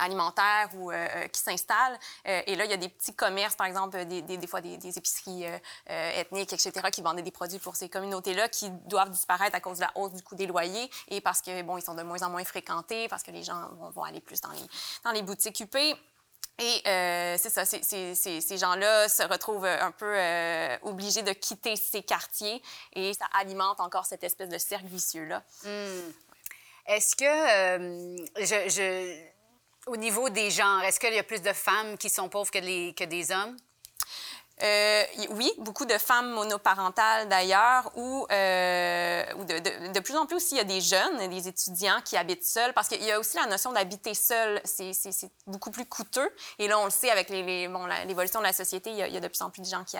alimentaires 0.00 0.68
ou 0.76 0.90
qui 1.32 1.40
s'installent. 1.40 1.98
et 2.24 2.54
là, 2.54 2.64
il 2.64 2.70
y 2.70 2.74
a 2.74 2.76
des 2.76 2.88
petits 2.88 3.14
commerces, 3.14 3.56
par 3.56 3.66
exemple, 3.66 4.04
des, 4.04 4.22
des, 4.22 4.46
fois 4.46 4.60
des, 4.60 4.76
épiceries 4.98 5.44
ethniques, 5.86 6.52
etc., 6.52 6.72
qui 6.92 7.02
vendaient 7.02 7.22
des 7.22 7.30
produits 7.30 7.58
pour 7.58 7.76
ces 7.76 7.88
communautés-là 7.88 8.48
qui 8.48 8.70
doivent 8.86 9.10
disparaître 9.10 9.56
à 9.56 9.60
cause 9.60 9.78
de 9.78 9.82
la 9.82 9.92
hausse 9.96 10.12
du 10.12 10.22
coût 10.22 10.34
des 10.34 10.46
loyers 10.46 10.90
et 11.08 11.20
parce 11.20 11.40
que, 11.42 11.62
bon, 11.62 11.76
ils 11.76 11.82
sont 11.82 11.94
de 11.94 12.02
moins 12.02 12.22
en 12.22 12.30
moins 12.30 12.44
fréquentés, 12.44 13.08
parce 13.08 13.22
que 13.22 13.30
les 13.30 13.42
gens 13.42 13.68
vont, 13.94 14.02
aller 14.02 14.20
plus 14.20 14.40
dans 14.40 14.50
les, 14.50 14.62
dans 15.04 15.12
les 15.12 15.22
boutiques 15.22 15.60
huppées. 15.60 15.94
Et 16.58 16.82
euh, 16.86 17.36
c'est 17.38 17.50
ça, 17.50 17.64
ces 17.64 18.58
gens-là 18.58 19.08
se 19.08 19.22
retrouvent 19.22 19.64
un 19.64 19.90
peu 19.90 20.12
euh, 20.14 20.76
obligés 20.82 21.22
de 21.22 21.32
quitter 21.32 21.76
ces 21.76 22.02
quartiers 22.02 22.62
et 22.92 23.14
ça 23.14 23.24
alimente 23.32 23.80
encore 23.80 24.04
cette 24.04 24.22
espèce 24.22 24.50
de 24.50 24.58
cercle 24.58 24.86
vicieux-là. 24.86 25.42
Hmm. 25.64 26.12
Est-ce 26.86 27.16
que 27.16 27.24
euh, 27.24 28.16
je, 28.36 29.31
Au 29.86 29.96
niveau 29.96 30.28
des 30.28 30.50
genres, 30.50 30.82
est-ce 30.84 31.00
qu'il 31.00 31.12
y 31.12 31.18
a 31.18 31.24
plus 31.24 31.42
de 31.42 31.52
femmes 31.52 31.98
qui 31.98 32.08
sont 32.08 32.28
pauvres 32.28 32.52
que, 32.52 32.92
que 32.92 33.04
des 33.04 33.32
hommes? 33.32 33.56
Euh, 34.62 35.04
oui, 35.30 35.52
beaucoup 35.58 35.84
de 35.86 35.98
femmes 35.98 36.30
monoparentales 36.30 37.28
d'ailleurs, 37.28 37.90
ou, 37.96 38.26
euh, 38.30 39.24
de, 39.44 40.00
plus 40.00 40.16
en 40.16 40.26
plus 40.26 40.36
aussi, 40.36 40.54
il 40.54 40.58
y 40.58 40.60
a 40.60 40.64
des 40.64 40.80
jeunes, 40.80 41.28
des 41.28 41.48
étudiants 41.48 42.00
qui 42.04 42.16
habitent 42.16 42.44
seuls, 42.44 42.72
parce 42.72 42.86
qu'il 42.86 43.02
y 43.02 43.10
a 43.10 43.18
aussi 43.18 43.36
la 43.36 43.46
notion 43.46 43.72
d'habiter 43.72 44.14
seul, 44.14 44.60
c'est 44.64 44.92
beaucoup 45.48 45.70
plus 45.70 45.84
coûteux. 45.84 46.30
Et 46.60 46.68
là, 46.68 46.78
on 46.78 46.84
le 46.84 46.90
sait 46.90 47.10
avec 47.10 47.28
l'évolution 47.28 48.38
de 48.38 48.44
la 48.44 48.52
société, 48.52 48.90
il 48.90 48.96
y, 48.96 49.02
a, 49.02 49.20
de 49.20 49.28
plus 49.28 49.42
en 49.42 49.50
plus 49.50 49.62
de 49.62 49.66
gens 49.66 49.84
qui, 49.84 49.96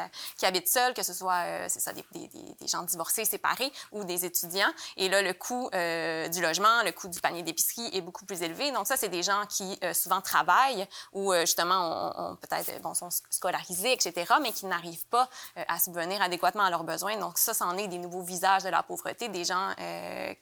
habitent 0.46 0.68
seuls, 0.68 0.94
que 0.94 1.02
ce 1.02 1.12
soit 1.12 1.42
euh, 1.44 1.68
des, 2.12 2.68
gens 2.68 2.82
divorcés, 2.82 3.24
séparés, 3.24 3.72
ou 3.90 4.04
des 4.04 4.24
étudiants. 4.24 4.72
Et 4.96 5.08
là, 5.08 5.22
le 5.22 5.32
coût 5.34 5.70
du 5.72 6.40
logement, 6.40 6.82
le 6.84 6.92
coût 6.92 7.08
du 7.08 7.20
panier 7.20 7.42
d'épicerie 7.42 7.90
est 7.92 8.00
beaucoup 8.00 8.24
plus 8.24 8.42
élevé. 8.42 8.70
Donc 8.70 8.86
ça, 8.86 8.96
c'est 8.96 9.08
des 9.08 9.24
gens 9.24 9.44
qui 9.48 9.78
souvent 9.92 10.20
travaillent, 10.20 10.86
ou 11.12 11.34
justement, 11.34 12.12
on 12.16 12.36
peut-être 12.36 12.80
bon, 12.80 12.94
sont 12.94 13.08
scolarisés, 13.30 13.92
etc., 13.92 14.34
mais 14.40 14.51
qui 14.52 14.66
n'arrivent 14.66 15.06
pas 15.06 15.28
euh, 15.56 15.64
à 15.68 15.78
subvenir 15.78 16.20
adéquatement 16.22 16.64
à 16.64 16.70
leurs 16.70 16.84
besoins. 16.84 17.16
Donc 17.18 17.38
ça, 17.38 17.54
c'en 17.54 17.76
est 17.76 17.88
des 17.88 17.98
nouveaux 17.98 18.22
visages 18.22 18.62
de 18.64 18.68
la 18.68 18.82
pauvreté, 18.82 19.28
des 19.28 19.44
gens, 19.44 19.70
euh, 19.80 20.34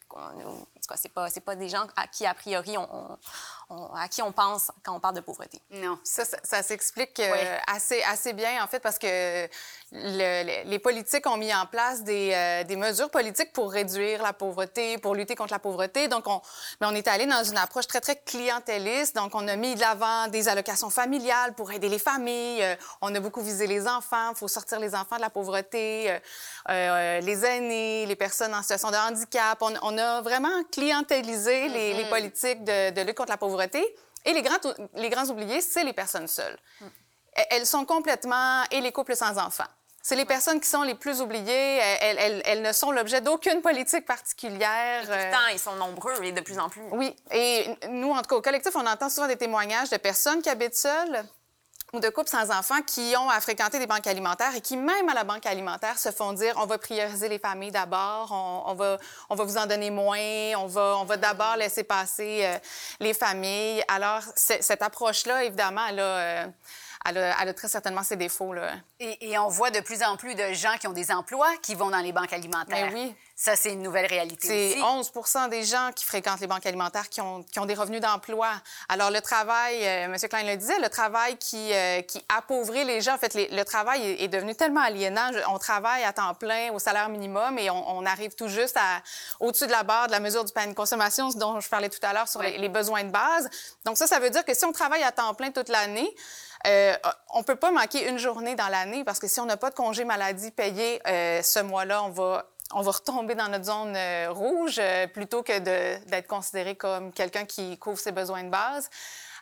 c'est 0.96 1.12
pas, 1.12 1.28
pas 1.44 1.56
des 1.56 1.68
gens 1.68 1.86
à 1.96 2.06
qui, 2.06 2.26
a 2.26 2.34
priori, 2.34 2.76
on, 2.76 3.18
à 3.94 4.08
qui 4.08 4.20
on 4.22 4.32
pense 4.32 4.70
quand 4.82 4.94
on 4.94 5.00
parle 5.00 5.14
de 5.14 5.20
pauvreté. 5.20 5.60
Non, 5.70 5.98
ça, 6.02 6.24
ça, 6.24 6.62
s'explique 6.62 7.20
euh, 7.20 7.58
assez, 7.66 8.02
assez 8.02 8.32
bien, 8.32 8.62
en 8.64 8.66
fait, 8.66 8.80
parce 8.80 8.98
que 8.98 9.46
le, 9.92 10.64
les 10.68 10.78
politiques 10.78 11.26
ont 11.26 11.36
mis 11.36 11.54
en 11.54 11.66
place 11.66 12.02
des, 12.02 12.32
euh, 12.34 12.64
des, 12.64 12.76
mesures 12.76 13.10
politiques 13.10 13.52
pour 13.52 13.70
réduire 13.70 14.22
la 14.22 14.32
pauvreté, 14.32 14.98
pour 14.98 15.14
lutter 15.14 15.36
contre 15.36 15.52
la 15.52 15.58
pauvreté. 15.60 16.08
Donc, 16.08 16.26
on, 16.26 16.40
mais 16.80 16.88
on 16.88 16.94
est 16.94 17.06
allé 17.06 17.26
dans 17.26 17.44
une 17.44 17.58
approche 17.58 17.86
très, 17.86 18.00
très 18.00 18.16
clientéliste. 18.16 19.14
Donc, 19.14 19.34
on 19.34 19.46
a 19.46 19.56
mis 19.56 19.74
de 19.76 19.80
l'avant 19.80 20.26
des 20.28 20.48
allocations 20.48 20.90
familiales 20.90 21.54
pour 21.54 21.70
aider 21.70 21.88
les 21.88 21.98
familles. 21.98 22.62
Euh, 22.62 22.74
on 23.02 23.14
a 23.14 23.20
beaucoup 23.20 23.40
visé 23.40 23.66
les 23.66 23.86
enfants. 23.86 24.30
Il 24.30 24.36
faut 24.36 24.48
sortir 24.48 24.80
les 24.80 24.94
enfants 24.94 25.16
de 25.16 25.22
la 25.22 25.30
pauvreté, 25.30 26.18
les 26.68 27.44
aînés, 27.44 28.06
les 28.06 28.16
personnes 28.16 28.54
en 28.54 28.62
situation 28.62 28.90
de 28.90 28.96
handicap. 28.96 29.58
On, 29.60 29.74
on 29.82 29.96
a 29.98 30.22
vraiment 30.22 30.64
clientélisé 30.72 31.68
les, 31.68 31.94
les, 31.94 32.04
mm-hmm. 32.04 32.08
politiques 32.08 32.64
de, 32.64 32.90
de 32.90 33.00
lutte 33.02 33.16
contre 33.16 33.30
la 33.30 33.36
pauvreté 33.36 33.59
et 34.24 34.32
les 34.32 34.42
grands, 34.42 34.58
les 34.94 35.08
grands 35.08 35.28
oubliés, 35.28 35.60
c'est 35.60 35.84
les 35.84 35.92
personnes 35.92 36.28
seules. 36.28 36.58
Mm. 36.80 36.86
Elles 37.50 37.66
sont 37.66 37.84
complètement... 37.84 38.64
et 38.70 38.80
les 38.80 38.92
couples 38.92 39.16
sans 39.16 39.38
enfants. 39.38 39.64
C'est 40.02 40.16
les 40.16 40.24
personnes 40.24 40.60
qui 40.60 40.68
sont 40.68 40.82
les 40.82 40.94
plus 40.94 41.20
oubliées. 41.20 41.78
Elles, 42.00 42.16
elles, 42.18 42.42
elles 42.46 42.62
ne 42.62 42.72
sont 42.72 42.90
l'objet 42.90 43.20
d'aucune 43.20 43.60
politique 43.60 44.06
particulière. 44.06 45.02
Et 45.04 45.30
pourtant, 45.30 45.46
ils 45.52 45.58
sont 45.58 45.76
nombreux 45.76 46.22
et 46.24 46.32
de 46.32 46.40
plus 46.40 46.58
en 46.58 46.70
plus. 46.70 46.82
Oui. 46.92 47.14
Et 47.30 47.66
nous, 47.90 48.10
en 48.10 48.22
tout 48.22 48.30
cas, 48.30 48.36
au 48.36 48.40
collectif, 48.40 48.74
on 48.76 48.86
entend 48.86 49.10
souvent 49.10 49.28
des 49.28 49.36
témoignages 49.36 49.90
de 49.90 49.98
personnes 49.98 50.40
qui 50.40 50.48
habitent 50.48 50.76
seules 50.76 51.22
ou 51.92 52.00
de 52.00 52.08
couples 52.08 52.30
sans 52.30 52.50
enfants 52.50 52.82
qui 52.86 53.14
ont 53.18 53.28
à 53.28 53.40
fréquenter 53.40 53.78
des 53.78 53.86
banques 53.86 54.06
alimentaires 54.06 54.54
et 54.54 54.60
qui, 54.60 54.76
même 54.76 55.08
à 55.08 55.14
la 55.14 55.24
banque 55.24 55.46
alimentaire, 55.46 55.98
se 55.98 56.10
font 56.10 56.32
dire 56.32 56.54
on 56.56 56.66
va 56.66 56.78
prioriser 56.78 57.28
les 57.28 57.38
familles 57.38 57.72
d'abord, 57.72 58.30
on, 58.66 58.74
va, 58.74 58.98
on 59.28 59.34
va 59.34 59.44
vous 59.44 59.56
en 59.56 59.66
donner 59.66 59.90
moins, 59.90 60.18
on 60.56 60.66
va, 60.66 60.96
on 60.98 61.04
va 61.04 61.16
d'abord 61.16 61.56
laisser 61.56 61.84
passer 61.84 62.40
euh, 62.44 62.58
les 63.00 63.14
familles. 63.14 63.82
Alors, 63.88 64.22
cette 64.36 64.82
approche-là, 64.82 65.44
évidemment, 65.44 65.86
elle 65.88 66.00
a, 66.00 66.02
euh, 66.02 66.46
elle, 67.06 67.18
a, 67.18 67.42
elle 67.42 67.48
a, 67.48 67.54
très 67.54 67.68
certainement 67.68 68.02
ses 68.02 68.16
défauts. 68.16 68.52
Là. 68.52 68.72
Et, 68.98 69.30
et, 69.30 69.38
on 69.38 69.48
voit 69.48 69.70
de 69.70 69.80
plus 69.80 70.02
en 70.02 70.16
plus 70.16 70.34
de 70.34 70.52
gens 70.52 70.76
qui 70.78 70.86
ont 70.86 70.92
des 70.92 71.10
emplois 71.10 71.50
qui 71.62 71.74
vont 71.74 71.90
dans 71.90 72.00
les 72.00 72.12
banques 72.12 72.32
alimentaires. 72.32 72.90
Mais 72.92 72.94
oui. 72.94 73.14
Ça, 73.40 73.56
c'est 73.56 73.72
une 73.72 73.80
nouvelle 73.80 74.04
réalité 74.04 74.74
C'est 74.74 74.82
11 74.82 75.12
des 75.48 75.64
gens 75.64 75.92
qui 75.96 76.04
fréquentent 76.04 76.40
les 76.40 76.46
banques 76.46 76.66
alimentaires 76.66 77.08
qui 77.08 77.22
ont, 77.22 77.42
qui 77.42 77.58
ont 77.58 77.64
des 77.64 77.72
revenus 77.72 78.02
d'emploi. 78.02 78.48
Alors, 78.90 79.10
le 79.10 79.22
travail, 79.22 79.76
euh, 79.82 80.04
M. 80.04 80.16
Klein 80.28 80.42
le 80.42 80.58
disait, 80.58 80.78
le 80.78 80.90
travail 80.90 81.38
qui, 81.38 81.72
euh, 81.72 82.02
qui 82.02 82.22
appauvrit 82.28 82.84
les 82.84 83.00
gens, 83.00 83.14
en 83.14 83.18
fait, 83.18 83.32
les, 83.32 83.48
le 83.48 83.64
travail 83.64 84.06
est, 84.06 84.24
est, 84.24 84.28
devenu 84.28 84.54
tellement 84.54 84.82
aliénant. 84.82 85.30
On 85.48 85.58
travaille 85.58 86.04
à 86.04 86.12
temps 86.12 86.34
plein, 86.34 86.70
au 86.74 86.78
salaire 86.78 87.08
minimum, 87.08 87.58
et 87.58 87.70
on, 87.70 87.96
on 87.96 88.04
arrive 88.04 88.34
tout 88.34 88.48
juste 88.48 88.76
à, 88.76 89.00
au-dessus 89.40 89.66
de 89.66 89.72
la 89.72 89.84
barre 89.84 90.08
de 90.08 90.12
la 90.12 90.20
mesure 90.20 90.44
du 90.44 90.52
panier 90.52 90.72
de 90.72 90.76
consommation, 90.76 91.30
dont 91.30 91.60
je 91.60 91.68
parlais 91.70 91.88
tout 91.88 91.98
à 92.02 92.12
l'heure 92.12 92.28
sur 92.28 92.40
oui. 92.40 92.52
les, 92.52 92.58
les 92.58 92.68
besoins 92.68 93.04
de 93.04 93.10
base. 93.10 93.48
Donc, 93.86 93.96
ça, 93.96 94.06
ça 94.06 94.18
veut 94.18 94.28
dire 94.28 94.44
que 94.44 94.52
si 94.52 94.66
on 94.66 94.72
travaille 94.72 95.02
à 95.02 95.12
temps 95.12 95.32
plein 95.32 95.50
toute 95.50 95.70
l'année, 95.70 96.14
euh, 96.66 96.94
on 97.34 97.42
peut 97.42 97.56
pas 97.56 97.70
manquer 97.70 98.08
une 98.08 98.18
journée 98.18 98.54
dans 98.54 98.68
l'année 98.68 99.04
parce 99.04 99.18
que 99.18 99.28
si 99.28 99.40
on 99.40 99.46
n'a 99.46 99.56
pas 99.56 99.70
de 99.70 99.74
congé 99.74 100.04
maladie 100.04 100.50
payé 100.50 101.00
euh, 101.06 101.42
ce 101.42 101.60
mois-là, 101.60 102.02
on 102.02 102.10
va 102.10 102.46
on 102.72 102.82
va 102.82 102.92
retomber 102.92 103.34
dans 103.34 103.48
notre 103.48 103.64
zone 103.64 103.94
euh, 103.96 104.28
rouge 104.30 104.76
euh, 104.78 105.06
plutôt 105.06 105.42
que 105.42 105.58
d'être 105.58 106.28
considéré 106.28 106.76
comme 106.76 107.12
quelqu'un 107.12 107.44
qui 107.44 107.76
couvre 107.78 107.98
ses 107.98 108.12
besoins 108.12 108.44
de 108.44 108.48
base. 108.48 108.90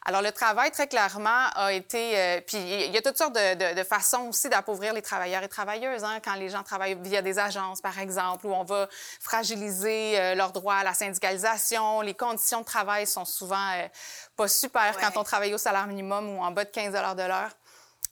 Alors, 0.08 0.22
le 0.22 0.32
travail, 0.32 0.70
très 0.70 0.86
clairement, 0.86 1.48
a 1.54 1.70
été... 1.70 2.18
Euh, 2.18 2.40
puis, 2.40 2.56
il 2.56 2.90
y 2.90 2.96
a 2.96 3.02
toutes 3.02 3.18
sortes 3.18 3.34
de, 3.34 3.74
de, 3.74 3.78
de 3.78 3.84
façons 3.84 4.28
aussi 4.30 4.48
d'appauvrir 4.48 4.94
les 4.94 5.02
travailleurs 5.02 5.42
et 5.42 5.48
travailleuses. 5.48 6.02
Hein, 6.02 6.20
quand 6.24 6.32
les 6.32 6.48
gens 6.48 6.62
travaillent 6.62 6.96
via 7.02 7.20
des 7.20 7.38
agences, 7.38 7.82
par 7.82 7.98
exemple, 7.98 8.46
où 8.46 8.54
on 8.54 8.64
va 8.64 8.88
fragiliser 9.20 10.18
euh, 10.18 10.34
leurs 10.34 10.52
droits 10.52 10.76
à 10.76 10.82
la 10.82 10.94
syndicalisation. 10.94 12.00
Les 12.00 12.14
conditions 12.14 12.60
de 12.60 12.64
travail 12.64 13.06
sont 13.06 13.26
souvent 13.26 13.70
euh, 13.74 13.86
pas 14.34 14.48
super 14.48 14.96
ouais. 14.96 15.02
quand 15.02 15.20
on 15.20 15.24
travaille 15.24 15.52
au 15.52 15.58
salaire 15.58 15.86
minimum 15.86 16.38
ou 16.38 16.40
en 16.40 16.52
bas 16.52 16.64
de 16.64 16.70
15 16.70 16.90
de 17.14 17.28
l'heure. 17.28 17.50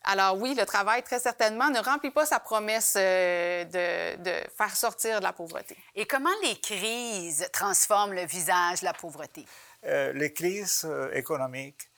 Alors 0.04 0.36
oui, 0.36 0.54
le 0.54 0.66
travail, 0.66 1.02
très 1.02 1.18
certainement, 1.18 1.70
ne 1.70 1.80
remplit 1.80 2.10
pas 2.10 2.26
sa 2.26 2.40
promesse 2.40 2.92
euh, 2.98 3.64
de, 3.64 4.22
de, 4.22 4.32
faire 4.54 4.76
sortir 4.76 5.20
de 5.20 5.24
la 5.24 5.32
pauvreté. 5.32 5.78
Et 5.94 6.04
comment 6.04 6.28
les 6.42 6.60
crises 6.60 7.48
transforment 7.54 8.12
le 8.12 8.26
visage 8.26 8.80
de 8.80 8.84
la 8.84 8.92
pauvreté? 8.92 9.46
Euh, 9.86 10.12
les 10.12 10.32
crises 10.32 10.82
euh, 10.84 11.10
économiques 11.12 11.88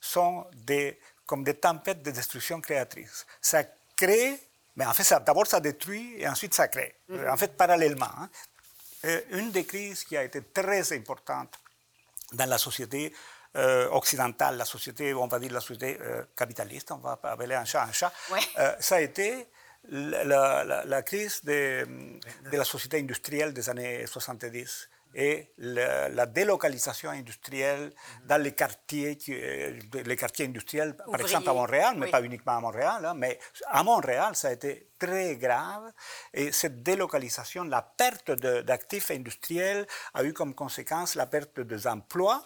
sont 0.00 0.46
des, 0.54 0.98
comme 1.26 1.44
des 1.44 1.54
tempêtes 1.54 2.02
de 2.02 2.10
destruction 2.10 2.60
créatrice. 2.60 3.26
Ça 3.40 3.64
crée, 3.96 4.38
mais 4.76 4.86
en 4.86 4.92
fait, 4.94 5.08
d'abord 5.24 5.46
ça 5.46 5.60
détruit 5.60 6.14
et 6.18 6.26
ensuite 6.28 6.54
ça 6.54 6.68
crée. 6.68 6.94
Mm 7.08 7.16
-hmm. 7.16 7.30
En 7.32 7.36
fait, 7.36 7.56
parallèlement. 7.56 8.14
Hein. 8.20 8.28
une 9.30 9.50
des 9.50 9.64
crises 9.72 10.04
qui 10.08 10.16
a 10.16 10.22
été 10.22 10.40
très 10.58 10.92
importante 10.92 11.52
dans 12.32 12.48
la 12.48 12.58
société 12.58 13.12
euh, 13.54 13.86
occidentale, 13.90 14.56
la 14.56 14.64
société, 14.64 15.12
on 15.12 15.26
va 15.26 15.38
dire 15.38 15.52
la 15.52 15.60
société 15.60 15.98
euh, 16.00 16.22
capitaliste, 16.34 16.90
on 16.90 16.96
va 16.96 17.18
appeler 17.22 17.54
un 17.54 17.66
chat 17.66 17.82
un 17.82 17.92
chat, 17.92 18.10
ouais. 18.30 18.38
euh, 18.58 18.74
ça 18.80 18.96
a 18.96 19.00
été 19.00 19.46
la, 19.90 20.24
la, 20.64 20.84
la 20.86 21.02
crise 21.02 21.44
de, 21.44 21.86
de, 22.50 22.56
la 22.56 22.64
société 22.64 22.98
industrielle 22.98 23.52
des 23.52 23.68
années 23.68 24.06
70 24.06 24.88
et 25.14 25.52
la, 25.58 26.08
la 26.08 26.26
délocalisation 26.26 27.10
industrielle 27.10 27.92
dans 28.24 28.40
les 28.40 28.52
quartiers, 28.52 29.16
qui, 29.16 29.34
les 29.34 30.16
quartiers 30.16 30.46
industriels, 30.46 30.94
Ouvrier. 31.06 31.10
par 31.10 31.20
exemple 31.20 31.48
à 31.48 31.54
Montréal, 31.54 31.94
mais 31.96 32.06
oui. 32.06 32.12
pas 32.12 32.22
uniquement 32.22 32.56
à 32.56 32.60
Montréal, 32.60 33.04
hein, 33.04 33.14
mais 33.14 33.38
à 33.66 33.82
Montréal, 33.82 34.34
ça 34.34 34.48
a 34.48 34.52
été 34.52 34.88
très 34.98 35.36
grave. 35.36 35.92
Et 36.32 36.52
cette 36.52 36.82
délocalisation, 36.82 37.64
la 37.64 37.82
perte 37.82 38.30
d'actifs 38.30 39.10
industriels 39.10 39.86
a 40.14 40.24
eu 40.24 40.32
comme 40.32 40.54
conséquence 40.54 41.14
la 41.14 41.26
perte 41.26 41.60
des 41.60 41.86
emplois 41.86 42.42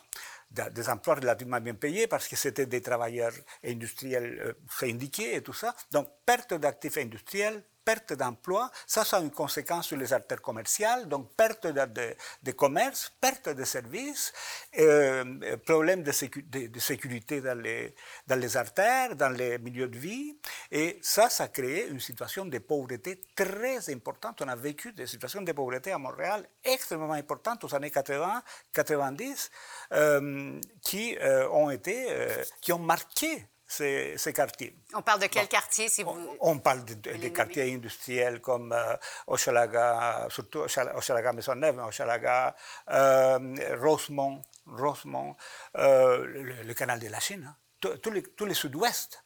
des 0.51 0.89
emplois 0.89 1.17
relativement 1.17 1.61
bien 1.61 1.75
payés 1.75 2.07
parce 2.07 2.29
que 2.29 2.37
c'était 2.37 2.67
des 2.67 2.81
travailleurs 2.81 3.33
industriels 3.65 4.39
euh, 4.41 4.53
syndiqués 4.71 5.35
et 5.37 5.43
tout 5.43 5.53
ça. 5.53 5.75
Donc, 5.91 6.09
perte 6.25 6.55
d'actifs 6.55 6.99
industriels, 6.99 7.63
perte 7.87 8.15
d'emploi, 8.15 8.69
ça, 8.87 9.05
a 9.13 9.21
une 9.21 9.31
conséquence 9.31 9.87
sur 9.87 9.97
les 9.97 10.13
artères 10.13 10.43
commerciales, 10.43 11.07
donc 11.09 11.35
perte 11.37 11.69
de, 11.69 12.53
commerce, 12.53 13.13
perte 13.21 13.49
de 13.49 13.65
services, 13.65 14.33
euh, 14.79 15.57
problème 15.65 16.03
de, 16.03 16.11
sécu 16.11 16.43
de, 16.43 16.67
de, 16.67 16.81
sécurité 16.81 17.41
dans 17.41 17.59
les, 17.59 18.57
artères, 18.57 19.15
dans 19.15 19.29
les 19.29 19.59
milieux 19.59 19.89
de 19.89 19.99
vie, 19.99 20.37
et 20.73 20.99
ça, 21.01 21.31
ça 21.31 21.45
a 21.45 21.49
créé 21.49 21.87
une 21.89 22.01
situation 22.01 22.45
de 22.45 22.59
pauvreté 22.59 23.21
très 23.37 23.89
importante. 23.91 24.43
On 24.43 24.49
a 24.49 24.57
vécu 24.57 24.93
des 24.93 25.07
situations 25.07 25.43
de 25.43 25.53
pauvreté 25.53 25.93
à 25.93 25.99
Montréal 25.99 26.49
extrêmement 26.65 27.13
importantes 27.13 27.63
aux 27.63 27.73
années 27.73 27.93
80, 27.93 28.43
90, 28.73 29.51
euh, 29.93 30.61
qui 30.83 31.17
euh, 31.19 31.49
ont 31.51 31.71
été, 31.71 32.07
euh, 32.11 32.43
qui 32.61 32.73
ont 32.73 32.81
marqué 32.81 33.47
ces, 33.67 34.17
ces, 34.17 34.33
quartiers. 34.33 34.77
On 34.95 35.03
parle 35.03 35.21
de 35.21 35.27
quel 35.27 35.43
bon, 35.43 35.49
quartier, 35.49 35.89
si 35.89 36.03
vous... 36.03 36.11
On, 36.11 36.53
on 36.53 36.59
parle 36.59 36.85
de, 36.85 36.95
de, 36.95 37.13
des 37.17 37.33
quartiers 37.33 37.75
industriels 37.75 38.41
comme 38.41 38.73
euh, 38.73 38.97
Hochelaga, 39.27 40.27
surtout 40.31 40.61
Hochelaga 40.61 41.33
Maisonneuve, 41.33 41.79
Hochelaga, 41.79 42.55
euh, 42.91 43.77
Rosemont, 43.81 44.43
Rosemont 44.67 45.37
euh, 45.77 46.25
le, 46.27 46.63
le, 46.63 46.75
canal 46.75 47.01
de 47.01 47.09
la 47.09 47.21
Chine, 47.21 47.55
hein. 47.83 47.97
tous 48.03 48.45
les 48.45 48.55
sud-ouest, 48.55 49.23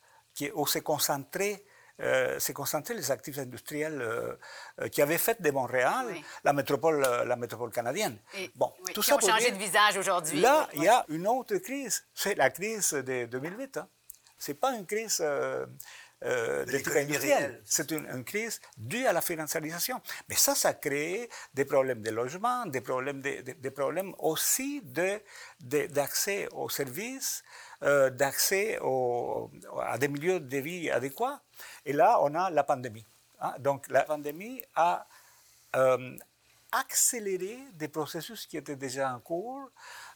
où 0.55 0.67
s'est 0.67 0.81
concentré 0.83 1.65
euh, 2.03 2.39
concentré 2.55 2.95
les 2.95 3.11
actifs 3.11 3.39
industriels 3.39 4.01
euh, 4.01 4.35
euh, 4.81 4.89
qui 4.89 5.03
avaient 5.03 5.19
fait 5.19 5.41
de 5.41 5.51
Montréal 5.51 6.07
oui. 6.11 6.25
la, 6.45 6.53
métropole, 6.53 7.01
la 7.01 7.37
métropole 7.37 7.71
canadienne. 7.71 8.19
Et, 8.39 8.51
bon, 8.55 8.73
oui, 8.87 8.93
tout 8.95 9.03
ça 9.03 9.17
ont 9.17 9.21
changé 9.21 9.51
dire, 9.51 9.53
de 9.53 9.59
visage 9.59 9.99
aujourd'hui. 9.99 10.41
Là, 10.41 10.69
il 10.75 10.85
y 10.85 10.89
a 10.89 11.05
une 11.09 11.27
autre 11.27 11.57
crise, 11.57 12.07
c'est 12.15 12.37
la 12.37 12.51
crise 12.51 12.93
de 12.93 13.27
2008. 13.27 13.77
Hein. 13.77 13.89
C'est 14.41 14.55
pas 14.55 14.73
une 14.75 14.87
crise 14.87 15.23
euh, 16.23 16.67
des 16.67 16.83
trucs 16.83 16.97
industriels. 16.97 17.63
C'est 17.65 17.91
une, 17.93 18.25
crise 18.25 18.61
due 18.77 19.07
à 19.07 19.13
la 19.13 19.23
financiarisation. 19.23 20.03
Mais 20.29 20.35
ça, 20.35 20.55
ça 20.55 20.75
crée 20.75 21.31
des 21.55 21.65
problèmes 21.65 22.03
de 22.03 22.11
logement, 22.11 22.67
des 22.67 22.83
problèmes, 22.83 23.23
des 23.23 23.71
problèmes 23.71 24.15
aussi 24.19 24.83
d'accès 25.61 26.47
aux 26.53 26.69
services, 26.69 27.43
euh, 27.83 28.11
d'accès 28.11 28.79
à 29.83 29.97
des 29.97 30.09
milieux 30.09 30.41
de 30.41 30.59
vie 30.59 30.91
adéquats. 30.91 31.41
Et 31.87 31.95
là, 31.95 32.19
on 32.21 32.35
a 32.35 32.51
la 32.51 32.65
pandémie. 32.65 33.07
Hein. 33.41 33.55
Donc, 33.59 33.89
la 33.89 34.03
pandémie 34.03 34.63
a 34.75 35.07
euh, 35.75 36.17
accéléré 36.71 37.59
des 37.73 37.89
processus 37.89 38.47
qui 38.47 38.59
étaient 38.59 38.77
déjà 38.77 39.15
en 39.15 39.21
cours, 39.21 39.71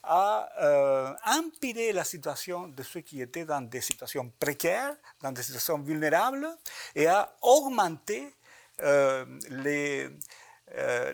a 0.07 0.49
euh, 0.63 1.15
empiré 1.27 1.93
la 1.93 2.05
situation 2.05 2.69
de 2.69 2.83
ceux 2.83 3.01
qui 3.01 3.21
étaient 3.21 3.45
dans 3.45 3.61
des 3.61 3.81
situations 3.81 4.31
précaires, 4.39 4.95
dans 5.23 5.33
des 5.33 5.43
situations 5.43 5.79
vulnérables, 5.79 6.49
et 6.95 7.07
a 7.07 7.35
augmenté 7.43 8.35
euh, 8.83 9.25
les, 9.51 10.09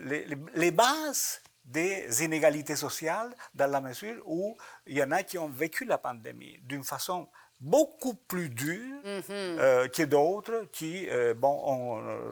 les, 0.01 0.27
les, 0.55 0.71
bases 0.71 1.43
des 1.65 2.25
inégalités 2.25 2.77
sociales 2.77 3.35
dans 3.55 3.71
la 3.71 3.81
mesure 3.81 4.23
où 4.27 4.57
il 4.87 4.97
y 4.97 5.03
en 5.03 5.11
a 5.11 5.23
qui 5.23 5.39
ont 5.39 5.49
vécu 5.49 5.85
la 5.85 5.99
pandémie 5.99 6.59
d'une 6.63 6.85
façon 6.85 7.29
beaucoup 7.61 8.15
plus 8.15 8.49
dur 8.49 8.81
mhm. 9.05 9.23
euh, 9.31 9.89
que 9.89 10.03
d'autres 10.03 10.67
qui, 10.73 11.07
euh, 11.09 11.35
bon, 11.35 11.61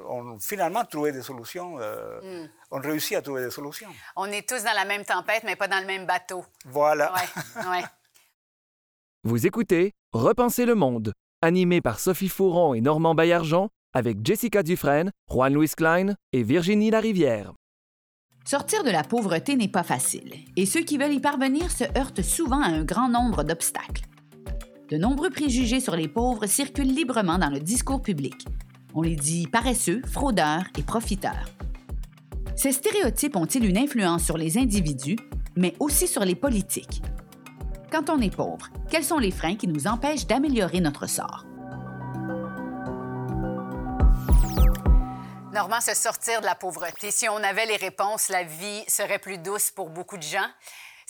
ont, 0.08 0.38
finalement 0.40 0.84
trouvé 0.84 1.12
des 1.12 1.22
solutions, 1.22 1.76
euh, 1.80 2.44
mm. 2.44 2.48
ont 2.70 2.80
réussi 2.80 3.14
à 3.14 3.22
trouver 3.22 3.44
des 3.44 3.50
solutions. 3.50 3.88
On 4.16 4.26
est 4.26 4.48
tous 4.48 4.64
dans 4.64 4.74
la 4.74 4.84
même 4.84 5.04
tempête, 5.04 5.42
mais 5.44 5.56
pas 5.56 5.68
dans 5.68 5.80
le 5.80 5.86
même 5.86 6.06
bateau. 6.06 6.44
Voilà. 6.64 7.12
Ouais, 7.12 7.82
Vous 9.24 9.46
écoutez 9.46 9.92
Repenser 10.12 10.64
le 10.64 10.74
monde, 10.74 11.12
animé 11.42 11.82
par 11.82 12.00
Sophie 12.00 12.30
Fouron 12.30 12.72
et 12.72 12.80
Normand 12.80 13.14
Baillargeon, 13.14 13.68
avec 13.92 14.24
Jessica 14.24 14.62
Dufresne, 14.62 15.10
Juan-Louis 15.30 15.68
Klein 15.76 16.14
et 16.32 16.42
Virginie 16.42 16.90
Larivière. 16.90 17.52
Sortir 18.46 18.84
de 18.84 18.90
la 18.90 19.02
pauvreté 19.02 19.56
n'est 19.56 19.68
pas 19.68 19.82
facile, 19.82 20.34
et 20.56 20.64
ceux 20.64 20.80
qui 20.80 20.96
veulent 20.96 21.12
y 21.12 21.20
parvenir 21.20 21.70
se 21.70 21.84
heurtent 21.98 22.22
souvent 22.22 22.62
à 22.62 22.68
un 22.68 22.84
grand 22.84 23.10
nombre 23.10 23.44
d'obstacles. 23.44 24.04
De 24.88 24.96
nombreux 24.96 25.28
préjugés 25.28 25.80
sur 25.80 25.94
les 25.96 26.08
pauvres 26.08 26.46
circulent 26.46 26.94
librement 26.94 27.36
dans 27.36 27.50
le 27.50 27.60
discours 27.60 28.00
public. 28.00 28.46
On 28.94 29.02
les 29.02 29.16
dit 29.16 29.46
paresseux, 29.46 30.00
fraudeurs 30.10 30.64
et 30.78 30.82
profiteurs. 30.82 31.50
Ces 32.56 32.72
stéréotypes 32.72 33.36
ont-ils 33.36 33.66
une 33.66 33.76
influence 33.76 34.24
sur 34.24 34.38
les 34.38 34.56
individus, 34.56 35.18
mais 35.56 35.74
aussi 35.78 36.08
sur 36.08 36.24
les 36.24 36.34
politiques? 36.34 37.02
Quand 37.92 38.08
on 38.08 38.18
est 38.22 38.34
pauvre, 38.34 38.70
quels 38.90 39.04
sont 39.04 39.18
les 39.18 39.30
freins 39.30 39.56
qui 39.56 39.68
nous 39.68 39.86
empêchent 39.86 40.26
d'améliorer 40.26 40.80
notre 40.80 41.06
sort? 41.06 41.44
Normand, 45.52 45.80
se 45.82 45.94
sortir 45.94 46.40
de 46.40 46.46
la 46.46 46.54
pauvreté, 46.54 47.10
si 47.10 47.28
on 47.28 47.36
avait 47.36 47.66
les 47.66 47.76
réponses, 47.76 48.30
la 48.30 48.44
vie 48.44 48.84
serait 48.86 49.18
plus 49.18 49.36
douce 49.36 49.70
pour 49.70 49.90
beaucoup 49.90 50.16
de 50.16 50.22
gens. 50.22 50.48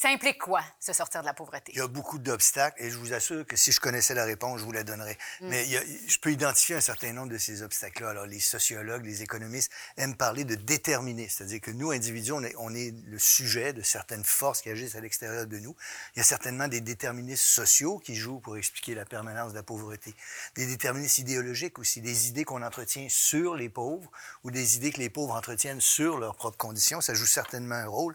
Ça 0.01 0.11
implique 0.11 0.39
quoi, 0.39 0.63
se 0.79 0.93
sortir 0.93 1.23
de 1.23 1.27
la 1.27 1.35
pauvreté? 1.35 1.73
Il 1.75 1.79
y 1.79 1.83
a 1.83 1.89
beaucoup 1.89 2.21
d'obstacles 2.21 2.81
et 2.81 2.89
je 2.89 2.97
vous 2.97 3.15
assure 3.15 3.45
que 3.45 3.57
si 3.57 3.73
je 3.73 3.81
connaissais 3.81 4.15
la 4.15 4.25
réponse, 4.25 4.61
je 4.61 4.65
vous 4.65 4.71
la 4.71 4.85
donnerais. 4.85 5.19
Mm. 5.41 5.49
Mais 5.49 5.67
je 5.67 6.19
peux 6.21 6.31
identifier 6.31 6.77
un 6.77 6.81
certain 6.81 7.13
nombre 7.13 7.31
de 7.31 7.37
ces 7.37 7.63
obstacles-là. 7.63 8.11
Alors, 8.11 8.27
les 8.27 8.39
sociologues, 8.39 9.05
les 9.05 9.23
économistes 9.23 9.73
aiment 9.97 10.15
parler 10.15 10.45
de 10.45 10.55
déterminer, 10.55 11.29
c'est-à-dire 11.29 11.61
que 11.61 11.73
nous, 11.73 11.91
individus, 11.91 12.31
on 12.31 12.45
est, 12.45 12.55
on 12.59 12.73
est, 12.77 12.95
le 13.09 13.19
sujet 13.19 13.73
de 13.73 13.83
certaines 13.83 14.23
forces 14.23 14.63
qui 14.63 14.71
agissent 14.71 14.95
à 14.95 15.01
l'extérieur 15.01 15.49
de 15.49 15.59
nous. 15.59 15.75
Il 16.15 16.21
y 16.21 16.23
a 16.23 16.25
certainement 16.25 16.69
des 16.69 16.81
déterministes 16.81 17.43
sociaux 17.43 17.99
qui 17.99 18.15
jouent 18.15 18.39
pour 18.39 18.57
expliquer 18.57 18.95
la 18.95 19.05
permanence 19.05 19.51
de 19.51 19.57
la 19.57 19.65
pauvreté. 19.65 20.15
Des 20.55 20.67
déterministes 20.67 21.19
idéologiques 21.19 21.81
aussi, 21.81 22.01
des 22.01 22.29
idées 22.29 22.45
qu'on 22.45 22.63
entretient 22.63 23.09
sur 23.09 23.57
les 23.57 23.69
pauvres 23.69 24.13
ou 24.45 24.53
des 24.53 24.77
idées 24.77 24.93
que 24.93 25.01
les 25.01 25.11
pauvres 25.11 25.35
entretiennent 25.35 25.81
sur 25.81 26.19
leurs 26.19 26.37
propres 26.37 26.57
conditions. 26.57 27.01
Ça 27.01 27.15
joue 27.15 27.27
certainement 27.27 27.75
un 27.75 27.89
rôle. 27.89 28.15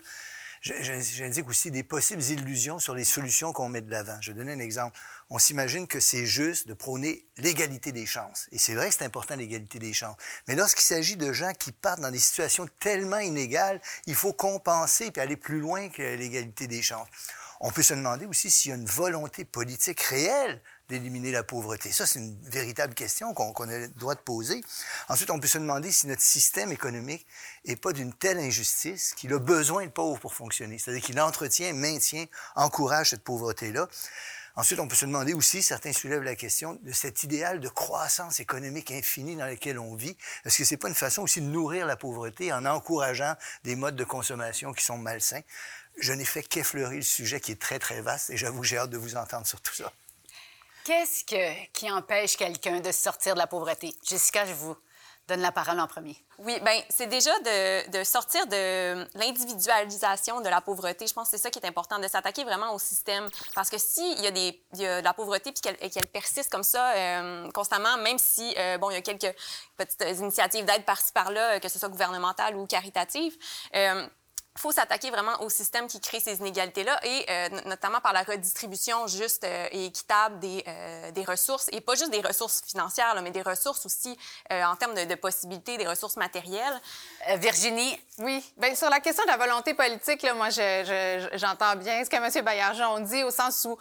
J'indique 0.63 1.49
aussi 1.49 1.71
des 1.71 1.83
possibles 1.83 2.23
illusions 2.23 2.79
sur 2.79 2.95
les 2.95 3.03
solutions 3.03 3.51
qu'on 3.51 3.67
met 3.67 3.81
de 3.81 3.91
l'avant. 3.91 4.17
Je 4.21 4.31
vais 4.31 4.37
donner 4.37 4.53
un 4.53 4.59
exemple. 4.59 4.97
On 5.29 5.37
s'imagine 5.37 5.87
que 5.87 5.99
c'est 5.99 6.25
juste 6.25 6.69
de 6.69 6.73
prôner 6.73 7.27
l'égalité 7.35 7.91
des 7.91 8.05
chances. 8.05 8.47
Et 8.53 8.57
c'est 8.57 8.73
vrai 8.73 8.87
que 8.87 8.95
c'est 8.95 9.03
important 9.03 9.35
l'égalité 9.35 9.77
des 9.77 9.91
chances. 9.91 10.15
Mais 10.47 10.55
lorsqu'il 10.55 10.83
s'agit 10.83 11.17
de 11.17 11.33
gens 11.33 11.51
qui 11.51 11.73
partent 11.73 11.99
dans 11.99 12.11
des 12.11 12.19
situations 12.19 12.65
tellement 12.79 13.19
inégales, 13.19 13.81
il 14.05 14.15
faut 14.15 14.31
compenser 14.31 15.11
et 15.13 15.19
aller 15.19 15.35
plus 15.35 15.59
loin 15.59 15.89
que 15.89 16.01
l'égalité 16.01 16.67
des 16.67 16.81
chances. 16.81 17.09
On 17.59 17.69
peut 17.69 17.83
se 17.83 17.93
demander 17.93 18.25
aussi 18.25 18.49
s'il 18.49 18.69
y 18.69 18.73
a 18.73 18.77
une 18.77 18.85
volonté 18.85 19.43
politique 19.43 19.99
réelle 19.99 20.61
d'éliminer 20.93 21.31
la 21.31 21.43
pauvreté? 21.43 21.91
Ça, 21.91 22.05
c'est 22.05 22.19
une 22.19 22.37
véritable 22.43 22.93
question 22.93 23.33
qu'on 23.33 23.67
a 23.67 23.77
le 23.77 23.87
droit 23.89 24.15
de 24.15 24.19
poser. 24.19 24.63
Ensuite, 25.09 25.31
on 25.31 25.39
peut 25.39 25.47
se 25.47 25.57
demander 25.57 25.91
si 25.91 26.07
notre 26.07 26.21
système 26.21 26.71
économique 26.71 27.25
n'est 27.65 27.75
pas 27.75 27.91
d'une 27.91 28.13
telle 28.13 28.37
injustice 28.37 29.13
qu'il 29.15 29.33
a 29.33 29.39
besoin 29.39 29.85
de 29.85 29.91
pauvres 29.91 30.19
pour 30.19 30.33
fonctionner. 30.33 30.77
C'est-à-dire 30.77 31.01
qu'il 31.03 31.19
entretient, 31.19 31.73
maintient, 31.73 32.25
encourage 32.55 33.09
cette 33.09 33.23
pauvreté-là. 33.23 33.87
Ensuite, 34.55 34.79
on 34.79 34.87
peut 34.87 34.95
se 34.95 35.05
demander 35.05 35.33
aussi, 35.33 35.63
certains 35.63 35.93
soulèvent 35.93 36.21
la 36.21 36.35
question 36.35 36.79
de 36.83 36.91
cet 36.91 37.23
idéal 37.23 37.59
de 37.59 37.69
croissance 37.69 38.39
économique 38.39 38.91
infinie 38.91 39.35
dans 39.35 39.47
lequel 39.47 39.79
on 39.79 39.95
vit. 39.95 40.15
Est-ce 40.45 40.59
que 40.59 40.63
c'est 40.63 40.77
pas 40.77 40.89
une 40.89 40.93
façon 40.93 41.23
aussi 41.23 41.41
de 41.41 41.47
nourrir 41.47 41.87
la 41.87 41.97
pauvreté 41.97 42.53
en 42.53 42.65
encourageant 42.65 43.35
des 43.63 43.75
modes 43.75 43.95
de 43.95 44.03
consommation 44.03 44.71
qui 44.71 44.83
sont 44.83 44.99
malsains? 44.99 45.41
Je 45.99 46.13
n'ai 46.13 46.25
fait 46.25 46.43
qu'effleurer 46.43 46.97
le 46.97 47.01
sujet 47.01 47.39
qui 47.39 47.51
est 47.51 47.59
très, 47.59 47.79
très 47.79 48.01
vaste 48.01 48.29
et 48.29 48.37
j'avoue 48.37 48.61
que 48.61 48.67
j'ai 48.67 48.77
hâte 48.77 48.91
de 48.91 48.97
vous 48.97 49.15
entendre 49.15 49.47
sur 49.47 49.59
tout 49.59 49.73
ça. 49.73 49.91
Qu'est-ce 50.85 51.23
qui 51.71 51.91
empêche 51.91 52.35
quelqu'un 52.35 52.81
de 52.81 52.91
sortir 52.91 53.35
de 53.35 53.39
la 53.39 53.47
pauvreté? 53.47 53.93
Jessica, 54.03 54.45
je 54.45 54.53
vous 54.53 54.75
donne 55.27 55.39
la 55.39 55.53
parole 55.53 55.79
en 55.79 55.87
premier. 55.87 56.17
Oui, 56.39 56.59
bien, 56.59 56.81
c'est 56.89 57.07
déjà 57.07 57.31
de, 57.39 58.03
sortir 58.03 58.45
de 58.47 59.07
l'individualisation 59.17 60.41
de 60.41 60.49
la 60.49 60.59
pauvreté. 60.59 61.07
Je 61.07 61.13
pense 61.13 61.29
que 61.29 61.37
c'est 61.37 61.43
ça 61.43 61.49
qui 61.49 61.59
est 61.59 61.65
important, 61.65 61.99
de 61.99 62.07
s'attaquer 62.09 62.43
vraiment 62.43 62.73
au 62.73 62.79
système. 62.79 63.29
Parce 63.55 63.69
que 63.69 63.77
s'il 63.77 64.19
y, 64.19 64.27
a 64.27 64.31
y 64.31 64.85
a 64.85 64.99
de 64.99 65.05
la 65.05 65.13
pauvreté 65.13 65.53
et 65.79 65.89
qu'elle 65.89 66.07
persiste 66.07 66.51
comme 66.51 66.63
ça 66.63 66.91
euh, 66.91 67.49
constamment, 67.51 67.97
même 67.97 68.17
si, 68.17 68.53
euh, 68.57 68.77
bon, 68.77 68.89
il 68.89 68.95
y 68.95 68.97
a 68.97 69.01
quelques 69.01 69.33
petites 69.77 70.19
initiatives 70.19 70.65
d'aide 70.65 70.83
par-ci 70.83 71.13
par-là, 71.13 71.61
que 71.61 71.69
ce 71.69 71.79
soit 71.79 71.89
gouvernementale 71.89 72.57
ou 72.57 72.65
caritative, 72.65 73.37
euh, 73.75 74.05
il 74.55 74.61
faut 74.61 74.71
s'attaquer 74.71 75.09
vraiment 75.09 75.41
au 75.41 75.49
système 75.49 75.87
qui 75.87 75.99
crée 75.99 76.19
ces 76.19 76.37
inégalités-là 76.37 76.99
et 77.03 77.25
euh, 77.29 77.49
notamment 77.65 77.99
par 78.01 78.13
la 78.13 78.21
redistribution 78.21 79.07
juste 79.07 79.43
euh, 79.43 79.67
et 79.71 79.85
équitable 79.85 80.39
des, 80.39 80.63
euh, 80.67 81.11
des, 81.11 81.23
ressources 81.23 81.69
et 81.71 81.81
pas 81.81 81.95
juste 81.95 82.11
des 82.11 82.21
ressources 82.21 82.61
financières, 82.65 83.19
mais 83.23 83.31
des 83.31 83.41
ressources 83.41 83.85
aussi 83.85 84.17
en 84.51 84.75
termes 84.75 84.93
de, 84.93 85.05
de, 85.05 85.15
possibilités, 85.15 85.77
des 85.77 85.87
ressources 85.87 86.17
matérielles. 86.17 86.81
Virginie? 87.37 87.97
Oui. 88.19 88.43
Bien, 88.57 88.75
sur 88.75 88.89
la 88.89 88.99
question 88.99 89.23
de 89.23 89.29
la 89.29 89.37
volonté 89.37 89.73
politique, 89.73 90.21
là, 90.21 90.33
moi, 90.33 90.49
j'entends 90.49 91.71
je, 91.71 91.77
bien 91.77 92.03
ce 92.03 92.09
que 92.09 92.15
M. 92.15 92.45
Baillargeon 92.45 92.99
dit 92.99 93.23
au 93.23 93.31
sens 93.31 93.65
où 93.65 93.77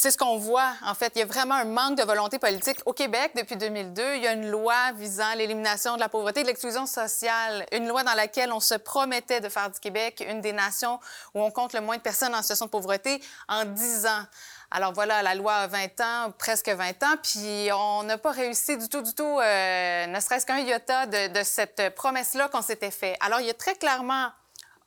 c'est 0.00 0.12
ce 0.12 0.16
qu'on 0.16 0.36
voit, 0.36 0.74
en 0.84 0.94
fait. 0.94 1.10
Il 1.16 1.18
y 1.18 1.22
a 1.22 1.26
vraiment 1.26 1.56
un 1.56 1.64
manque 1.64 1.98
de 1.98 2.04
volonté 2.04 2.38
politique. 2.38 2.78
Au 2.86 2.92
Québec, 2.92 3.32
depuis 3.34 3.56
2002, 3.56 4.14
il 4.14 4.22
y 4.22 4.28
a 4.28 4.32
une 4.32 4.48
loi 4.48 4.92
visant 4.94 5.34
l'élimination 5.34 5.96
de 5.96 5.98
la 5.98 6.08
pauvreté 6.08 6.38
et 6.38 6.42
de 6.44 6.48
l'exclusion 6.48 6.86
sociale. 6.86 7.66
Une 7.72 7.88
loi 7.88 8.04
dans 8.04 8.14
laquelle 8.14 8.52
on 8.52 8.60
se 8.60 8.76
promettait 8.76 9.40
de 9.40 9.48
faire 9.48 9.68
du 9.68 9.80
Québec 9.80 10.24
une 10.30 10.40
des 10.40 10.52
nations 10.52 11.00
où 11.34 11.42
on 11.42 11.50
compte 11.50 11.72
le 11.72 11.80
moins 11.80 11.96
de 11.96 12.02
personnes 12.02 12.32
en 12.32 12.42
situation 12.42 12.66
de 12.66 12.70
pauvreté 12.70 13.20
en 13.48 13.64
10 13.64 14.06
ans. 14.06 14.22
Alors 14.70 14.92
voilà, 14.92 15.20
la 15.20 15.34
loi 15.34 15.54
a 15.54 15.66
20 15.66 16.00
ans, 16.00 16.30
presque 16.38 16.68
20 16.68 17.02
ans, 17.02 17.16
puis 17.20 17.68
on 17.72 18.04
n'a 18.04 18.18
pas 18.18 18.30
réussi 18.30 18.76
du 18.76 18.88
tout, 18.88 19.02
du 19.02 19.14
tout, 19.14 19.24
euh, 19.24 20.06
ne 20.06 20.20
serait-ce 20.20 20.46
qu'un 20.46 20.58
iota 20.58 21.06
de, 21.06 21.32
de 21.36 21.42
cette 21.42 21.92
promesse-là 21.96 22.48
qu'on 22.50 22.62
s'était 22.62 22.92
fait. 22.92 23.16
Alors 23.18 23.40
il 23.40 23.48
y 23.48 23.50
a 23.50 23.54
très 23.54 23.74
clairement 23.74 24.28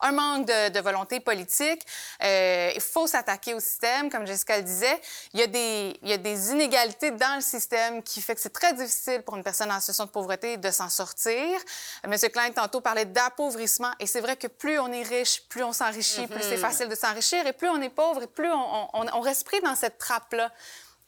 un 0.02 0.12
manque 0.12 0.48
de, 0.48 0.80
volonté 0.80 1.20
politique. 1.20 1.86
Euh, 2.24 2.72
il 2.74 2.82
faut 2.82 3.08
s'attaquer 3.08 3.54
au 3.54 3.60
système, 3.60 4.10
comme 4.10 4.26
Jessica 4.26 4.58
le 4.58 4.64
disait. 4.64 5.00
Il 5.34 5.40
y, 5.40 5.44
a 5.44 5.48
des, 5.48 6.00
il 6.02 6.10
y 6.10 6.14
a 6.14 6.18
des 6.18 6.52
inégalités 6.52 7.12
dans 7.12 7.36
le 7.36 7.42
système 7.42 8.02
qui 8.04 8.22
fait 8.22 8.36
que 8.36 8.42
c'est 8.42 8.54
très 8.54 8.74
difficile 8.74 9.22
pour 9.22 9.38
une 9.38 9.44
personne 9.44 9.72
en 9.72 9.80
situation 9.80 10.06
de 10.06 10.10
pauvreté 10.10 10.58
de 10.58 10.72
s'en 10.72 10.90
sortir. 10.90 11.60
M. 12.04 12.16
Klein, 12.32 12.52
tantôt, 12.52 12.82
parlait 12.82 13.06
d'appauvrissement. 13.06 13.92
Et 14.00 14.08
c'est 14.08 14.22
vrai 14.22 14.36
que 14.36 14.48
plus 14.48 14.80
on 14.80 14.92
est 14.92 15.04
riche, 15.04 15.48
plus 15.48 15.64
on 15.64 15.74
s'enrichit, 15.74 16.28
plus 16.28 16.42
c'est 16.42 16.56
mm-hmm. 16.56 16.60
facile 16.60 16.90
de 16.90 16.96
s'enrichir. 16.96 17.46
Et 17.46 17.54
plus 17.54 17.70
on 17.70 17.82
est 17.82 17.90
pauvre, 17.90 18.24
et 18.24 18.28
plus 18.28 18.52
on, 18.52 18.88
on, 18.94 19.06
on 19.14 19.22
reste 19.22 19.46
pris 19.46 19.62
dans 19.62 19.76
cette 19.76 19.98
trappe-là. 19.98 20.52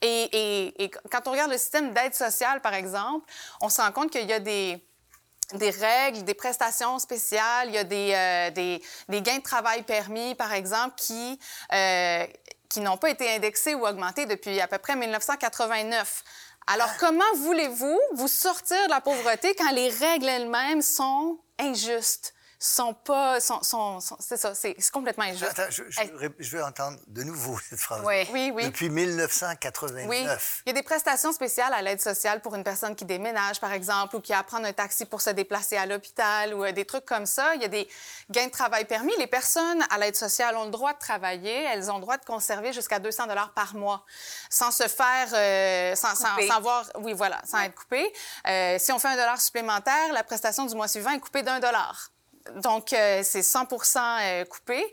Et, 0.00 0.28
et, 0.32 0.84
et 0.84 0.90
quand 1.10 1.26
on 1.26 1.30
regarde 1.30 1.50
le 1.50 1.58
système 1.58 1.94
d'aide 1.94 2.14
sociale, 2.14 2.60
par 2.60 2.74
exemple, 2.74 3.26
on 3.60 3.68
se 3.68 3.80
rend 3.80 3.90
compte 3.90 4.10
qu'il 4.10 4.28
y 4.28 4.32
a 4.32 4.40
des 4.40 4.84
des 5.52 5.70
règles, 5.70 6.24
des 6.24 6.34
prestations 6.34 6.98
spéciales, 6.98 7.68
il 7.68 7.74
y 7.74 7.78
a 7.78 7.84
des, 7.84 8.12
euh, 8.14 8.50
des, 8.50 8.82
des 9.08 9.22
gains 9.22 9.38
de 9.38 9.42
travail 9.42 9.82
permis, 9.82 10.34
par 10.34 10.52
exemple, 10.52 10.94
qui, 10.96 11.38
euh, 11.72 12.26
qui 12.68 12.80
n'ont 12.80 12.96
pas 12.96 13.10
été 13.10 13.28
indexés 13.34 13.74
ou 13.74 13.86
augmentés 13.86 14.26
depuis 14.26 14.60
à 14.60 14.68
peu 14.68 14.78
près 14.78 14.96
1989. 14.96 16.22
Alors, 16.66 16.88
ah. 16.90 16.96
comment 16.98 17.34
voulez-vous 17.36 18.00
vous 18.14 18.28
sortir 18.28 18.82
de 18.86 18.90
la 18.90 19.00
pauvreté 19.00 19.54
quand 19.56 19.70
les 19.72 19.90
règles 19.90 20.28
elles-mêmes 20.28 20.82
sont 20.82 21.38
injustes? 21.58 22.34
Sont 22.66 22.94
pas, 22.94 23.40
sont, 23.40 23.62
sont, 23.62 24.00
sont- 24.00 24.16
c'est 24.20 24.36
ça, 24.36 24.54
c'est 24.54 24.74
c'est 24.78 24.90
complètement 24.90 25.24
injuste. 25.24 25.44
Attends, 25.44 25.70
je, 25.70 25.82
je 25.88 26.00
veux 26.04 26.16
ré- 26.16 26.34
je 26.38 26.56
veux 26.56 26.64
entendre 26.64 26.98
de 27.06 27.22
nouveau 27.22 27.58
cette 27.68 27.78
phrase. 27.78 28.02
Oui. 28.04 28.26
Oui, 28.32 28.50
oui. 28.54 28.64
Depuis 28.66 28.88
1989. 28.88 30.06
Oui, 30.08 30.26
il 30.66 30.68
y 30.68 30.70
a 30.70 30.72
des 30.72 30.82
prestations 30.82 31.32
spéciales 31.32 31.72
à 31.74 31.82
l'aide 31.82 32.00
sociale 32.00 32.40
pour 32.40 32.54
une 32.54 32.64
personne 32.64 32.94
qui 32.96 33.04
déménage, 33.04 33.60
par 33.60 33.72
exemple, 33.72 34.16
ou 34.16 34.20
qui 34.20 34.32
a 34.32 34.38
à 34.38 34.42
prendre 34.42 34.66
un 34.66 34.72
taxi 34.72 35.04
pour 35.06 35.20
se 35.20 35.30
déplacer 35.30 35.76
à 35.76 35.86
l'hôpital, 35.86 36.54
ou 36.54 36.64
euh, 36.64 36.72
des 36.72 36.84
trucs 36.84 37.04
comme 37.04 37.26
ça. 37.26 37.54
Il 37.54 37.62
y 37.62 37.64
a 37.64 37.68
des 37.68 37.88
gains 38.30 38.46
de 38.46 38.50
travail 38.50 38.84
permis. 38.84 39.12
Les 39.18 39.26
personnes 39.26 39.82
à 39.90 39.98
l'aide 39.98 40.16
sociale 40.16 40.56
ont 40.56 40.64
le 40.64 40.70
droit 40.70 40.92
de 40.92 40.98
travailler. 40.98 41.64
Elles 41.64 41.90
ont 41.90 41.96
le 41.96 42.00
droit 42.02 42.16
de 42.16 42.24
conserver 42.24 42.72
jusqu'à 42.72 42.98
200 42.98 43.26
dollars 43.26 43.52
par 43.52 43.74
mois, 43.74 44.04
sans 44.50 44.70
se 44.70 44.88
faire, 44.88 45.28
euh, 45.34 45.94
sans, 45.94 46.14
sans, 46.14 46.36
sans 46.48 46.56
avoir, 46.56 46.84
oui, 47.00 47.12
voilà, 47.12 47.40
sans 47.44 47.60
être 47.60 47.74
coupé. 47.74 48.12
Euh, 48.48 48.78
si 48.78 48.90
on 48.92 48.98
fait 48.98 49.08
un 49.08 49.16
dollar 49.16 49.40
supplémentaire, 49.40 50.12
la 50.12 50.24
prestation 50.24 50.64
du 50.66 50.74
mois 50.74 50.88
suivant 50.88 51.10
est 51.10 51.20
coupée 51.20 51.42
d'un 51.42 51.60
dollar. 51.60 52.10
Donc, 52.56 52.92
euh, 52.92 53.22
c'est 53.24 53.40
100% 53.42 53.98
euh, 54.22 54.44
coupé. 54.44 54.84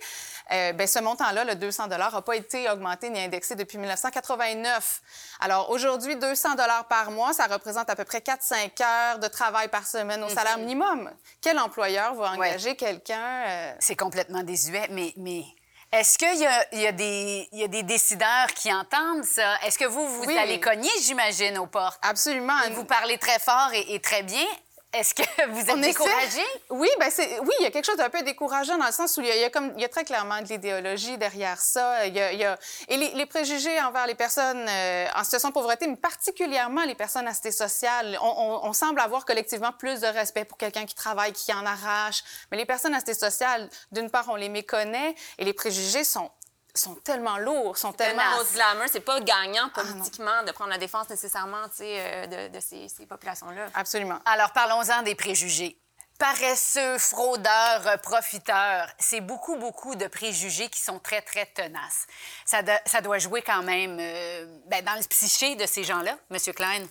Euh, 0.51 0.73
ben, 0.73 0.87
ce 0.87 0.99
montant-là, 0.99 1.43
le 1.43 1.55
200 1.55 1.87
n'a 1.87 2.21
pas 2.21 2.35
été 2.35 2.69
augmenté 2.69 3.09
ni 3.09 3.19
indexé 3.21 3.55
depuis 3.55 3.77
1989. 3.77 5.01
Alors, 5.39 5.69
aujourd'hui, 5.69 6.15
200 6.15 6.49
par 6.89 7.11
mois, 7.11 7.33
ça 7.33 7.47
représente 7.47 7.89
à 7.89 7.95
peu 7.95 8.03
près 8.05 8.19
4-5 8.19 8.81
heures 8.83 9.19
de 9.19 9.27
travail 9.27 9.67
par 9.67 9.85
semaine 9.85 10.23
au 10.23 10.29
salaire 10.29 10.57
minimum. 10.57 11.11
Quel 11.41 11.59
employeur 11.59 12.15
va 12.15 12.31
engager 12.31 12.75
quelqu'un? 12.75 13.43
euh, 13.47 13.73
C'est 13.79 13.95
complètement 13.95 14.43
désuet, 14.43 14.87
mais, 14.89 15.13
mais 15.17 15.43
est-ce 15.91 16.17
qu'il 16.17 16.35
y 16.37 16.45
a, 16.45 16.89
y, 16.89 16.93
des- 16.93 17.49
il 17.51 17.59
y 17.59 17.63
a 17.63 17.67
des 17.67 17.83
décideurs 17.83 18.47
qui 18.55 18.73
entendent 18.73 19.25
ça? 19.25 19.57
Est-ce 19.65 19.77
que 19.77 19.85
vous, 19.85 20.07
vous 20.07 20.23
Oui. 20.25 20.37
allez 20.37 20.59
cogner, 20.59 20.89
j'imagine, 21.01 21.57
aux 21.57 21.67
portes? 21.67 21.99
Absolument. 22.01 22.59
Et 22.67 22.71
vous 22.71 22.85
parlez 22.85 23.17
très 23.17 23.39
fort 23.39 23.69
et, 23.73 23.93
et 23.95 23.99
très 23.99 24.23
bien. 24.23 24.45
Est-ce 24.93 25.13
que 25.13 25.21
vous 25.49 25.59
êtes 25.69 25.79
découragé? 25.79 26.43
Oui, 26.69 26.89
ben 26.99 27.09
c'est 27.09 27.39
oui, 27.39 27.51
il 27.59 27.63
y 27.63 27.65
a 27.65 27.71
quelque 27.71 27.85
chose 27.85 27.95
d'un 27.97 28.09
peu 28.09 28.21
décourageant 28.23 28.77
dans 28.77 28.85
le 28.85 28.91
sens 28.91 29.15
où 29.17 29.21
il 29.21 29.27
y 29.27 29.31
a, 29.31 29.35
il 29.35 29.41
y 29.41 29.45
a 29.45 29.49
comme 29.49 29.71
il 29.75 29.81
y 29.81 29.85
a 29.85 29.89
très 29.89 30.03
clairement 30.03 30.41
de 30.41 30.47
l'idéologie 30.47 31.17
derrière 31.17 31.61
ça. 31.61 32.05
Il 32.07 32.15
y 32.15 32.19
a, 32.19 32.33
il 32.33 32.39
y 32.39 32.43
a- 32.43 32.57
et 32.89 32.97
les, 32.97 33.09
les 33.11 33.25
préjugés 33.25 33.79
envers 33.81 34.05
les 34.05 34.15
personnes 34.15 34.65
euh, 34.67 35.07
en 35.15 35.23
situation 35.23 35.49
de 35.49 35.53
pauvreté, 35.53 35.87
mais 35.87 35.95
particulièrement 35.95 36.83
les 36.83 36.95
personnes 36.95 37.27
à 37.27 37.33
cité 37.33 37.51
sociale. 37.51 38.17
On, 38.21 38.27
on- 38.27 38.67
on 38.67 38.73
semble 38.73 38.99
avoir 38.99 39.23
collectivement 39.25 39.71
plus 39.71 40.01
de 40.01 40.07
respect 40.07 40.43
pour 40.45 40.57
quelqu'un 40.57 40.85
qui 40.85 40.95
travaille, 40.95 41.31
qui 41.31 41.53
en 41.53 41.65
arrache. 41.65 42.23
Mais 42.51 42.57
les 42.57 42.65
personnes 42.65 42.93
à 42.93 42.99
cité 42.99 43.13
sociale, 43.13 43.69
d'une 43.93 44.09
part, 44.09 44.25
on 44.27 44.35
les 44.35 44.49
méconnaît 44.49 45.15
et 45.37 45.45
les 45.45 45.53
préjugés 45.53 46.03
sont 46.03 46.29
sont 46.73 46.95
tellement 46.95 47.37
lourds, 47.37 47.77
sont 47.77 47.93
tellement 47.93 48.21
Tellement 48.21 48.51
glamour, 48.53 48.83
c'est 48.91 48.99
pas 49.01 49.19
gagnant 49.21 49.69
Ah, 49.75 49.81
politiquement 49.81 50.43
de 50.43 50.51
prendre 50.51 50.69
la 50.71 50.77
défense 50.77 51.09
nécessairement 51.09 51.67
tu 51.69 51.77
sais, 51.77 51.95
euh, 51.99 52.27
de, 52.49 52.55
de 52.55 52.59
ces, 52.61 52.87
ces 52.89 53.05
populations-là. 53.05 53.67
absolument. 53.73 54.19
Alors, 54.25 54.51
parlons-en 54.51 55.01
des 55.03 55.15
préjugés. 55.15 55.77
Paresseux, 56.17 56.99
fraudeurs, 56.99 57.99
profiteurs, 58.03 58.87
c'est 58.99 59.21
beaucoup, 59.21 59.55
beaucoup 59.57 59.95
de 59.95 60.05
préjugés 60.07 60.69
qui 60.69 60.79
sont 60.79 60.99
très, 60.99 61.21
très 61.21 61.47
tenaces. 61.47 62.05
Ça, 62.45 62.61
do- 62.61 62.71
ça 62.85 63.01
doit 63.01 63.17
jouer 63.17 63.41
quand 63.41 63.63
même 63.63 63.97
euh, 63.99 64.45
ben, 64.67 64.85
dans 64.85 64.93
le 64.93 65.03
psyché 65.07 65.55
de 65.55 65.65
ces 65.65 65.83
gens-là, 65.83 66.15
M. 66.29 66.37
Klein. 66.53 66.85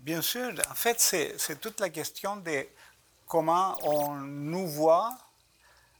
Bien 0.00 0.20
sûr, 0.20 0.52
en 0.70 0.74
fait, 0.74 1.00
c'est 1.00 1.60
toute 1.60 1.80
la 1.80 1.88
question 1.88 2.36
de 2.36 2.66
comment 3.26 3.76
on 3.82 4.12
nous 4.16 4.66
voit 4.68 5.10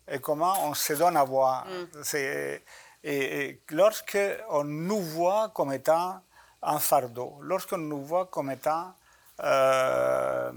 et 0.06 0.18
comment 0.18 0.54
on 0.66 0.74
se 0.74 0.92
donne 0.92 1.16
à 1.16 1.24
voir. 1.24 1.66
C'est- 2.02 2.62
Et, 3.02 3.40
et 3.48 3.62
lorsque 3.70 4.18
on 4.50 4.64
nous 4.64 5.00
voit 5.00 5.50
comme 5.54 5.72
étant 5.72 6.20
un 6.62 6.78
fardeau, 6.78 7.38
lorsqu'on 7.40 7.78
nous 7.78 8.04
voit 8.04 8.26
comme 8.26 8.50
étant, 8.50 8.94
euh, 9.42 10.52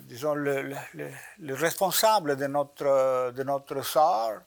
disons, 0.00 0.34
le, 0.34 0.62
le- 0.62 0.76
le- 0.94 1.10
le 1.38 1.54
responsable 1.54 2.36
de 2.36 2.46
notre, 2.46 3.30
de 3.32 3.42
notre 3.42 3.82
sort, 3.82 4.40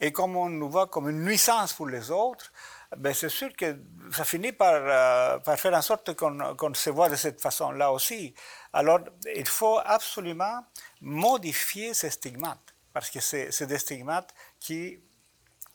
et 0.00 0.12
comme 0.12 0.36
on 0.36 0.48
nous 0.48 0.70
voit 0.70 0.86
comme 0.86 1.10
une 1.10 1.22
nuisance 1.24 1.74
pour 1.74 1.86
les 1.88 2.10
autres, 2.10 2.50
ben 2.96 3.12
c'est 3.12 3.28
sûr 3.28 3.54
que 3.54 3.76
ça 4.10 4.24
finit 4.24 4.52
par, 4.52 4.72
euh, 4.74 5.38
par 5.40 5.56
faire 5.58 5.74
en 5.74 5.82
sorte 5.82 6.14
qu'on 6.16 6.56
qu'on 6.56 6.74
se 6.74 6.90
voit 6.90 7.08
de 7.10 7.16
cette 7.16 7.40
façon-là 7.40 7.92
aussi. 7.92 8.34
Alors, 8.72 9.00
il 9.36 9.46
faut 9.46 9.78
absolument 9.84 10.64
modifier 11.02 11.92
ces 11.94 12.10
stigmates, 12.10 12.74
parce 12.94 13.10
que 13.10 13.20
c'est 13.20 13.66
des 13.66 13.78
stigmates 13.78 14.32
qui, 14.58 14.98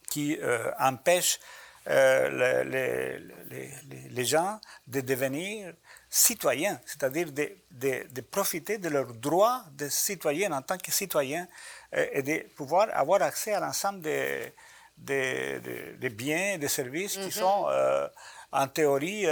qui 0.09 0.37
euh, 0.41 0.71
empêchent 0.79 1.39
euh, 1.87 2.29
le- 2.29 2.69
le- 2.69 3.17
le- 3.27 3.69
les, 3.89 4.09
les 4.09 4.25
gens 4.25 4.59
de 4.87 5.01
devenir 5.01 5.73
citoyens, 6.09 6.79
c'est-à-dire 6.85 7.31
de, 7.31 7.51
de- 7.71 8.05
de 8.09 8.21
profiter 8.21 8.77
de 8.77 8.89
leurs 8.89 9.13
droits 9.13 9.63
de 9.73 9.87
citoyens 9.89 10.51
en 10.53 10.61
tant 10.61 10.77
que 10.77 10.91
citoyens 10.91 11.47
euh, 11.93 12.07
et 12.11 12.23
de 12.23 12.39
pouvoir 12.55 12.87
avoir 12.93 13.21
accès 13.21 13.53
à 13.53 13.59
l'ensemble 13.59 14.01
des, 14.01 14.51
des, 14.97 16.09
biens 16.09 16.53
et 16.53 16.57
des 16.57 16.67
services 16.69 17.17
qui 17.17 17.31
sont 17.31 17.65
euh, 17.69 18.07
en 18.51 18.67
théorie 18.67 19.25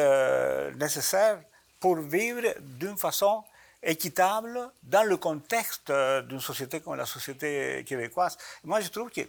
nécessaires 0.76 1.40
pour 1.80 1.96
vivre 1.98 2.42
d'une 2.60 2.98
façon 2.98 3.44
équitable 3.82 4.70
dans 4.84 5.04
le 5.04 5.18
contexte 5.18 5.92
d'une 6.28 6.40
société 6.40 6.82
comme 6.82 6.96
la 6.96 7.06
société 7.06 7.84
québécoise. 7.86 8.38
Moi, 8.64 8.80
je 8.82 8.90
trouve 8.90 9.10
que 9.10 9.22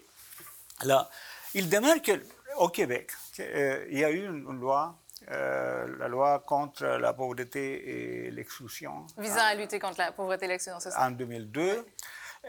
Là, 0.82 1.08
il 1.54 1.68
demeure 1.68 1.96
qu'au 2.02 2.68
Québec, 2.68 3.10
euh, 3.40 3.86
il 3.90 3.98
y 3.98 4.04
a 4.04 4.10
eu 4.10 4.26
une, 4.26 4.60
loi, 4.60 4.96
euh, 5.30 5.86
la 5.98 6.08
loi 6.08 6.40
contre 6.46 6.84
la 6.84 7.12
pauvreté 7.12 8.26
et 8.26 8.30
l'exclusion 8.30 9.06
Visant 9.16 9.40
à 9.44 9.54
lutter 9.54 9.78
contre 9.78 9.98
la 9.98 10.12
pauvreté 10.12 10.44
et 10.44 10.48
l'exclusion 10.48 10.80
sociale. 10.80 11.02
en 11.02 11.10
2002, 11.12 11.86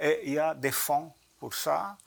et 0.01 0.21
il 0.27 0.33
y 0.33 0.39
a 0.39 0.53
des 0.53 0.71
fonds 0.71 1.13
pour 1.39 1.53
ça. 1.53 1.97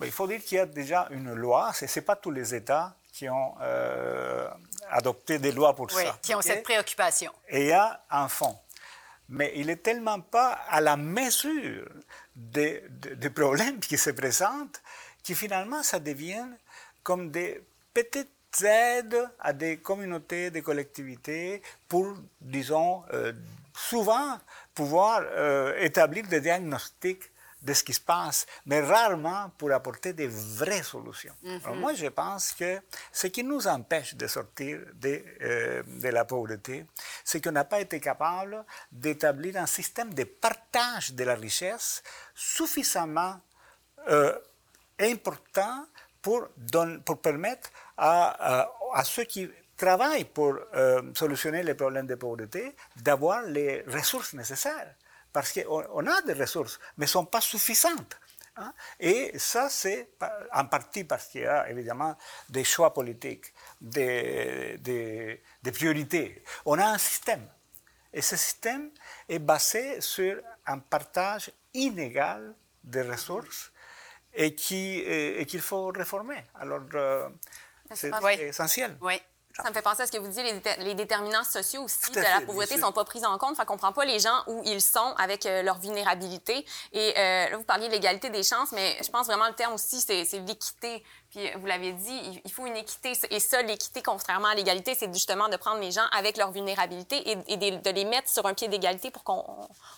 Mais 0.00 0.06
il 0.06 0.12
faut 0.12 0.26
dire 0.26 0.42
qu'il 0.42 0.58
y 0.58 0.60
a 0.60 0.66
déjà 0.66 1.08
une 1.10 1.32
loi, 1.34 1.72
ce 1.72 1.86
n'est 1.86 2.04
pas 2.04 2.16
tous 2.16 2.30
les 2.30 2.54
États 2.54 2.96
qui 3.12 3.28
ont 3.28 3.54
euh, 3.60 4.48
adopté 4.90 5.38
des 5.38 5.52
lois 5.52 5.74
pour 5.74 5.86
Oui, 5.94 6.02
ça. 6.04 6.18
qui 6.20 6.34
ont 6.34 6.42
cette 6.42 6.64
préoccupation. 6.64 7.32
Et 7.48 7.60
il 7.62 7.66
y 7.68 7.72
a 7.72 8.02
un 8.10 8.28
fonds. 8.28 8.58
Mais 9.28 9.52
il 9.54 9.68
n'est 9.68 9.76
tellement 9.76 10.20
pas 10.20 10.58
à 10.68 10.80
la 10.80 10.96
mesure 10.96 11.88
des, 12.36 12.84
des- 12.90 13.14
des 13.16 13.30
problèmes 13.30 13.78
qui 13.80 13.96
se 13.96 14.10
présentent 14.10 14.82
que 15.26 15.34
finalement 15.34 15.82
ça 15.82 15.98
devient 15.98 16.46
comme 17.02 17.30
des 17.30 17.62
petites 17.92 18.28
aides 18.62 19.28
à 19.40 19.52
des 19.52 19.78
communautés, 19.78 20.50
des 20.50 20.62
collectivités 20.62 21.62
pour, 21.88 22.14
disons, 22.40 23.02
euh, 23.12 23.32
souvent 23.74 24.38
pouvoir 24.74 25.22
euh, 25.22 25.76
établir 25.78 26.26
des 26.28 26.40
diagnostics 26.40 27.30
de 27.64 27.72
ce 27.72 27.82
qui 27.82 27.94
se 27.94 28.00
passe, 28.00 28.46
mais 28.66 28.80
rarement 28.82 29.50
pour 29.56 29.72
apporter 29.72 30.12
des 30.12 30.28
vraies 30.28 30.82
solutions. 30.82 31.34
Alors 31.64 31.76
moi, 31.76 31.94
je 31.94 32.06
pense 32.08 32.52
que 32.52 32.78
ce 33.10 33.26
qui 33.28 33.42
nous 33.42 33.66
empêche 33.66 34.14
de 34.14 34.26
sortir 34.26 34.80
de, 34.94 35.24
euh, 35.40 35.82
de 35.86 36.08
la 36.08 36.26
pauvreté, 36.26 36.84
c'est 37.24 37.42
qu'on 37.42 37.52
n'a 37.52 37.64
pas 37.64 37.80
été 37.80 38.00
capable 38.00 38.64
d'établir 38.92 39.56
un 39.56 39.66
système 39.66 40.12
de 40.12 40.24
partage 40.24 41.14
de 41.14 41.24
la 41.24 41.34
richesse 41.34 42.02
suffisamment 42.34 43.40
euh, 44.08 44.38
important 45.00 45.86
pour, 46.22 46.48
permettre 47.22 47.70
à, 47.96 48.68
ceux 49.04 49.24
qui 49.24 49.50
travaillent 49.76 50.24
pour 50.24 50.56
euh, 50.74 51.02
solutionner 51.14 51.62
les 51.62 51.74
problèmes 51.74 52.06
de 52.06 52.14
pauvreté 52.14 52.74
d'avoir 52.96 53.42
les 53.42 53.82
ressources 53.82 54.32
nécessaires. 54.32 54.94
Parce 55.32 55.52
qu'on 55.52 55.84
on 55.92 56.06
a 56.06 56.22
des 56.22 56.32
ressources, 56.32 56.78
mais 56.96 57.06
ne 57.06 57.10
sont 57.10 57.26
pas 57.26 57.40
suffisantes. 57.40 58.16
hein. 58.56 58.72
Et 59.00 59.36
ça, 59.38 59.68
c'est 59.68 60.10
en 60.52 60.64
partie 60.66 61.04
parce 61.04 61.26
qu'il 61.26 61.42
y 61.42 61.46
a 61.46 61.68
évidemment 61.68 62.16
des 62.48 62.64
choix 62.64 62.94
politiques, 62.94 63.52
des 63.80 65.40
priorités. 65.72 66.42
On 66.64 66.78
a 66.78 66.86
un 66.86 66.98
système. 66.98 67.46
Et 68.14 68.22
ce 68.22 68.36
système 68.36 68.90
est 69.28 69.40
basé 69.40 70.00
sur 70.00 70.40
un 70.66 70.78
partage 70.78 71.50
inégal 71.74 72.54
des 72.84 73.02
ressources 73.02 73.72
et 74.34 74.54
qui- 74.54 74.98
et- 75.00 75.44
qu'il 75.46 75.60
faut 75.60 75.86
réformer. 75.88 76.42
Alors, 76.58 76.80
euh, 76.94 77.28
c'est 77.94 78.12
Oui. 78.22 78.32
essentiel. 78.40 78.96
Oui. 79.00 79.20
Ça 79.62 79.68
me 79.70 79.72
fait 79.74 79.82
penser 79.82 80.02
à 80.02 80.06
ce 80.08 80.10
que 80.10 80.18
vous 80.18 80.26
disiez, 80.26 80.42
les, 80.42 80.52
déter- 80.54 80.76
les 80.82 80.94
déterminants 80.94 81.44
sociaux 81.44 81.82
aussi 81.84 82.10
de 82.10 82.18
la 82.20 82.40
pauvreté 82.40 82.74
ne 82.74 82.80
sont 82.80 82.90
pas 82.90 83.04
pris 83.04 83.24
en 83.24 83.38
compte. 83.38 83.56
Fait 83.56 83.64
qu'on 83.64 83.76
prend 83.76 83.92
pas 83.92 84.04
les 84.04 84.18
gens 84.18 84.42
où 84.48 84.60
ils 84.64 84.80
sont 84.80 85.14
avec 85.16 85.46
euh, 85.46 85.62
leur 85.62 85.78
vulnérabilité. 85.78 86.66
Et 86.92 87.14
euh, 87.16 87.50
là, 87.50 87.56
vous 87.56 87.62
parliez 87.62 87.86
de 87.86 87.92
l'égalité 87.92 88.30
des 88.30 88.42
chances, 88.42 88.72
mais 88.72 88.96
je 89.00 89.08
pense 89.10 89.26
vraiment 89.26 89.46
le 89.46 89.54
terme 89.54 89.74
aussi, 89.74 90.00
c'est 90.00 90.24
l'équité. 90.40 91.04
Puis 91.34 91.48
euh, 91.48 91.50
vous 91.58 91.66
l'avez 91.66 91.92
dit, 91.92 92.40
il- 92.44 92.52
faut 92.52 92.66
une 92.66 92.76
équité. 92.76 93.12
Et 93.30 93.40
ça, 93.40 93.62
l'équité, 93.62 94.02
contrairement 94.02 94.48
à 94.48 94.54
l'égalité, 94.54 94.94
c'est 94.98 95.12
justement 95.12 95.48
de 95.48 95.56
prendre 95.56 95.80
les 95.80 95.90
gens 95.90 96.04
avec 96.16 96.36
leur 96.36 96.52
vulnérabilité 96.52 97.16
et, 97.30 97.36
et 97.48 97.56
de, 97.56 97.82
de 97.82 97.90
les 97.90 98.04
mettre 98.04 98.28
sur 98.28 98.46
un 98.46 98.54
pied 98.54 98.68
d'égalité 98.68 99.10
pour 99.10 99.24
qu'on 99.24 99.44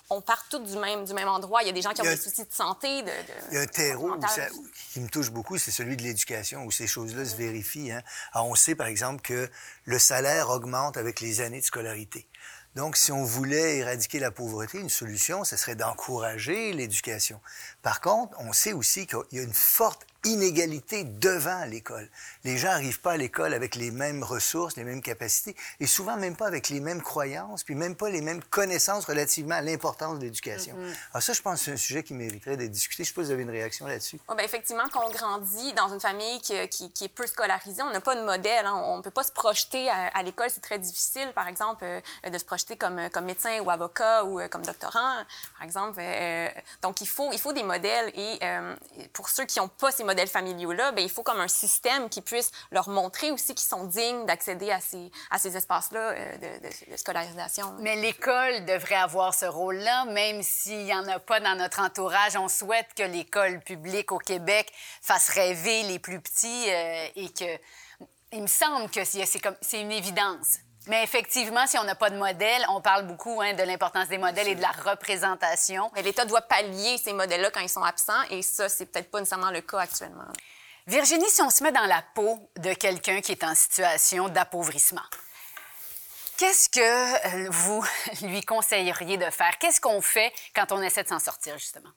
on 0.08 0.20
parte 0.22 0.46
tous 0.50 0.60
du 0.60 0.76
même, 0.78 1.04
du 1.04 1.12
même 1.12 1.28
endroit. 1.28 1.62
Il 1.62 1.66
y 1.66 1.70
a 1.70 1.72
des 1.72 1.82
gens 1.82 1.90
qui 1.90 2.00
ont 2.00 2.04
des 2.04 2.16
soucis 2.16 2.44
de 2.44 2.52
santé, 2.52 3.02
de... 3.02 3.08
de- 3.08 3.12
Il 3.50 3.54
y 3.54 3.58
a 3.58 3.60
un 3.62 3.66
terreau 3.66 4.10
ça- 4.28 4.46
qui 4.92 5.00
me 5.00 5.08
touche 5.08 5.30
beaucoup, 5.30 5.58
c'est 5.58 5.70
celui 5.70 5.96
de 5.96 6.02
l'éducation, 6.02 6.64
où 6.64 6.70
ces 6.70 6.86
choses-là 6.86 7.24
se 7.26 7.36
vérifient. 7.36 7.92
hein. 7.92 8.02
Alors, 8.32 8.46
on 8.48 8.54
sait, 8.54 8.74
par 8.74 8.86
exemple, 8.86 9.20
que 9.20 9.50
le 9.84 9.98
salaire 9.98 10.48
augmente 10.50 10.96
avec 10.96 11.20
les 11.20 11.40
années 11.42 11.60
de 11.60 11.64
scolarité. 11.66 12.26
Donc, 12.76 12.96
si 12.96 13.10
on 13.10 13.24
voulait 13.24 13.78
éradiquer 13.78 14.18
la 14.18 14.30
pauvreté, 14.30 14.78
une 14.78 14.90
solution, 14.90 15.44
ce 15.44 15.56
serait 15.56 15.76
d'encourager 15.76 16.72
l'éducation. 16.72 17.40
Par 17.82 18.00
contre, 18.02 18.36
on 18.38 18.52
sait 18.52 18.74
aussi 18.74 19.06
qu'il 19.06 19.18
y 19.32 19.38
a 19.38 19.42
une 19.42 19.54
forte 19.54 20.06
inégalité 20.24 21.04
devant 21.04 21.64
l'école. 21.64 22.08
Les 22.44 22.56
gens 22.56 22.68
n'arrivent 22.68 23.00
pas 23.00 23.12
à 23.12 23.16
l'école 23.16 23.54
avec 23.54 23.74
les 23.74 23.90
mêmes 23.90 24.22
ressources, 24.22 24.76
les 24.76 24.84
mêmes 24.84 25.02
capacités, 25.02 25.56
et 25.80 25.86
souvent 25.86 26.16
même 26.16 26.36
pas 26.36 26.46
avec 26.46 26.68
les 26.68 26.80
mêmes 26.80 27.02
croyances, 27.02 27.62
puis 27.62 27.74
même 27.74 27.94
pas 27.94 28.10
les 28.10 28.20
mêmes 28.20 28.42
connaissances 28.42 29.04
relativement 29.04 29.56
à 29.56 29.62
l'importance 29.62 30.18
de 30.18 30.24
l'éducation. 30.24 30.74
Alors 30.76 30.94
ah, 31.14 31.20
ça, 31.20 31.32
je 31.32 31.42
pense 31.42 31.58
que 31.58 31.64
c'est 31.66 31.72
un 31.72 31.76
sujet 31.76 32.02
qui 32.02 32.14
mériterait 32.14 32.56
d'être 32.56 32.70
discuté. 32.70 33.04
Je 33.04 33.08
sais 33.08 33.14
pas 33.14 33.22
si 33.22 33.26
vous 33.26 33.32
avez 33.32 33.42
une 33.42 33.50
réaction 33.50 33.86
là-dessus. 33.86 34.18
Oh, 34.28 34.34
ben 34.36 34.44
effectivement, 34.44 34.84
quand 34.92 35.06
on 35.06 35.10
grandit 35.10 35.72
dans 35.74 35.92
une 35.92 36.00
famille 36.00 36.40
qui, 36.40 36.54
qui, 36.68 37.04
est 37.04 37.08
peu 37.08 37.26
scolarisée, 37.26 37.82
on 37.82 37.90
n'a 37.90 38.00
pas 38.00 38.14
de 38.14 38.22
modèle. 38.22 38.66
Hein. 38.66 38.74
On 38.86 38.98
ne 38.98 39.02
peut 39.02 39.10
pas 39.10 39.22
se 39.22 39.32
projeter 39.32 39.88
à, 39.90 40.22
l'école. 40.22 40.50
C'est 40.50 40.60
très 40.60 40.78
difficile, 40.78 41.32
par 41.34 41.48
exemple, 41.48 41.84
euh, 41.84 42.00
de 42.28 42.38
se 42.38 42.44
projeter 42.44 42.76
comme, 42.76 43.08
comme 43.10 43.24
médecin 43.24 43.60
ou 43.60 43.70
avocat 43.70 44.24
ou 44.24 44.40
euh, 44.40 44.48
comme 44.48 44.62
doctorant, 44.62 45.24
par 45.56 45.62
exemple. 45.62 45.98
Euh, 46.00 46.48
donc, 46.82 47.00
il 47.00 47.08
faut, 47.08 47.30
il 47.32 47.38
faut 47.38 47.52
des 47.52 47.62
modèles. 47.62 48.12
Et 48.14 48.38
pour 49.12 49.28
ceux 49.28 49.44
qui 49.44 49.58
n'ont 49.58 49.68
pas 49.68 49.90
ces 49.90 50.04
modèles, 50.04 50.15
modèles 50.16 50.28
familiaux-là, 50.28 50.92
ben, 50.92 51.02
il 51.02 51.10
faut 51.10 51.22
comme 51.22 51.40
un 51.40 51.48
système 51.48 52.08
qui 52.08 52.22
puisse 52.22 52.50
leur 52.70 52.88
montrer 52.88 53.30
aussi 53.32 53.54
qu'ils 53.54 53.68
sont 53.68 53.84
dignes 53.84 54.24
d'accéder 54.24 54.70
à 54.70 54.80
ces, 54.80 55.10
à 55.30 55.38
ces 55.38 55.58
espaces-là 55.58 56.00
euh, 56.00 56.36
de, 56.38 56.96
scolarisation. 56.96 57.74
Mais 57.80 57.96
l'école 57.96 58.64
devrait 58.64 58.94
avoir 58.94 59.34
ce 59.34 59.44
rôle-là, 59.44 60.06
même 60.06 60.42
s'il 60.42 60.84
n'y 60.84 60.94
en 60.94 61.06
a 61.08 61.18
pas 61.18 61.40
dans 61.40 61.54
notre 61.54 61.80
entourage. 61.80 62.34
On 62.36 62.48
souhaite 62.48 62.88
que 62.96 63.02
l'école 63.02 63.60
publique 63.60 64.10
au 64.10 64.18
Québec 64.18 64.72
fasse 65.02 65.28
rêver 65.28 65.82
les 65.82 65.98
plus 65.98 66.20
petits 66.20 66.70
euh, 66.70 67.08
et 67.14 67.28
que... 67.28 67.60
Il 68.32 68.42
me 68.42 68.48
semble 68.48 68.90
que 68.90 69.04
c'est 69.04 69.80
une 69.80 69.92
évidence. 69.92 70.58
Mais 70.86 71.02
effectivement, 71.02 71.66
si 71.66 71.76
on 71.78 71.84
n'a 71.84 71.96
pas 71.96 72.10
de 72.10 72.16
modèle, 72.16 72.64
on 72.68 72.80
parle 72.80 73.06
beaucoup 73.06 73.40
hein, 73.40 73.54
de 73.54 73.62
l'importance 73.64 74.08
des 74.08 74.18
modèles 74.18 74.48
et 74.48 74.54
de 74.54 74.62
la 74.62 74.70
représentation. 74.70 75.90
Mais 75.94 76.02
l'État 76.02 76.24
doit 76.24 76.42
pallier 76.42 76.96
ces 76.98 77.12
modèles-là 77.12 77.50
quand 77.50 77.60
ils 77.60 77.68
sont 77.68 77.82
absents, 77.82 78.22
et 78.30 78.42
ça, 78.42 78.68
c'est 78.68 78.86
peut-être 78.86 79.10
pas 79.10 79.18
nécessairement 79.18 79.50
le 79.50 79.62
cas 79.62 79.80
actuellement. 79.80 80.24
Virginie, 80.86 81.28
si 81.28 81.42
on 81.42 81.50
se 81.50 81.64
met 81.64 81.72
dans 81.72 81.86
la 81.86 82.02
peau 82.14 82.38
de 82.56 82.72
quelqu'un 82.72 83.20
qui 83.20 83.32
est 83.32 83.42
en 83.42 83.56
situation 83.56 84.28
d'appauvrissement, 84.28 85.02
qu'est-ce 86.36 86.68
que 86.68 87.46
euh, 87.46 87.50
vous 87.50 87.84
lui 88.22 88.42
conseilleriez 88.42 89.16
de 89.16 89.28
faire? 89.30 89.58
Qu'est-ce 89.58 89.80
qu'on 89.80 90.00
fait 90.00 90.32
quand 90.54 90.70
on 90.70 90.80
essaie 90.82 91.02
de 91.02 91.08
s'en 91.08 91.18
sortir, 91.18 91.58
justement? 91.58 91.90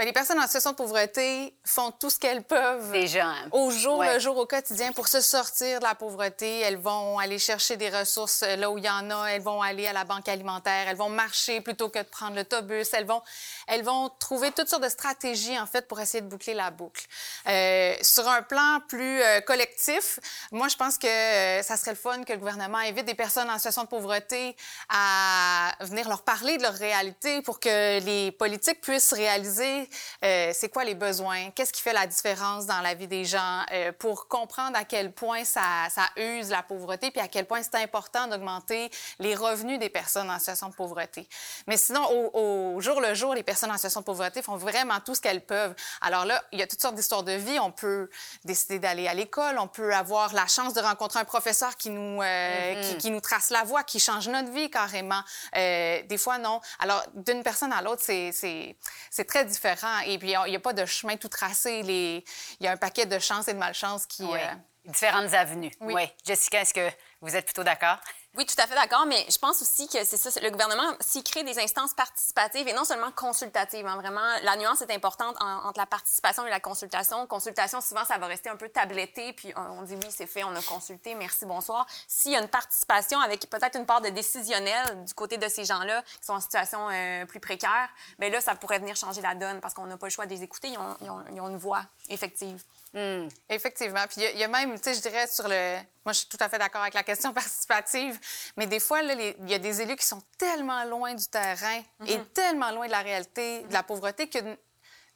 Mais 0.00 0.06
les 0.06 0.14
personnes 0.14 0.38
en 0.38 0.46
situation 0.46 0.70
de 0.70 0.76
pauvreté 0.76 1.54
font 1.62 1.90
tout 1.90 2.08
ce 2.08 2.18
qu'elles 2.18 2.42
peuvent 2.42 2.90
Déjà, 2.90 3.26
hein. 3.26 3.48
au 3.52 3.70
jour 3.70 4.02
le 4.02 4.18
jour, 4.18 4.34
au 4.38 4.46
quotidien 4.46 4.92
pour 4.92 5.08
se 5.08 5.20
sortir 5.20 5.78
de 5.78 5.84
la 5.84 5.94
pauvreté. 5.94 6.60
Elles 6.60 6.78
vont 6.78 7.18
aller 7.18 7.38
chercher 7.38 7.76
des 7.76 7.90
ressources 7.90 8.42
euh, 8.42 8.56
là 8.56 8.70
où 8.70 8.78
il 8.78 8.84
y 8.84 8.88
en 8.88 9.10
a. 9.10 9.26
Elles 9.26 9.42
vont 9.42 9.60
aller 9.60 9.86
à 9.86 9.92
la 9.92 10.04
banque 10.04 10.26
alimentaire. 10.26 10.88
Elles 10.88 10.96
vont 10.96 11.10
marcher 11.10 11.60
plutôt 11.60 11.90
que 11.90 11.98
de 11.98 12.04
prendre 12.04 12.34
l'autobus. 12.34 12.88
Elles 12.94 13.04
vont, 13.04 13.20
elles 13.66 13.82
vont 13.82 14.10
trouver 14.18 14.52
toutes 14.52 14.70
sortes 14.70 14.84
de 14.84 14.88
stratégies 14.88 15.58
en 15.58 15.66
fait 15.66 15.86
pour 15.86 16.00
essayer 16.00 16.22
de 16.22 16.28
boucler 16.28 16.54
la 16.54 16.70
boucle. 16.70 17.04
Euh, 17.46 17.94
sur 18.00 18.26
un 18.26 18.40
plan 18.40 18.80
plus 18.88 19.20
euh, 19.20 19.42
collectif, 19.42 20.18
moi 20.50 20.68
je 20.68 20.76
pense 20.76 20.96
que 20.96 21.06
euh, 21.06 21.62
ça 21.62 21.76
serait 21.76 21.90
le 21.90 21.98
fun 21.98 22.24
que 22.24 22.32
le 22.32 22.38
gouvernement 22.38 22.78
invite 22.78 23.04
des 23.04 23.14
personnes 23.14 23.50
en 23.50 23.58
situation 23.58 23.84
de 23.84 23.88
pauvreté 23.88 24.56
à 24.88 25.72
venir 25.80 26.08
leur 26.08 26.22
parler 26.22 26.56
de 26.56 26.62
leur 26.62 26.72
réalité 26.72 27.42
pour 27.42 27.60
que 27.60 28.00
les 28.00 28.32
politiques 28.32 28.80
puissent 28.80 29.12
réaliser 29.12 29.89
euh, 30.24 30.50
c'est 30.54 30.68
quoi 30.68 30.84
les 30.84 30.94
besoins, 30.94 31.50
qu'est-ce 31.50 31.72
qui 31.72 31.82
fait 31.82 31.92
la 31.92 32.06
différence 32.06 32.66
dans 32.66 32.80
la 32.80 32.94
vie 32.94 33.06
des 33.06 33.24
gens, 33.24 33.62
euh, 33.72 33.92
pour 33.92 34.28
comprendre 34.28 34.76
à 34.76 34.84
quel 34.84 35.12
point 35.12 35.44
ça, 35.44 35.62
ça, 35.90 36.08
use 36.16 36.50
la 36.50 36.62
pauvreté, 36.62 37.10
puis 37.10 37.20
à 37.20 37.28
quel 37.28 37.46
point 37.46 37.62
c'est 37.62 37.76
important 37.76 38.26
d'augmenter 38.26 38.90
les 39.18 39.34
revenus 39.34 39.78
des 39.78 39.88
personnes 39.88 40.30
en 40.30 40.38
situation 40.38 40.68
de 40.68 40.74
pauvreté? 40.74 41.28
Mais 41.66 41.76
sinon, 41.76 42.04
au, 42.10 42.74
au, 42.74 42.80
jour 42.80 43.00
le 43.00 43.14
jour, 43.14 43.34
les 43.34 43.42
personnes 43.42 43.70
en 43.70 43.76
situation 43.76 44.00
de 44.00 44.06
pauvreté 44.06 44.42
font 44.42 44.56
vraiment 44.56 45.00
tout 45.00 45.14
ce 45.14 45.20
qu'elles 45.20 45.44
peuvent. 45.44 45.74
Alors 46.00 46.24
là, 46.24 46.42
il 46.52 46.58
y 46.58 46.62
a 46.62 46.66
toutes 46.66 46.80
sortes 46.80 46.94
d'histoires 46.94 47.22
de 47.22 47.32
vie. 47.32 47.58
On 47.58 47.72
peut 47.72 48.10
décider 48.44 48.78
d'aller 48.78 49.08
à 49.08 49.14
l'école, 49.14 49.58
on 49.58 49.68
peut 49.68 49.94
avoir 49.94 50.32
la 50.34 50.46
chance 50.46 50.74
de 50.74 50.80
rencontrer 50.80 51.20
un 51.20 51.24
professeur 51.24 51.76
qui 51.76 51.90
nous, 51.90 52.22
euh, 52.22 52.24
mm-hmm. 52.24 52.88
qui, 52.88 52.96
qui, 52.96 53.10
nous 53.10 53.20
trace 53.20 53.50
la 53.50 53.64
voie, 53.64 53.82
qui 53.82 54.00
change 54.00 54.28
notre 54.28 54.50
vie 54.50 54.70
carrément. 54.70 55.22
Des 55.54 56.18
fois, 56.18 56.38
non. 56.38 56.60
Alors, 56.78 57.02
d'une 57.14 57.42
personne 57.42 57.72
à 57.72 57.82
l'autre, 57.82 58.02
c'est 58.02 59.24
très 59.26 59.44
différent. 59.44 59.79
Et 60.06 60.18
puis, 60.18 60.32
il 60.32 60.50
n'y 60.50 60.56
a 60.56 60.60
pas 60.60 60.72
de 60.72 60.84
chemin 60.86 61.16
tout 61.16 61.28
tracé. 61.28 61.82
Les... 61.82 62.24
Il 62.60 62.64
y 62.64 62.68
a 62.68 62.72
un 62.72 62.76
paquet 62.76 63.06
de 63.06 63.18
chance 63.18 63.48
et 63.48 63.54
de 63.54 63.58
malchance 63.58 64.06
qui... 64.06 64.22
Oui. 64.24 64.38
Euh, 64.38 64.54
Différentes 64.86 65.34
avenues. 65.34 65.72
Oui. 65.80 65.92
oui. 65.94 66.02
Jessica, 66.24 66.62
est-ce 66.62 66.72
que 66.72 66.88
vous 67.20 67.36
êtes 67.36 67.44
plutôt 67.44 67.62
d'accord? 67.62 67.98
Oui, 68.36 68.46
tout 68.46 68.54
à 68.58 68.66
fait 68.68 68.76
d'accord, 68.76 69.06
mais 69.06 69.26
je 69.28 69.38
pense 69.38 69.60
aussi 69.60 69.88
que 69.88 70.04
c'est 70.04 70.16
ça, 70.16 70.30
le 70.40 70.50
gouvernement, 70.50 70.94
s'il 71.00 71.24
crée 71.24 71.42
des 71.42 71.58
instances 71.58 71.94
participatives 71.94 72.68
et 72.68 72.72
non 72.72 72.84
seulement 72.84 73.10
consultatives, 73.10 73.84
hein, 73.84 73.96
vraiment, 73.96 74.20
la 74.44 74.56
nuance 74.56 74.82
est 74.82 74.94
importante 74.94 75.36
entre 75.40 75.80
la 75.80 75.86
participation 75.86 76.46
et 76.46 76.50
la 76.50 76.60
consultation. 76.60 77.26
Consultation, 77.26 77.80
souvent, 77.80 78.04
ça 78.04 78.18
va 78.18 78.28
rester 78.28 78.48
un 78.48 78.54
peu 78.54 78.68
tabletté, 78.68 79.32
puis 79.32 79.52
on 79.56 79.82
dit 79.82 79.96
oui, 79.96 80.06
c'est 80.10 80.28
fait, 80.28 80.44
on 80.44 80.54
a 80.54 80.62
consulté, 80.62 81.16
merci, 81.16 81.44
bonsoir. 81.44 81.88
S'il 82.06 82.30
y 82.30 82.36
a 82.36 82.40
une 82.40 82.48
participation 82.48 83.18
avec 83.20 83.50
peut-être 83.50 83.76
une 83.76 83.84
part 83.84 84.00
de 84.00 84.10
décisionnel 84.10 85.04
du 85.04 85.12
côté 85.14 85.36
de 85.36 85.48
ces 85.48 85.64
gens-là 85.64 86.00
qui 86.02 86.24
sont 86.24 86.34
en 86.34 86.40
situation 86.40 86.88
euh, 86.88 87.26
plus 87.26 87.40
précaire, 87.40 87.88
bien 88.20 88.30
là, 88.30 88.40
ça 88.40 88.54
pourrait 88.54 88.78
venir 88.78 88.94
changer 88.94 89.22
la 89.22 89.34
donne 89.34 89.60
parce 89.60 89.74
qu'on 89.74 89.86
n'a 89.86 89.96
pas 89.96 90.06
le 90.06 90.12
choix 90.12 90.26
de 90.26 90.30
les 90.30 90.44
écouter, 90.44 90.68
ils 90.68 91.10
ont, 91.10 91.48
une 91.48 91.56
voix 91.56 91.82
effective. 92.10 92.62
Hmm. 92.92 93.28
Effectivement. 93.48 94.04
Puis 94.08 94.22
il 94.34 94.38
y, 94.38 94.44
a 94.44 94.48
même, 94.48 94.74
tu 94.76 94.84
sais, 94.84 94.94
je 94.94 95.00
dirais 95.00 95.26
sur 95.26 95.48
le. 95.48 95.76
Moi, 96.04 96.12
je 96.12 96.18
suis 96.18 96.28
tout 96.28 96.36
à 96.40 96.48
fait 96.48 96.58
d'accord 96.58 96.82
avec 96.82 96.94
la 96.94 97.02
question 97.02 97.32
participative, 97.34 98.18
mais 98.56 98.66
des 98.66 98.80
fois, 98.80 99.00
il 99.02 99.48
y 99.48 99.54
a 99.54 99.58
des 99.58 99.80
élus 99.80 99.96
qui 99.96 100.04
sont 100.06 100.22
tellement 100.36 100.84
loin 100.84 101.14
du 101.14 101.26
terrain 101.26 101.80
et 102.06 102.16
mm-hmm. 102.16 102.32
tellement 102.34 102.70
loin 102.72 102.86
de 102.86 102.92
la 102.92 103.02
réalité 103.02 103.62
de 103.62 103.72
la 103.72 103.82
pauvreté 103.82 104.28
que 104.28 104.38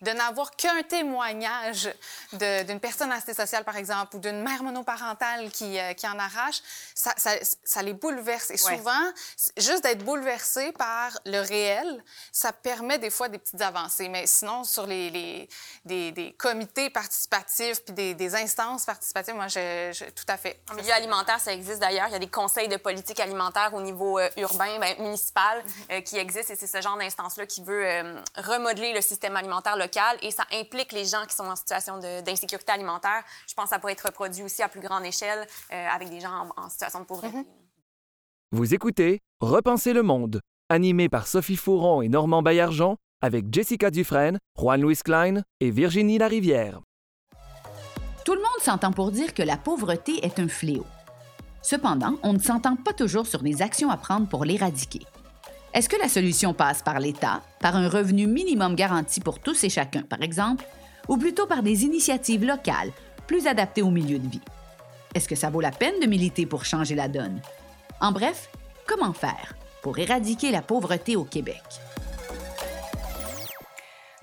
de 0.04 0.10
n'avoir 0.10 0.54
qu'un 0.56 0.82
témoignage 0.82 1.92
d'une 2.32 2.80
personne 2.80 3.10
assistée 3.10 3.34
sociale, 3.34 3.64
par 3.64 3.76
exemple, 3.76 4.16
ou 4.16 4.18
d'une 4.18 4.42
mère 4.42 4.62
monoparentale 4.62 5.50
qui, 5.50 5.78
euh, 5.78 5.94
qui 5.94 6.06
en 6.06 6.18
arrache, 6.18 6.60
ça, 6.94 7.12
ça, 7.16 7.30
ça, 7.64 7.82
les 7.82 7.94
bouleverse. 7.94 8.50
Et 8.50 8.56
souvent, 8.56 8.92
juste 9.56 9.82
d'être 9.82 10.04
bouleversé 10.04 10.72
par 10.72 11.18
le 11.24 11.40
réel, 11.40 12.04
ça 12.32 12.52
permet 12.52 12.98
des 12.98 13.10
fois 13.10 13.28
des 13.28 13.38
petites 13.38 13.60
avancées. 13.60 14.08
Mais 14.08 14.26
sinon, 14.26 14.64
sur 14.64 14.86
les, 14.86 15.10
les 15.10 15.48
des, 15.84 16.12
des, 16.12 16.32
comités 16.32 16.90
participatifs 16.90 17.82
puis 17.84 17.94
des, 17.94 18.14
des, 18.14 18.34
instances 18.34 18.84
participatives, 18.84 19.34
moi, 19.34 19.48
je, 19.48 20.10
tout 20.10 20.24
à 20.28 20.36
fait. 20.36 20.60
En 20.70 20.74
milieu 20.74 20.92
alimentaire, 20.92 21.40
ça 21.40 21.52
existe 21.52 21.80
d'ailleurs. 21.80 22.08
Il 22.08 22.12
y 22.12 22.16
a 22.16 22.18
des 22.18 22.28
conseils 22.28 22.68
de 22.68 22.76
politique 22.76 23.20
alimentaire 23.20 23.72
au 23.72 23.80
niveau 23.80 24.18
euh, 24.18 24.28
urbain, 24.36 24.78
ben, 24.78 24.94
municipal, 24.98 25.62
mm-hmm. 25.62 25.92
euh, 25.92 26.00
qui 26.02 26.18
existent. 26.18 26.52
Et 26.52 26.56
c'est 26.56 26.66
ce 26.66 26.80
genre 26.80 26.98
d'instance-là 26.98 27.46
qui 27.46 27.62
veut 27.62 27.84
remodeler 28.36 28.92
le 28.92 29.00
système 29.00 29.36
alimentaire 29.36 29.76
local 29.76 29.93
et 30.22 30.30
ça 30.30 30.44
implique 30.52 30.92
les 30.92 31.04
gens 31.04 31.24
qui 31.28 31.34
sont 31.34 31.44
en 31.44 31.56
situation 31.56 31.98
d'insécurité 31.98 32.72
alimentaire. 32.72 33.22
Je 33.46 33.54
pense 33.54 33.64
que 33.64 33.70
ça 33.70 33.78
pourrait 33.78 33.92
être 33.92 34.06
reproduit 34.06 34.42
aussi 34.42 34.62
à 34.62 34.68
plus 34.68 34.80
grande 34.80 35.04
échelle 35.04 35.46
euh, 35.72 35.86
avec 35.88 36.10
des 36.10 36.20
gens 36.20 36.48
en, 36.56 36.68
situation 36.68 37.00
de 37.00 37.04
pauvreté. 37.04 37.36
Mhm. 37.36 37.44
Vous 38.52 38.74
écoutez 38.74 39.20
Repenser 39.40 39.92
le 39.92 40.02
monde, 40.02 40.40
animé 40.68 41.08
par 41.08 41.26
Sophie 41.26 41.56
Fouron 41.56 42.02
et 42.02 42.08
Normand 42.08 42.42
Baillargeon, 42.42 42.96
avec 43.20 43.52
Jessica 43.52 43.90
Dufresne, 43.90 44.38
Juan-Louis 44.58 44.98
Klein 45.04 45.42
et 45.60 45.70
Virginie 45.70 46.18
Larivière. 46.18 46.80
Tout 48.24 48.34
le 48.34 48.40
monde 48.40 48.60
s'entend 48.60 48.92
pour 48.92 49.10
dire 49.10 49.34
que 49.34 49.42
la 49.42 49.56
pauvreté 49.56 50.24
est 50.24 50.38
un 50.38 50.48
fléau. 50.48 50.86
Cependant, 51.62 52.14
on 52.22 52.32
ne 52.32 52.38
s'entend 52.38 52.76
pas 52.76 52.92
toujours 52.92 53.26
sur 53.26 53.42
des 53.42 53.62
actions 53.62 53.90
à 53.90 53.96
prendre 53.96 54.28
pour 54.28 54.44
l'éradiquer. 54.44 55.00
Est-ce 55.74 55.88
que 55.88 56.00
la 56.00 56.08
solution 56.08 56.54
passe 56.54 56.82
par 56.82 57.00
l'État, 57.00 57.42
par 57.58 57.74
un 57.74 57.88
revenu 57.88 58.28
minimum 58.28 58.76
garanti 58.76 59.20
pour 59.20 59.40
tous 59.40 59.64
et 59.64 59.68
chacun, 59.68 60.02
par 60.02 60.22
exemple, 60.22 60.64
ou 61.08 61.16
plutôt 61.16 61.48
par 61.48 61.64
des 61.64 61.82
initiatives 61.82 62.44
locales 62.44 62.92
plus 63.26 63.48
adaptées 63.48 63.82
au 63.82 63.90
milieu 63.90 64.20
de 64.20 64.28
vie? 64.28 64.40
Est-ce 65.16 65.26
que 65.26 65.34
ça 65.34 65.50
vaut 65.50 65.60
la 65.60 65.72
peine 65.72 65.98
de 66.00 66.06
militer 66.06 66.46
pour 66.46 66.64
changer 66.64 66.94
la 66.94 67.08
donne? 67.08 67.40
En 68.00 68.12
bref, 68.12 68.50
comment 68.86 69.12
faire 69.12 69.56
pour 69.82 69.98
éradiquer 69.98 70.52
la 70.52 70.62
pauvreté 70.62 71.16
au 71.16 71.24
Québec? 71.24 71.60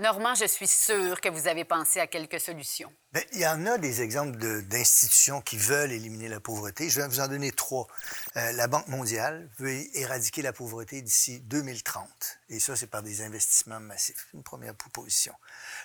Normand, 0.01 0.33
je 0.33 0.45
suis 0.45 0.67
sûre 0.67 1.21
que 1.21 1.29
vous 1.29 1.47
avez 1.47 1.63
pensé 1.63 1.99
à 1.99 2.07
quelques 2.07 2.39
solutions. 2.39 2.91
Bien, 3.13 3.21
il 3.33 3.39
y 3.41 3.45
en 3.45 3.67
a 3.67 3.77
des 3.77 4.01
exemples 4.01 4.35
d'institutions 4.63 5.41
qui 5.41 5.57
veulent 5.57 5.91
éliminer 5.91 6.27
la 6.27 6.39
pauvreté. 6.39 6.89
Je 6.89 6.99
vais 6.99 7.07
vous 7.07 7.19
en 7.19 7.27
donner 7.27 7.51
trois. 7.51 7.85
Euh, 8.35 8.51
la 8.53 8.65
Banque 8.65 8.87
mondiale 8.87 9.51
veut 9.59 9.95
éradiquer 9.95 10.41
la 10.41 10.53
pauvreté 10.53 11.03
d'ici 11.03 11.39
2030. 11.41 12.09
Et 12.49 12.59
ça, 12.59 12.75
c'est 12.75 12.87
par 12.87 13.03
des 13.03 13.21
investissements 13.21 13.79
massifs. 13.79 14.25
Une 14.33 14.41
première 14.41 14.73
proposition. 14.73 15.35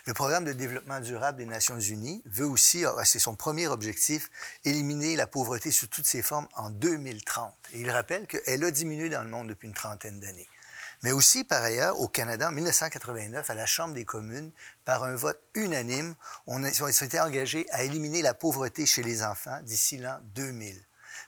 Le 0.07 0.15
Programme 0.15 0.47
de 0.47 0.55
développement 0.55 1.01
durable 1.01 1.37
des 1.37 1.45
Nations 1.45 1.79
unies 1.79 2.23
veut 2.25 2.47
aussi, 2.47 2.87
ah, 2.87 3.05
c'est 3.05 3.19
son 3.19 3.37
premier 3.37 3.69
objectif, 3.69 4.31
éliminer 4.65 5.17
la 5.17 5.27
pauvreté 5.27 5.71
sous 5.71 5.89
toutes 5.89 6.07
ses 6.07 6.23
formes 6.23 6.49
en 6.55 6.71
2030. 6.71 7.55
Et 7.75 7.81
il 7.81 7.91
rappelle 7.91 8.27
qu'elle 8.27 8.65
a 8.65 8.71
diminué 8.71 9.11
dans 9.11 9.23
le 9.23 9.29
monde 9.29 9.49
depuis 9.49 9.69
une 9.69 9.75
trentaine 9.75 10.21
d'années. 10.21 10.49
Mais 11.03 11.13
aussi, 11.13 11.45
par 11.45 11.63
ailleurs, 11.63 12.01
au 12.01 12.09
Canada, 12.09 12.49
en 12.49 12.53
1989, 12.53 13.49
à 13.51 13.55
la 13.55 13.67
Chambre 13.67 13.95
des 13.95 14.05
communes, 14.05 14.51
par 14.85 15.05
un 15.05 15.15
vote 15.15 15.41
unanime, 15.55 16.15
on, 16.47 16.65
a, 16.65 16.69
été 16.69 17.21
engagés 17.21 17.67
à 17.71 17.85
éliminer 17.85 18.23
la 18.23 18.35
pauvreté 18.35 18.87
chez 18.87 19.03
les 19.03 19.23
enfants 19.23 19.61
d'ici 19.63 19.99
l'an 19.99 20.19
2000. 20.35 20.81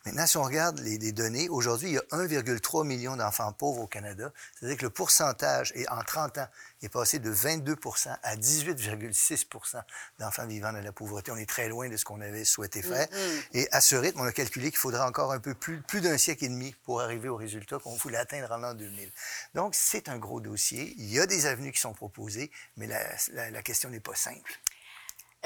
Maintenant, 0.06 0.26
si 0.26 0.36
on 0.36 0.42
regarde 0.42 0.78
les 0.80 1.12
données, 1.12 1.48
aujourd'hui, 1.48 1.88
il 1.90 1.94
y 1.94 1.98
a 1.98 2.02
1,3 2.12 2.86
million 2.86 3.16
d'enfants 3.16 3.52
pauvres 3.52 3.82
au 3.82 3.86
Canada. 3.86 4.32
C'est-à-dire 4.54 4.78
que 4.78 4.84
le 4.84 4.90
pourcentage, 4.90 5.72
est, 5.74 5.88
en 5.88 6.02
30 6.02 6.38
ans, 6.38 6.48
est 6.82 6.88
passé 6.88 7.18
de 7.18 7.30
22 7.30 7.76
à 8.22 8.36
18,6 8.36 9.82
d'enfants 10.18 10.46
vivant 10.46 10.72
dans 10.72 10.80
la 10.80 10.92
pauvreté. 10.92 11.30
On 11.30 11.36
est 11.36 11.48
très 11.48 11.68
loin 11.68 11.88
de 11.88 11.96
ce 11.96 12.04
qu'on 12.04 12.20
avait 12.20 12.44
souhaité 12.44 12.82
faire. 12.82 13.06
Mm-hmm. 13.06 13.42
Et 13.54 13.68
à 13.72 13.80
ce 13.80 13.96
rythme, 13.96 14.20
on 14.20 14.24
a 14.24 14.32
calculé 14.32 14.70
qu'il 14.70 14.78
faudra 14.78 15.06
encore 15.06 15.32
un 15.32 15.40
peu 15.40 15.54
plus, 15.54 15.80
plus 15.82 16.00
d'un 16.00 16.18
siècle 16.18 16.44
et 16.44 16.48
demi 16.48 16.74
pour 16.84 17.00
arriver 17.00 17.28
au 17.28 17.36
résultat 17.36 17.78
qu'on 17.78 17.96
voulait 17.96 18.18
atteindre 18.18 18.50
en 18.52 18.58
l'an 18.58 18.74
2000. 18.74 19.10
Donc, 19.54 19.74
c'est 19.74 20.08
un 20.08 20.18
gros 20.18 20.40
dossier. 20.40 20.94
Il 20.98 21.12
y 21.12 21.18
a 21.18 21.26
des 21.26 21.46
avenues 21.46 21.72
qui 21.72 21.80
sont 21.80 21.94
proposées, 21.94 22.50
mais 22.76 22.86
la, 22.86 23.00
la, 23.32 23.50
la 23.50 23.62
question 23.62 23.90
n'est 23.90 24.00
pas 24.00 24.14
simple. 24.14 24.58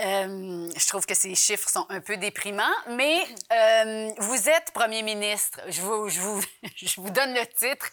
Euh, 0.00 0.70
je 0.74 0.88
trouve 0.88 1.04
que 1.04 1.14
ces 1.14 1.34
chiffres 1.34 1.68
sont 1.68 1.84
un 1.90 2.00
peu 2.00 2.16
déprimants, 2.16 2.64
mais 2.88 3.22
euh, 3.52 4.10
vous 4.18 4.48
êtes 4.48 4.70
premier 4.72 5.02
ministre. 5.02 5.60
Je 5.68 5.82
vous, 5.82 6.08
je, 6.08 6.20
vous, 6.20 6.42
je 6.76 7.00
vous 7.00 7.10
donne 7.10 7.34
le 7.34 7.46
titre 7.46 7.90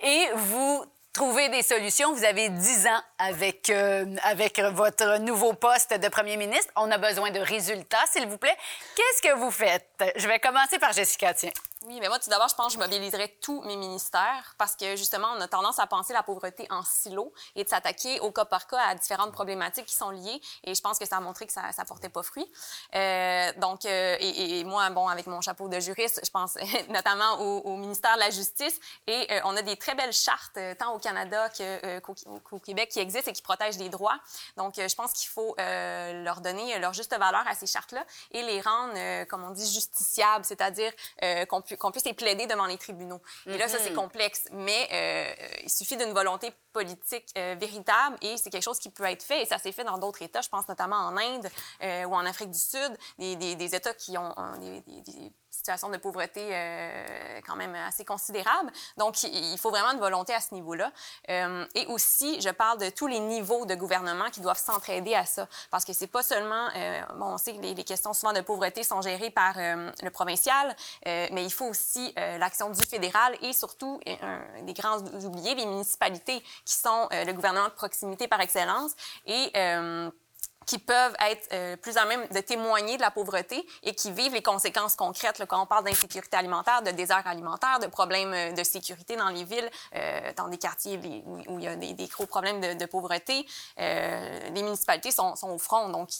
et 0.00 0.26
vous 0.36 0.84
trouvez 1.12 1.48
des 1.48 1.62
solutions. 1.62 2.12
Vous 2.14 2.24
avez 2.24 2.48
10 2.48 2.86
ans 2.86 3.02
avec, 3.18 3.70
euh, 3.70 4.06
avec 4.22 4.58
votre 4.60 5.18
nouveau 5.18 5.52
poste 5.52 5.94
de 5.98 6.08
premier 6.08 6.36
ministre. 6.36 6.72
On 6.76 6.90
a 6.90 6.98
besoin 6.98 7.30
de 7.30 7.40
résultats, 7.40 8.04
s'il 8.10 8.26
vous 8.26 8.38
plaît. 8.38 8.56
Qu'est-ce 8.96 9.22
que 9.22 9.36
vous 9.38 9.50
faites? 9.50 9.88
Je 10.16 10.26
vais 10.26 10.38
commencer 10.38 10.78
par 10.78 10.92
Jessica, 10.92 11.34
tiens. 11.34 11.52
Oui, 11.86 11.98
mais 12.00 12.08
moi, 12.08 12.18
tout 12.20 12.30
d'abord, 12.30 12.48
je 12.48 12.54
pense 12.54 12.68
que 12.68 12.72
je 12.74 12.78
mobiliserais 12.78 13.34
tous 13.40 13.60
mes 13.62 13.76
ministères 13.76 14.54
parce 14.56 14.76
que, 14.76 14.94
justement, 14.94 15.28
on 15.36 15.40
a 15.40 15.48
tendance 15.48 15.80
à 15.80 15.86
penser 15.86 16.12
la 16.12 16.22
pauvreté 16.22 16.66
en 16.70 16.84
silo 16.84 17.32
et 17.56 17.64
de 17.64 17.68
s'attaquer 17.68 18.20
au 18.20 18.30
cas 18.30 18.44
par 18.44 18.68
cas 18.68 18.80
à 18.80 18.94
différentes 18.94 19.32
problématiques 19.32 19.86
qui 19.86 19.96
sont 19.96 20.10
liées. 20.10 20.40
Et 20.62 20.74
je 20.74 20.80
pense 20.80 20.98
que 20.98 21.06
ça 21.06 21.16
a 21.16 21.20
montré 21.20 21.46
que 21.46 21.52
ça 21.52 21.62
ne 21.76 21.84
portait 21.84 22.08
pas 22.08 22.22
fruit. 22.22 22.48
Euh, 22.94 23.52
donc, 23.56 23.84
euh, 23.84 24.16
et, 24.20 24.60
et, 24.60 24.64
moi, 24.64 24.88
bon, 24.90 25.08
avec 25.08 25.26
mon 25.26 25.40
chapeau 25.40 25.68
de 25.68 25.80
juriste, 25.80 26.20
je 26.24 26.30
pense 26.30 26.56
notamment 26.88 27.40
au, 27.40 27.58
au, 27.62 27.76
ministère 27.76 28.14
de 28.14 28.20
la 28.20 28.30
Justice. 28.30 28.78
Et 29.08 29.26
euh, 29.32 29.40
on 29.44 29.56
a 29.56 29.62
des 29.62 29.76
très 29.76 29.96
belles 29.96 30.12
chartes, 30.12 30.56
euh, 30.58 30.74
tant 30.76 30.94
au 30.94 31.00
Canada 31.00 31.48
qu'au 31.50 32.14
qu 32.14 32.60
Québec, 32.60 32.90
qui 32.90 33.00
existent 33.00 33.30
et 33.30 33.34
qui 33.34 33.42
protègent 33.42 33.78
les 33.78 33.88
droits. 33.88 34.18
Donc, 34.56 34.78
euh, 34.78 34.86
je 34.86 34.94
pense 34.94 35.12
qu'il 35.12 35.28
faut 35.28 35.56
leur 35.58 36.40
donner 36.40 36.78
leur 36.78 36.92
juste 36.92 37.16
valeur 37.16 37.46
à 37.46 37.54
ces 37.54 37.66
chartes-là 37.66 38.04
et 38.30 38.42
les 38.42 38.60
rendre, 38.60 39.24
comme 39.24 39.42
on 39.44 39.50
dit, 39.50 39.70
justiciables, 39.70 40.44
c'est-à-dire 40.44 40.92
qu'on 41.48 41.60
puisse 41.60 41.71
qu'on 41.78 41.90
puisse 41.90 42.04
les 42.04 42.14
plaider 42.14 42.46
devant 42.46 42.66
les 42.66 42.78
tribunaux. 42.78 43.20
Et 43.46 43.58
là, 43.58 43.68
ça, 43.68 43.78
c'est 43.78 43.92
complexe, 43.94 44.44
mais 44.52 44.88
euh, 44.92 45.58
il 45.62 45.70
suffit 45.70 45.96
d'une 45.96 46.12
volonté 46.12 46.52
politique 46.72 47.26
euh, 47.36 47.54
véritable 47.58 48.16
et 48.22 48.36
c'est 48.36 48.50
quelque 48.50 48.62
chose 48.62 48.78
qui 48.78 48.90
peut 48.90 49.04
être 49.04 49.22
fait 49.22 49.42
et 49.42 49.46
ça 49.46 49.58
s'est 49.58 49.72
fait 49.72 49.84
dans 49.84 49.98
d'autres 49.98 50.22
États. 50.22 50.40
Je 50.40 50.48
pense 50.48 50.68
notamment 50.68 50.96
en 50.96 51.16
Inde 51.16 51.48
euh, 51.82 52.04
ou 52.04 52.14
en 52.14 52.24
Afrique 52.24 52.50
du 52.50 52.58
Sud, 52.58 52.96
des, 53.18 53.36
des, 53.36 53.54
des 53.56 53.74
États 53.74 53.94
qui 53.94 54.16
ont 54.16 54.34
des, 54.58 54.80
des 54.80 55.32
situation 55.62 55.90
de 55.90 55.96
pauvreté 55.98 56.40
euh, 56.50 57.40
quand 57.46 57.56
même 57.56 57.74
assez 57.74 58.04
considérable. 58.04 58.72
Donc, 58.96 59.22
il 59.22 59.58
faut 59.58 59.70
vraiment 59.70 59.92
une 59.92 60.00
volonté 60.00 60.34
à 60.34 60.40
ce 60.40 60.54
niveau-là. 60.54 60.90
Euh, 61.28 61.64
et 61.74 61.86
aussi, 61.86 62.40
je 62.40 62.48
parle 62.48 62.78
de 62.78 62.90
tous 62.90 63.06
les 63.06 63.20
niveaux 63.20 63.66
de 63.66 63.74
gouvernement 63.74 64.30
qui 64.30 64.40
doivent 64.40 64.58
s'entraider 64.58 65.14
à 65.14 65.24
ça. 65.24 65.46
Parce 65.70 65.84
que 65.84 65.92
c'est 65.92 66.06
pas 66.08 66.22
seulement, 66.22 66.68
euh, 66.74 67.00
bon, 67.16 67.26
on 67.26 67.38
sait 67.38 67.54
que 67.54 67.60
les, 67.60 67.74
les, 67.74 67.84
questions 67.84 68.12
souvent 68.12 68.32
de 68.32 68.40
pauvreté 68.40 68.82
sont 68.82 69.02
gérées 69.02 69.30
par 69.30 69.54
euh, 69.58 69.90
le 70.02 70.10
provincial, 70.10 70.74
euh, 71.06 71.28
mais 71.30 71.44
il 71.44 71.52
faut 71.52 71.61
aussi 71.68 72.12
euh, 72.18 72.38
l'action 72.38 72.70
du 72.70 72.82
fédéral 72.84 73.36
et 73.42 73.52
surtout, 73.52 74.00
un 74.22 74.62
des 74.62 74.72
grands 74.72 74.98
oubliés, 75.24 75.54
les 75.54 75.66
municipalités 75.66 76.40
qui 76.64 76.74
sont 76.74 77.08
le 77.10 77.32
gouvernement 77.32 77.68
de 77.68 77.72
proximité 77.72 78.28
par 78.28 78.40
excellence. 78.40 78.92
Et 79.26 79.52
qui 80.66 80.78
peuvent 80.78 81.14
être 81.30 81.48
euh, 81.52 81.76
plus 81.76 81.96
à 81.96 82.04
même 82.04 82.26
de 82.28 82.40
témoigner 82.40 82.96
de 82.96 83.02
la 83.02 83.10
pauvreté 83.10 83.66
et 83.82 83.94
qui 83.94 84.10
vivent 84.12 84.34
les 84.34 84.42
conséquences 84.42 84.96
concrètes 84.96 85.42
quand 85.46 85.62
on 85.62 85.66
parle 85.66 85.84
d'insécurité 85.84 86.36
alimentaire, 86.36 86.82
de 86.82 86.90
désert 86.90 87.26
alimentaire, 87.26 87.78
de 87.80 87.86
problèmes 87.86 88.32
euh, 88.32 88.52
de 88.52 88.64
sécurité 88.64 89.16
dans 89.16 89.28
les 89.28 89.44
villes, 89.44 89.70
euh, 89.94 90.32
dans 90.36 90.48
des 90.48 90.58
quartiers 90.58 90.98
où, 91.26 91.58
il 91.58 91.64
y 91.64 91.68
a 91.68 91.76
des, 91.76 92.06
gros 92.06 92.26
problèmes 92.26 92.60
de, 92.60 92.86
pauvreté. 92.86 93.46
Euh, 93.78 94.50
les 94.50 94.62
municipalités 94.62 95.10
sont, 95.10 95.34
au 95.42 95.58
front, 95.58 95.88
donc 95.88 96.10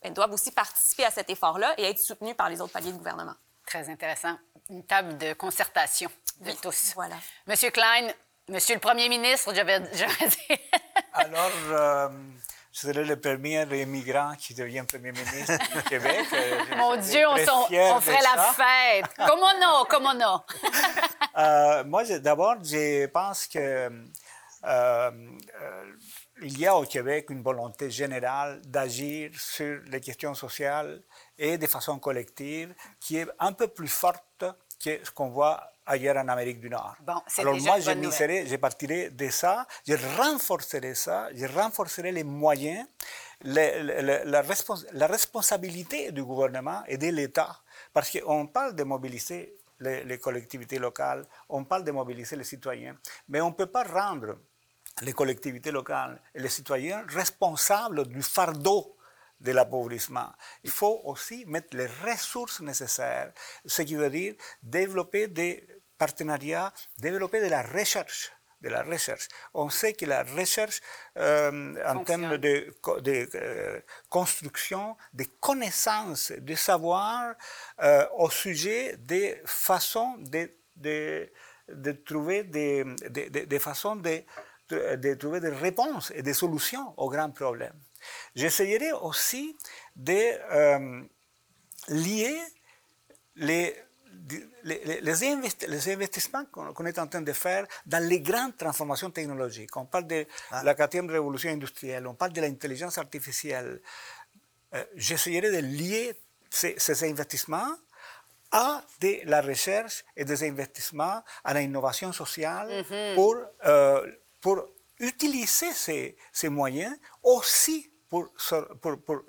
elles 0.00 0.12
doivent 0.12 0.32
aussi 0.32 0.50
participer 0.50 1.04
à 1.04 1.10
cet 1.10 1.30
effort-là 1.30 1.74
et 1.78 1.84
être 1.84 1.98
soutenues 1.98 2.34
par 2.34 2.48
les 2.48 2.60
autres 2.60 2.72
paliers 2.72 2.92
de 2.92 2.96
gouvernement. 2.96 3.34
Très 3.66 3.88
intéressant. 3.90 4.36
Une 4.70 4.84
table 4.84 5.18
de 5.18 5.32
concertation 5.34 6.10
de 6.40 6.50
oui, 6.50 6.58
tous. 6.62 6.92
Voilà. 6.94 7.16
Monsieur 7.46 7.70
Klein, 7.70 8.08
Monsieur 8.48 8.74
le 8.76 8.80
Premier 8.80 9.08
ministre, 9.08 9.52
je 9.54 9.60
vais, 9.60 9.80
je 9.92 10.04
vais 10.04 10.28
dire. 10.28 10.58
Alors, 11.14 11.50
euh, 11.70 12.08
je 12.72 12.80
serai 12.80 13.04
le 13.04 13.18
premier 13.18 13.62
immigrant 13.80 14.34
qui 14.38 14.54
devient 14.54 14.84
Premier 14.86 15.10
ministre 15.10 15.58
du 15.74 15.82
Québec. 15.88 16.26
Mon 16.76 16.94
Dieu, 16.96 17.26
on, 17.26 17.34
on 17.34 18.00
ferait 18.00 18.22
la 18.22 18.42
fête. 18.52 19.06
Comment 19.16 19.58
non? 19.60 19.84
Comment 19.88 20.14
non? 20.14 20.40
euh, 21.38 21.84
moi, 21.84 22.04
d'abord, 22.04 22.56
je 22.62 23.06
pense 23.06 23.48
que 23.48 23.58
euh, 23.58 23.90
euh, 24.64 25.10
il 26.42 26.58
y 26.58 26.66
a 26.66 26.76
au 26.76 26.84
Québec 26.84 27.30
une 27.30 27.42
volonté 27.42 27.90
générale 27.90 28.60
d'agir 28.62 29.30
sur 29.38 29.80
les 29.86 30.00
questions 30.00 30.34
sociales 30.34 31.02
et 31.38 31.56
de 31.56 31.66
façon 31.66 31.98
collective 31.98 32.74
qui 33.00 33.16
est 33.18 33.26
un 33.38 33.52
peu 33.52 33.68
plus 33.68 33.88
forte 33.88 34.44
que 34.82 35.04
ce 35.04 35.10
qu'on 35.10 35.30
voit 35.30 35.62
ailleurs 35.86 36.16
en 36.16 36.28
Amérique 36.28 36.60
du 36.60 36.68
Nord. 36.68 36.96
Bon, 37.00 37.20
Alors 37.38 37.58
moi, 37.60 37.78
je, 37.80 38.10
serai, 38.10 38.46
je 38.46 38.56
partirai 38.56 39.10
de 39.10 39.28
ça, 39.30 39.66
je 39.86 39.94
renforcerai 40.18 40.94
ça, 40.94 41.28
je 41.34 41.46
renforcerai 41.46 42.12
les 42.12 42.24
moyens, 42.24 42.86
les, 43.42 43.82
les, 43.82 44.24
la, 44.24 44.42
respons 44.42 44.76
la, 44.92 45.06
responsabilité 45.06 46.10
du 46.12 46.24
gouvernement 46.24 46.82
et 46.86 46.98
de 46.98 47.06
l'État. 47.08 47.60
Parce 47.92 48.10
qu'on 48.10 48.46
parle 48.46 48.74
de 48.74 48.82
mobiliser 48.82 49.56
les, 49.78 50.04
les, 50.04 50.18
collectivités 50.18 50.78
locales, 50.78 51.24
on 51.48 51.64
parle 51.64 51.84
de 51.84 51.92
mobiliser 51.92 52.36
les 52.36 52.44
citoyens, 52.44 52.96
mais 53.28 53.40
on 53.40 53.50
ne 53.50 53.54
peut 53.54 53.66
pas 53.66 53.84
rendre 53.84 54.36
les 55.02 55.12
collectivités 55.12 55.70
locales 55.70 56.20
et 56.34 56.40
les 56.40 56.48
citoyens 56.48 57.04
responsables 57.08 58.06
du 58.06 58.22
fardeau 58.22 58.96
de 59.40 59.52
l'appauvrissement. 59.52 60.32
Il 60.64 60.70
faut 60.70 61.02
aussi 61.04 61.44
mettre 61.46 61.76
les 61.76 61.86
ressources 62.04 62.60
nécessaires, 62.60 63.32
ce 63.64 63.82
qui 63.82 63.94
veut 63.94 64.10
dire 64.10 64.34
développer 64.62 65.28
des 65.28 65.66
partenariats, 65.98 66.72
développer 66.98 67.40
de 67.40 67.48
la 67.48 67.62
recherche. 67.62 68.32
De 68.62 68.70
la 68.70 68.82
recherche. 68.82 69.28
On 69.52 69.68
sait 69.68 69.92
que 69.92 70.06
la 70.06 70.22
recherche, 70.22 70.80
euh, 71.18 71.74
en 71.86 72.02
termes 72.04 72.38
de, 72.38 72.74
de 73.00 73.28
euh, 73.34 73.80
construction, 74.08 74.96
de 75.12 75.24
connaissances, 75.40 76.32
de 76.32 76.54
savoir 76.54 77.34
euh, 77.82 78.06
au 78.16 78.30
sujet 78.30 78.96
des 78.96 79.42
façons 79.44 80.16
de, 80.18 80.50
de, 80.74 81.30
de 81.68 81.92
trouver 81.92 82.44
des, 82.44 82.84
des, 83.10 83.28
des 83.28 83.58
façons 83.58 83.94
de, 83.96 84.22
de, 84.68 85.14
trouver 85.14 85.40
des 85.40 85.48
réponses 85.50 86.12
et 86.14 86.22
des 86.22 86.34
solutions 86.34 86.94
aux 86.96 87.08
grands 87.10 87.30
problèmes. 87.30 87.78
J'essayerai 88.34 88.92
aussi 88.92 89.56
de 89.94 90.12
euh, 90.52 91.02
lier 91.88 92.36
les, 93.36 93.76
les, 94.64 95.00
les, 95.00 95.24
investi 95.24 95.66
les 95.66 95.88
investissements 95.92 96.44
qu'on 96.46 96.72
qu 96.72 96.86
est 96.88 96.98
en 96.98 97.06
train 97.06 97.22
de 97.22 97.32
faire 97.32 97.66
dans 97.84 98.02
les 98.06 98.20
grandes 98.20 98.56
transformations 98.56 99.10
technologiques. 99.10 99.76
On 99.76 99.86
parle 99.86 100.06
de 100.06 100.26
ah. 100.50 100.62
la 100.64 100.74
quatrième 100.74 101.10
révolution 101.10 101.50
industrielle, 101.50 102.06
on 102.06 102.14
parle 102.14 102.32
de 102.32 102.40
l'intelligence 102.40 102.98
artificielle. 102.98 103.80
Euh, 104.74 104.84
J'essayerai 104.94 105.50
de 105.50 105.58
lier 105.66 106.18
ces, 106.50 106.74
ces 106.78 107.08
investissements 107.08 107.72
à 108.52 108.82
de 109.00 109.20
la 109.24 109.40
recherche 109.40 110.04
et 110.16 110.24
des 110.24 110.44
investissements 110.48 111.22
à 111.44 111.54
l'innovation 111.54 112.12
sociale 112.12 112.68
mm 112.68 112.82
-hmm. 112.82 113.14
pour, 113.14 113.34
euh, 113.66 114.06
pour 114.40 114.66
utiliser 114.98 115.72
ces, 116.32 116.48
moyens 116.48 116.96
aussi 117.22 117.90
pour, 118.08 118.32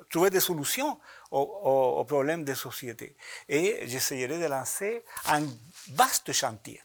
trouver 0.10 0.30
des 0.30 0.39
solutions 0.39 0.99
aux, 1.32 2.05
problèmes 2.05 2.43
des 2.43 2.55
sociétés. 2.55 3.16
Et 3.49 3.84
j'essayerai 3.88 4.39
de 4.39 4.45
lancer 4.45 5.03
un 5.26 5.43
vaste 5.91 6.32
chantier. 6.32 6.82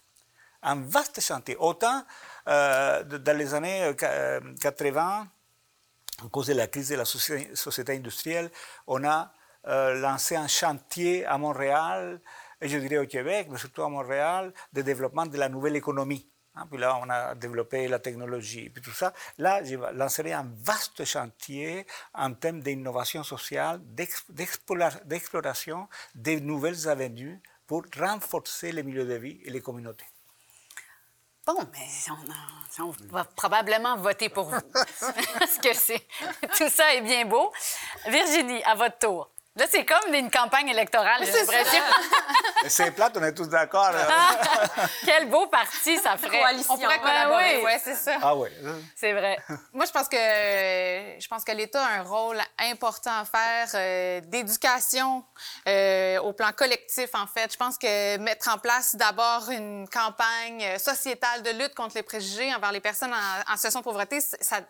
Un 0.62 0.80
vaste 0.82 1.20
chantier. 1.20 1.56
Autant 1.58 2.04
euh, 2.48 3.02
dans 3.04 3.36
les 3.36 3.54
années 3.54 3.92
80, 4.60 5.28
à 6.24 6.28
cause 6.28 6.46
de 6.46 6.54
la 6.54 6.66
crise 6.66 6.88
de 6.88 6.96
la 6.96 7.04
société, 7.04 7.92
industrielle, 7.92 8.50
on 8.86 9.04
a 9.04 9.32
euh, 9.66 9.94
lancé 9.94 10.36
un 10.36 10.48
chantier 10.48 11.24
à 11.26 11.38
Montréal, 11.38 12.20
et 12.60 12.68
je 12.68 12.78
dirais 12.78 12.98
au 12.98 13.06
Québec, 13.06 13.48
mais 13.50 13.58
surtout 13.58 13.82
à 13.82 13.88
Montréal, 13.88 14.52
de 14.72 14.82
développement 14.82 15.26
de 15.26 15.36
la 15.36 15.48
nouvelle 15.48 15.76
économie. 15.76 16.31
Hein, 16.54 16.66
puis 16.70 16.78
là, 16.78 16.98
on 17.02 17.08
a 17.08 17.34
développé 17.34 17.88
la 17.88 17.98
technologie, 17.98 18.68
puis 18.68 18.82
tout 18.82 18.92
ça. 18.92 19.14
Là, 19.38 19.64
je 19.64 19.74
lancerai 19.74 20.32
un 20.32 20.46
vaste 20.62 21.04
chantier 21.04 21.86
en 22.12 22.34
termes 22.34 22.60
d'innovation 22.60 23.24
sociale, 23.24 23.80
d'exploration 25.04 25.88
des 26.14 26.40
nouvelles 26.40 26.88
avenues 26.88 27.40
pour 27.66 27.84
renforcer 27.98 28.70
les 28.70 28.82
milieux 28.82 29.06
de 29.06 29.14
vie 29.14 29.40
et 29.44 29.50
les 29.50 29.62
communautés. 29.62 30.04
Bon, 31.46 31.56
mais 31.72 31.88
on, 32.78 32.84
on, 32.84 32.90
va 33.10 33.24
probablement 33.24 33.96
voter 33.96 34.28
pour 34.28 34.44
vous. 34.44 34.60
Parce 34.72 35.58
que 35.58 35.98
tout 36.56 36.70
ça 36.70 36.94
est 36.94 37.00
bien 37.00 37.24
beau. 37.24 37.52
Virginie, 38.06 38.62
à 38.62 38.76
votre 38.76 38.98
tour. 38.98 39.31
Là, 39.54 39.66
c'est 39.70 39.84
comme 39.84 40.14
une 40.14 40.30
campagne 40.30 40.68
électorale, 40.68 41.22
j'ai 41.26 41.30
l'impression. 41.30 41.82
c'est 42.68 42.90
plate, 42.92 43.14
on 43.18 43.22
est 43.22 43.34
tous 43.34 43.48
d'accord. 43.50 43.90
Quel 45.04 45.28
beau 45.28 45.46
parti 45.48 45.98
ça 45.98 46.16
ferait. 46.16 46.40
Coalition. 46.40 46.72
On 46.72 46.78
pourrait 46.78 47.00
collaborer, 47.00 47.58
oui. 47.58 47.64
ouais, 47.64 47.80
c'est 47.84 47.94
ça. 47.94 48.16
Ah 48.22 48.34
oui. 48.34 48.48
C'est 48.96 49.12
vrai. 49.12 49.36
Moi, 49.74 49.84
je 49.84 49.90
pense 49.90 50.08
que 50.08 50.16
je 50.16 51.28
pense 51.28 51.44
que 51.44 51.52
l'État 51.52 51.84
a 51.84 51.98
un 51.98 52.02
rôle 52.02 52.40
important 52.60 53.10
à 53.10 53.26
faire 53.26 53.68
euh, 53.74 54.20
d'éducation 54.22 55.22
euh, 55.68 56.18
au 56.20 56.32
plan 56.32 56.52
collectif. 56.52 57.10
En 57.12 57.26
fait, 57.26 57.52
je 57.52 57.58
pense 57.58 57.76
que 57.76 58.16
mettre 58.16 58.48
en 58.48 58.56
place 58.56 58.94
d'abord 58.96 59.50
une 59.50 59.86
campagne 59.86 60.64
euh, 60.64 60.78
sociétale 60.78 61.42
de 61.42 61.50
lutte 61.50 61.74
contre 61.74 61.96
les 61.96 62.02
préjugés 62.02 62.54
envers 62.54 62.72
les 62.72 62.80
personnes 62.80 63.12
en, 63.12 63.52
en 63.52 63.56
situation 63.56 63.80
de 63.80 63.84
pauvreté, 63.84 64.18
ça, 64.22 64.60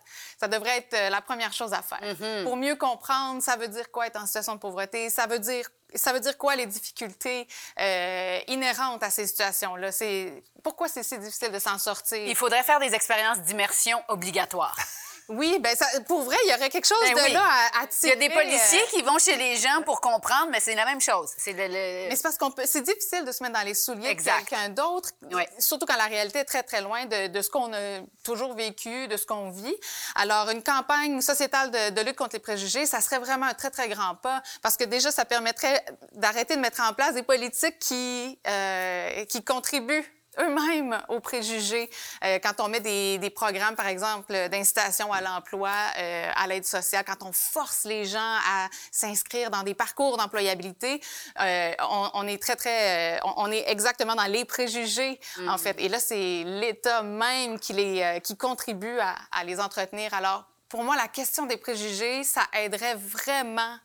ça 0.41 0.49
devrait 0.49 0.79
être 0.79 1.11
la 1.13 1.21
première 1.21 1.53
chose 1.53 1.73
à 1.73 1.83
faire. 1.83 2.01
Pour 2.43 2.57
mieux 2.57 2.75
comprendre, 2.75 3.41
ça 3.41 3.55
veut 3.55 3.69
dire 3.69 3.89
quoi 3.93 4.09
être 4.09 4.21
en 4.21 4.27
situation 4.27 4.55
de 4.55 4.59
pauvreté? 4.59 4.72
Ça 5.11 5.27
veut 5.27 5.39
dire 5.39 5.69
ça 5.95 6.13
veut 6.13 6.21
dire 6.21 6.39
quoi 6.39 6.57
les 6.57 6.67
difficultés 6.67 7.47
euh, 7.79 8.39
inhérentes 8.49 9.03
à 9.03 9.11
ces 9.11 9.27
situations-là? 9.27 9.93
C'est 9.93 10.43
pourquoi 10.63 10.89
c'est 10.89 11.03
si 11.03 11.19
difficile 11.19 11.53
de 11.53 11.59
s'en 11.59 11.79
sortir? 11.79 12.19
Il 12.27 12.37
faudrait 12.37 12.63
faire 12.63 12.81
des 12.81 12.95
expériences 12.95 13.41
d'immersion 13.41 14.03
obligatoires. 14.09 14.79
Oui, 15.33 15.59
ben 15.61 15.75
ça, 15.77 15.87
pour 16.07 16.23
vrai, 16.23 16.37
il 16.45 16.51
y 16.51 16.55
aurait 16.55 16.71
quelque 16.71 16.87
chose 16.87 16.99
Ben 17.03 17.15
de 17.15 17.21
oui. 17.21 17.33
là 17.33 17.43
à, 17.43 17.83
à 17.83 17.87
Il 18.03 18.09
y 18.09 18.13
a 18.13 18.17
des 18.17 18.29
tirer, 18.29 18.35
policiers 18.43 18.83
euh, 18.83 18.87
qui 18.91 19.03
vont 19.03 19.19
chez 19.19 19.37
les 19.37 19.57
gens 19.57 19.83
pour 19.85 20.01
comprendre, 20.01 20.49
mais 20.51 20.61
c'est 20.61 20.75
la 20.75 20.85
même 20.85 21.01
chose. 21.01 21.31
C'est 21.37 21.53
le, 21.53 21.67
le- 21.69 22.09
Mais 22.09 22.17
c'est 22.17 22.23
parce 22.23 22.39
qu'on 22.39 22.51
peut. 22.51 22.65
C'est 22.67 22.83
difficile 22.83 23.25
de 23.25 23.33
se 23.33 23.43
mettre 23.43 23.55
dans 23.59 23.65
les 23.67 23.75
souliers 23.75 24.15
de 24.15 24.23
quelqu'un 24.23 24.69
d'autre, 24.69 25.11
surtout 25.59 25.87
quand 25.87 25.97
la 25.97 26.05
réalité 26.07 26.39
est 26.41 26.45
très, 26.45 26.63
très 26.63 26.81
loin 26.81 27.07
de, 27.07 27.29
de 27.29 27.43
ce 27.43 27.51
qu'on 27.51 27.73
a 27.73 28.01
toujours 28.25 28.55
vécu, 28.55 29.09
de 29.09 29.17
ce 29.17 29.27
qu'on 29.27 29.51
vit. 29.51 29.75
Alors, 30.15 30.51
une 30.51 30.63
campagne 30.63 31.21
sociétale 31.21 31.71
de, 31.71 31.91
de 31.91 32.01
lutte 32.03 32.17
contre 32.17 32.35
les 32.37 32.41
préjugés, 32.41 32.87
ça 32.87 33.01
serait 33.01 33.19
vraiment 33.19 33.47
un 33.47 33.55
très, 33.55 33.71
très 33.71 33.89
grand 33.89 34.15
pas, 34.17 34.43
parce 34.63 34.77
que 34.77 34.85
déjà, 34.85 35.11
ça 35.11 35.25
permettrait 35.25 35.85
d'arrêter 36.13 36.57
de 36.57 36.61
mettre 36.61 36.81
en 36.83 36.93
place 36.93 37.15
des 37.15 37.23
politiques 37.23 37.79
qui, 37.79 38.39
euh, 38.47 39.25
qui 39.27 39.43
contribuent 39.43 40.05
eux-mêmes 40.39 41.01
aux 41.09 41.21
préjugés. 41.21 41.91
Euh, 42.25 42.39
quand 42.43 42.61
on 42.61 42.69
met 42.69 42.81
des, 42.81 43.19
des 43.19 43.31
programmes, 43.31 43.77
par 43.77 43.87
exemple, 43.87 44.33
d'incitation 44.49 45.13
à 45.13 45.21
l'emploi, 45.21 45.73
euh, 45.99 46.31
à 46.35 46.47
l'aide 46.47 46.65
sociale, 46.65 47.05
quand 47.07 47.27
on 47.27 47.33
force 47.33 47.85
les 47.85 48.05
gens 48.05 48.19
à 48.19 48.69
s'inscrire 48.91 49.51
dans 49.51 49.63
des 49.63 49.75
parcours 49.75 50.17
d'employabilité, 50.17 51.01
euh, 51.41 51.73
on, 51.81 52.11
on 52.15 52.27
est 52.27 52.41
très, 52.41 52.57
très... 52.57 53.21
on, 53.37 53.51
est 53.51 53.65
exactement 53.69 54.15
dans 54.15 54.25
les 54.25 54.45
préjugés, 54.45 55.21
en 55.49 55.59
fait. 55.59 55.77
Et 55.79 55.89
là, 55.89 56.01
c'est 56.01 56.45
l'État 56.45 57.03
même 57.03 57.59
qui, 57.59 57.73
les, 57.73 58.21
qui 58.23 58.37
contribue 58.37 58.99
à, 59.01 59.17
à 59.33 59.45
les 59.45 59.61
entretenir. 59.61 60.15
Alors, 60.15 60.45
pour 60.73 60.85
moi, 60.85 60.97
la 60.97 61.07
question 61.09 61.45
des 61.45 61.59
préjugés, 61.59 62.25
ça 62.25 62.45
aiderait 62.55 62.95
vraiment 62.95 63.77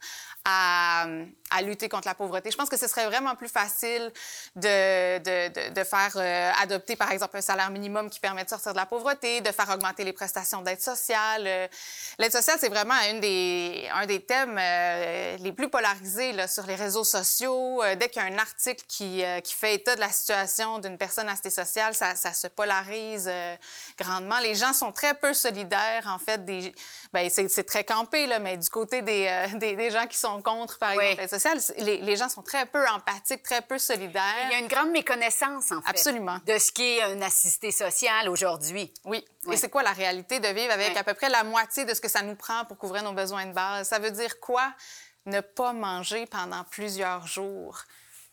à, 0.50 1.06
à 1.52 1.62
lutter 1.62 1.90
contre 1.90 2.08
la 2.08 2.16
pauvreté. 2.16 2.52
Je 2.52 2.56
pense 2.56 2.70
que 2.70 2.78
ce 2.78 2.88
serait 2.88 3.06
vraiment 3.06 3.36
plus 3.36 3.50
facile 3.50 4.14
de, 4.56 5.18
de, 5.20 5.74
de, 5.74 5.84
faire 5.84 6.14
euh, 6.16 6.52
adopter, 6.62 6.96
par 6.96 7.12
exemple, 7.12 7.36
un 7.36 7.42
salaire 7.42 7.70
minimum 7.70 8.10
qui 8.10 8.22
permet 8.22 8.46
de 8.46 8.50
sortir 8.50 8.72
de 8.72 8.78
la 8.78 8.86
pauvreté, 8.86 9.42
de 9.42 9.52
faire 9.52 9.70
augmenter 9.70 10.06
les 10.06 10.14
prestations 10.14 10.62
d'aide 10.62 10.80
sociale. 10.80 11.44
Euh, 11.46 11.68
L'aide 12.18 12.32
sociale, 12.32 12.58
c'est 12.60 12.70
vraiment 12.70 12.96
une 13.12 13.20
des, 13.20 13.90
un 13.94 14.06
des 14.06 14.22
thèmes 14.22 14.58
euh, 14.58 15.36
les 15.38 15.52
plus 15.52 15.70
polarisés 15.70 16.32
là, 16.32 16.48
sur 16.48 16.66
les 16.66 16.76
réseaux 16.76 17.04
sociaux. 17.04 17.84
Dès 18.00 18.08
qu'il 18.08 18.22
y 18.22 18.26
a 18.26 18.34
un 18.34 18.38
article 18.38 18.84
qui, 18.88 19.24
qui 19.44 19.54
fait 19.54 19.76
état 19.76 19.96
de 19.96 20.00
la 20.00 20.10
situation 20.10 20.80
d'une 20.80 20.98
personne 20.98 21.28
assistée 21.28 21.50
sociale, 21.50 21.94
ça, 21.94 22.16
se 22.16 22.48
polarise 22.48 23.30
grandement. 24.00 24.40
Les 24.40 24.56
gens 24.56 24.74
sont 24.74 24.92
très 24.92 25.14
peu 25.14 25.34
solidaires, 25.34 26.08
en 26.08 26.18
fait. 26.18 26.44
Des, 26.46 26.74
ben, 27.14 27.30
c'est 27.30 27.66
très 27.66 27.84
campé, 27.84 28.26
là, 28.26 28.40
mais 28.40 28.58
du 28.58 28.70
côté 28.70 29.02
des, 29.02 29.30
des, 29.56 29.76
des 29.76 29.92
gens 29.92 30.08
qui 30.08 30.18
sont 30.18 30.37
contre, 30.42 30.78
par 30.80 30.92
exemple, 30.92 31.60
les, 31.78 31.98
les 31.98 32.16
gens 32.16 32.30
sont 32.30 32.42
très 32.42 32.66
peu 32.66 32.86
empathiques, 32.88 33.44
très 33.44 33.62
peu 33.62 33.78
solidaires. 33.78 34.24
Il 34.46 34.52
y 34.52 34.56
a 34.56 34.60
une 34.60 34.68
grande 34.68 34.92
méconnaissance, 34.92 35.72
en 35.72 35.82
fait. 35.82 35.90
Absolument. 35.90 36.40
De 36.46 36.58
ce 36.58 36.72
qu'est 36.72 37.02
un 37.04 37.22
assisté 37.22 37.72
social 37.72 38.30
aujourd'hui. 38.30 38.94
Oui. 39.06 39.24
Oui. 39.46 39.54
Et 39.54 39.58
c'est 39.58 39.70
quoi 39.70 39.84
la 39.84 39.94
réalité 39.94 40.40
de 40.40 40.48
vivre 40.48 40.72
avec 40.74 40.90
Oui. 40.90 40.98
à 40.98 41.04
peu 41.04 41.14
près 41.14 41.30
la 41.30 41.44
moitié 41.44 41.86
de 41.86 41.94
ce 41.94 42.02
que 42.02 42.10
ça 42.10 42.22
nous 42.22 42.36
prend 42.36 42.66
pour 42.66 42.78
couvrir 42.78 43.04
nos 43.04 43.14
besoins 43.14 43.46
de 43.46 43.54
base? 43.54 43.88
Ça 43.88 44.00
veut 44.00 44.12
dire 44.12 44.40
quoi 44.40 44.74
ne 45.26 45.42
pas 45.42 45.74
manger 45.74 46.26
pendant 46.26 46.64
plusieurs 46.66 47.26
jours? 47.28 47.80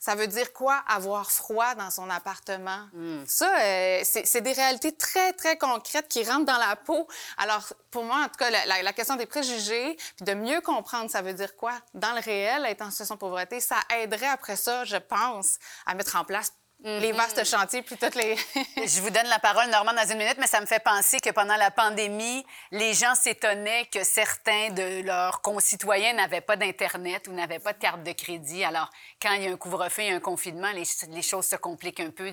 Ça 0.05 0.15
veut 0.15 0.27
dire 0.27 0.53
quoi 0.53 0.83
avoir 0.87 1.31
froid 1.31 1.75
dans 1.77 1.91
son 1.91 2.11
appartement? 2.11 2.89
Ça, 3.27 3.51
euh, 3.59 4.01
c'est 4.05 4.43
des 4.43 4.53
réalités 4.53 4.93
très, 4.95 5.33
très 5.33 5.57
concrètes 5.57 6.09
qui 6.09 6.23
rentrent 6.25 6.45
dans 6.45 6.59
la 6.59 6.77
peau. 6.77 7.09
Alors, 7.39 7.73
pour 7.91 8.05
moi, 8.05 8.17
en 8.19 8.25
tout 8.29 8.37
cas, 8.39 8.51
la, 8.51 8.67
la- 8.67 8.83
la 8.83 8.93
question 8.93 9.17
des 9.17 9.25
préjugés, 9.25 9.97
puis 10.17 10.27
de 10.27 10.35
mieux 10.35 10.61
comprendre 10.61 11.11
ça 11.11 11.23
veut 11.23 11.33
dire 11.33 11.57
quoi? 11.57 11.73
Dans 11.95 12.13
le 12.13 12.21
réel, 12.21 12.67
être 12.67 12.83
en 12.83 12.91
situation 12.91 13.15
de 13.15 13.21
pauvreté, 13.21 13.61
ça 13.61 13.77
aiderait 13.99 14.29
après 14.29 14.57
ça, 14.57 14.85
je 14.85 14.97
pense, 14.99 15.57
à 15.87 15.95
mettre 15.95 16.17
en 16.17 16.25
place 16.27 16.53
les 16.85 17.13
vastes 17.13 17.45
chantiers, 17.45 17.81
puis 17.83 17.97
toutes 17.97 18.15
les... 18.15 18.37
Je 18.77 19.01
vous 19.01 19.09
donne 19.11 19.27
la 19.29 19.39
parole, 19.39 19.69
Normand, 19.71 19.95
dans 19.95 20.07
une 20.07 20.19
minute, 20.19 20.37
mais 20.39 20.47
ça 20.47 20.61
me 20.61 20.67
fait 20.67 20.83
penser 20.85 21.19
que 21.19 21.31
pendant 21.31 21.57
la 21.57 21.71
pandémie, 21.71 22.45
les 22.73 22.93
gens 22.93 23.15
s'étonnaient 23.15 23.87
que 23.87 24.05
certains 24.05 24.69
de 24.71 25.03
leurs 25.03 25.41
concitoyens 25.41 26.13
n'avaient 26.13 26.43
pas 26.43 26.57
d'Internet 26.57 27.27
ou 27.27 27.33
n'avaient 27.33 27.59
pas 27.59 27.73
de 27.73 27.79
carte 27.79 28.03
de 28.03 28.13
crédit. 28.13 28.65
Alors, 28.65 28.91
quand 29.21 29.33
il 29.33 29.45
y 29.45 29.47
a 29.49 29.51
un 29.51 29.57
couvre-feu 29.57 30.03
et 30.03 30.11
un 30.13 30.21
confinement, 30.21 30.71
les, 30.73 30.85
les 31.09 31.23
choses 31.23 31.47
se 31.47 31.57
compliquent 31.57 32.01
un 32.01 32.11
peu 32.11 32.31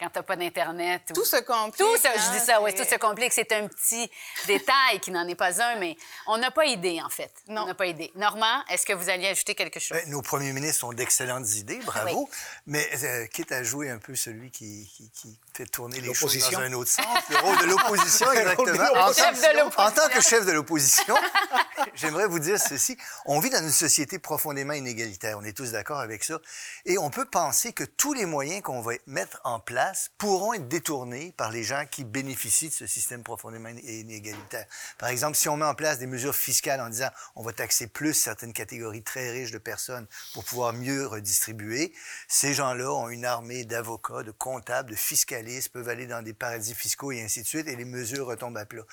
quand 0.00 0.08
tu 0.10 0.18
n'as 0.18 0.22
pas 0.24 0.34
d'Internet. 0.36 1.02
ou- 1.10 1.14
Tout 1.14 1.24
se 1.24 1.36
complique. 1.36 1.76
Tout 1.76 1.96
ça, 1.98 2.10
je 2.16 2.18
hein, 2.20 2.32
dis 2.32 2.40
ça, 2.40 2.60
oui, 2.60 2.74
tout 2.74 2.84
se 2.84 2.96
complique. 2.96 3.32
C'est 3.32 3.52
un 3.52 3.68
petit 3.68 4.10
détail 4.48 4.98
qui 5.00 5.12
n'en 5.12 5.28
est 5.28 5.36
pas 5.36 5.62
un, 5.62 5.76
mais 5.76 5.96
on 6.26 6.38
n'a 6.38 6.50
pas 6.50 6.64
idée, 6.64 7.00
en 7.00 7.08
fait. 7.08 7.32
Non. 7.46 7.62
On 7.62 7.66
n'a 7.66 7.74
pas 7.74 7.86
idée. 7.86 8.10
Normand, 8.16 8.64
est-ce 8.68 8.84
que 8.84 8.92
vous 8.94 9.08
alliez 9.08 9.28
ajouter 9.28 9.54
quelque 9.54 9.78
chose? 9.78 9.96
Ben, 9.96 10.10
nos 10.10 10.22
premiers 10.22 10.52
ministres 10.52 10.84
ont 10.86 10.92
d'excellentes 10.92 11.54
idées, 11.54 11.78
bravo. 11.84 12.28
Mais 12.66 12.88
euh, 13.04 13.26
quitte 13.26 13.52
à 13.52 13.62
jouer 13.62 13.91
un 13.92 13.98
peu 13.98 14.14
celui 14.16 14.50
qui, 14.50 14.90
qui- 14.96 15.10
qui 15.10 15.38
fait 15.54 15.66
tourner 15.66 16.00
les 16.00 16.12
choses 16.14 16.36
dans 16.50 16.58
un 16.58 16.72
autre 16.72 16.90
sens, 16.90 17.06
le 17.30 17.36
rôle 17.38 17.58
de 17.60 17.64
l'opposition, 17.66 18.26
Le 18.32 18.54
rôle 18.56 18.66
de 18.68 18.72
exactement. 18.74 19.00
En 19.02 19.12
tant, 19.12 19.14
Chef 19.14 19.40
de 19.42 19.58
l'opposition. 19.58 19.82
en 19.84 19.90
tant 19.92 20.08
que 20.08 20.20
chef 20.20 20.46
de 20.46 20.52
l'opposition, 20.52 21.14
j'aimerais 21.94 22.26
vous 22.26 22.38
dire 22.38 22.58
ceci. 22.60 22.96
On 23.26 23.38
vit 23.40 23.50
dans 23.50 23.62
une 23.62 23.70
société 23.70 24.18
profondément 24.18 24.72
inégalitaire. 24.72 25.38
On 25.38 25.44
est 25.44 25.56
tous 25.56 25.72
d'accord 25.72 26.00
avec 26.00 26.24
ça. 26.24 26.40
Et 26.86 26.98
on 26.98 27.10
peut 27.10 27.24
penser 27.26 27.72
que 27.72 27.84
tous 27.84 28.12
les 28.14 28.26
moyens 28.26 28.62
qu'on 28.62 28.80
va 28.80 28.92
mettre 29.06 29.40
en 29.44 29.60
place 29.60 30.10
pourront 30.18 30.54
être 30.54 30.68
détournés 30.68 31.32
par 31.36 31.50
les 31.50 31.62
gens 31.64 31.84
qui 31.90 32.04
bénéficient 32.04 32.68
de 32.68 32.74
ce 32.74 32.86
système 32.86 33.22
profondément 33.22 33.68
inégalitaire. 33.68 34.66
Par 34.98 35.08
exemple, 35.10 35.36
si 35.36 35.48
on 35.48 35.56
met 35.56 35.66
en 35.66 35.74
place 35.74 35.98
des 35.98 36.06
mesures 36.06 36.34
fiscales 36.34 36.80
en 36.80 36.88
disant 36.88 37.10
on 37.36 37.42
va 37.42 37.52
taxer 37.52 37.86
plus 37.86 38.14
certaines 38.14 38.52
catégories 38.52 39.02
très 39.02 39.30
riches 39.30 39.50
de 39.52 39.58
personnes 39.58 40.06
pour 40.34 40.44
pouvoir 40.44 40.72
mieux 40.72 41.06
redistribuer, 41.06 41.92
ces 42.28 42.54
gens-là 42.54 42.90
ont 42.92 43.08
une 43.08 43.24
armée 43.24 43.64
d'avocats, 43.64 43.81
de 43.82 44.30
comptables, 44.30 44.90
de 44.90 44.96
fiscalistes, 44.96 45.70
peuvent 45.70 45.88
aller 45.88 46.06
dans 46.06 46.22
des 46.22 46.34
paradis 46.34 46.74
fiscaux 46.74 47.12
et 47.12 47.22
ainsi 47.22 47.42
de 47.42 47.46
suite, 47.46 47.68
et 47.68 47.76
les 47.76 47.84
mesures 47.84 48.26
retombent 48.26 48.58
à 48.58 48.66
plat. 48.66 48.84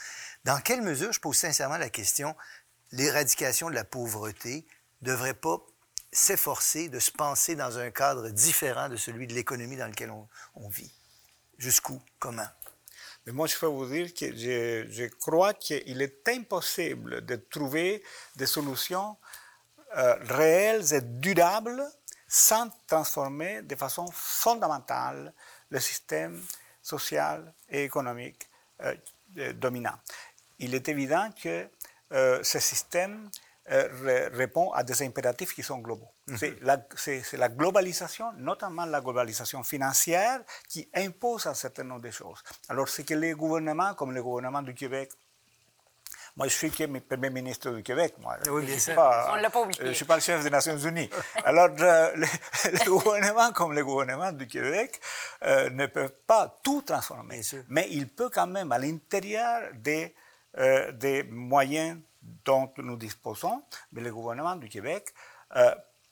Dans 0.43 0.59
quelle 0.59 0.81
mesure, 0.81 1.11
je 1.11 1.19
pose 1.19 1.37
sincèrement 1.37 1.77
la 1.77 1.89
question, 1.89 2.35
l'éradication 2.91 3.69
de 3.69 3.75
la 3.75 3.83
pauvreté 3.83 4.65
devrait 5.01 5.33
pas 5.33 5.57
s'efforcer 6.11 6.89
de 6.89 6.99
se 6.99 7.11
penser 7.11 7.55
dans 7.55 7.77
un 7.77 7.91
cadre 7.91 8.29
différent 8.29 8.89
de 8.89 8.95
celui 8.95 9.27
de 9.27 9.33
l'économie 9.33 9.77
dans 9.77 9.87
lequel 9.87 10.09
on, 10.09 10.27
on 10.55 10.67
vit? 10.69 10.91
Jusqu'où? 11.57 12.01
Comment? 12.17 12.47
Mais 13.25 13.33
moi, 13.33 13.47
je 13.47 13.57
peux 13.57 13.67
vous 13.67 13.85
dire 13.85 14.13
que 14.13 14.35
je, 14.35 14.87
je 14.89 15.05
crois 15.05 15.53
qu'il 15.53 16.01
est 16.01 16.27
impossible 16.29 17.25
de 17.25 17.35
trouver 17.35 18.03
des 18.37 18.47
solutions 18.47 19.17
euh, 19.97 20.15
réelles 20.21 20.93
et 20.93 21.01
durables 21.01 21.83
sans 22.29 22.69
transformer 22.87 23.63
de 23.63 23.75
façon 23.75 24.05
fondamentale 24.13 25.33
le 25.69 25.79
système 25.79 26.41
social 26.81 27.53
et 27.67 27.83
économique 27.83 28.47
euh, 28.81 28.95
euh, 29.37 29.53
dominant. 29.53 29.97
Il 30.59 30.73
est 30.75 30.87
évident 30.87 31.29
que 31.41 31.67
euh, 32.13 32.43
ce 32.43 32.59
système 32.59 33.29
euh, 33.71 33.87
ré- 34.03 34.27
répond 34.29 34.71
à 34.71 34.83
des 34.83 35.01
impératifs 35.03 35.53
qui 35.53 35.61
sont 35.63 35.79
globaux. 35.79 36.07
C'est 36.37 36.59
la, 36.61 36.77
c'est- 36.95 37.21
c'est 37.23 37.37
la 37.37 37.49
globalisation, 37.49 38.31
notamment 38.37 38.85
la 38.85 39.01
globalisation 39.01 39.63
financière, 39.63 40.41
qui 40.67 40.89
impose 40.93 41.45
un 41.47 41.53
certain 41.53 41.83
nombre 41.83 42.01
de 42.01 42.11
choses. 42.11 42.41
Alors, 42.67 42.87
c'est 42.87 43.03
que 43.03 43.13
les 43.15 43.33
gouvernements, 43.33 43.93
comme 43.95 44.11
le 44.13 44.21
gouvernement 44.23 44.61
du 44.63 44.73
Québec, 44.73 45.11
moi, 46.35 46.47
je 46.47 46.53
suis 46.53 46.69
Premier 46.69 47.29
ministre 47.29 47.71
du 47.71 47.83
Québec. 47.83 48.15
Moi. 48.19 48.37
Oui, 48.49 48.61
bien 48.65 48.75
je 48.75 48.79
suis 48.79 48.81
sûr. 48.91 48.95
pas- 48.95 49.31
On 49.33 49.35
l'a 49.35 49.49
pas 49.49 49.61
oublié. 49.61 49.79
euh, 49.81 49.85
Je 49.85 49.89
ne 49.89 49.93
suis 49.93 50.05
pas 50.05 50.15
le 50.15 50.21
chef 50.21 50.43
des 50.43 50.49
Nations 50.49 50.77
Unies. 50.77 51.09
Alors, 51.43 51.69
euh, 51.79 52.11
le, 52.15 52.25
le 52.71 52.89
gouvernement, 52.89 53.51
comme 53.51 53.73
le 53.73 53.83
gouvernement 53.83 54.31
du 54.31 54.47
Québec, 54.47 54.99
euh, 55.43 55.69
ne 55.69 55.85
peut 55.87 56.09
pas 56.27 56.59
tout 56.63 56.81
transformer. 56.81 57.41
Mais 57.67 57.87
il 57.91 58.07
peut 58.07 58.29
quand 58.29 58.47
même, 58.47 58.71
à 58.71 58.77
l'intérieur 58.77 59.69
des, 59.73 60.15
euh, 60.57 60.91
des 60.93 61.23
moyens 61.23 61.99
dont 62.45 62.71
nous 62.77 62.97
disposons, 62.97 63.63
mais 63.91 64.01
le 64.01 64.11
gouvernement 64.11 64.55
du 64.55 64.67
Québec 64.69 65.13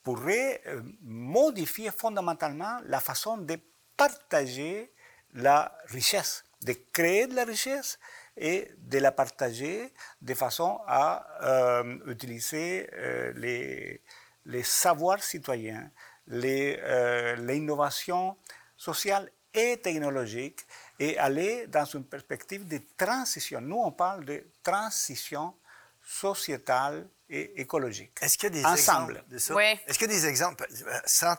pourrait 0.04 0.62
modifier 1.02 1.92
fondamentalement 1.92 2.80
la 2.86 3.00
façon 3.00 3.38
de 3.38 3.60
partager 3.98 4.92
la 5.34 5.72
richesse, 5.88 6.44
de 6.64 6.74
créer 6.94 7.28
de 7.28 7.36
la 7.36 7.44
richesse 7.44 8.00
et 8.38 8.72
de 8.78 9.00
la 9.00 9.12
partager 9.12 9.94
de 10.22 10.34
façon 10.34 10.80
à 10.88 11.26
euh, 11.42 11.98
utiliser 12.08 12.90
euh, 12.94 13.34
les, 13.36 14.02
les 14.46 14.64
savoirs 14.64 15.24
citoyens, 15.24 15.90
euh, 16.32 17.36
l'innovation 17.38 18.38
sociale 18.76 19.30
et 19.54 19.78
technologique 19.78 20.62
et 21.00 21.18
aller 21.18 21.68
dans 21.68 21.86
une 21.86 22.06
perspective 22.06 22.68
de 22.68 22.80
transition. 22.96 23.60
Nous, 23.60 23.78
on 23.78 23.92
parle 23.92 24.26
de 24.26 24.46
transition 24.62 25.56
sociétale 26.04 27.08
et 27.30 27.60
écologique. 27.60 28.18
Est-ce 28.22 28.38
qu'il 28.38 28.54
y 28.56 28.60
a 28.60 28.62
des 28.62 28.66
Ensemble. 28.66 29.14
exemples 29.14 29.30
de 29.30 29.38
ça? 29.38 29.56
Oui. 29.56 29.80
Est-ce 29.88 29.98
qu'il 29.98 30.10
y 30.10 30.14
a 30.14 30.20
des 30.20 30.26
exemples, 30.28 30.66
sans 31.06 31.36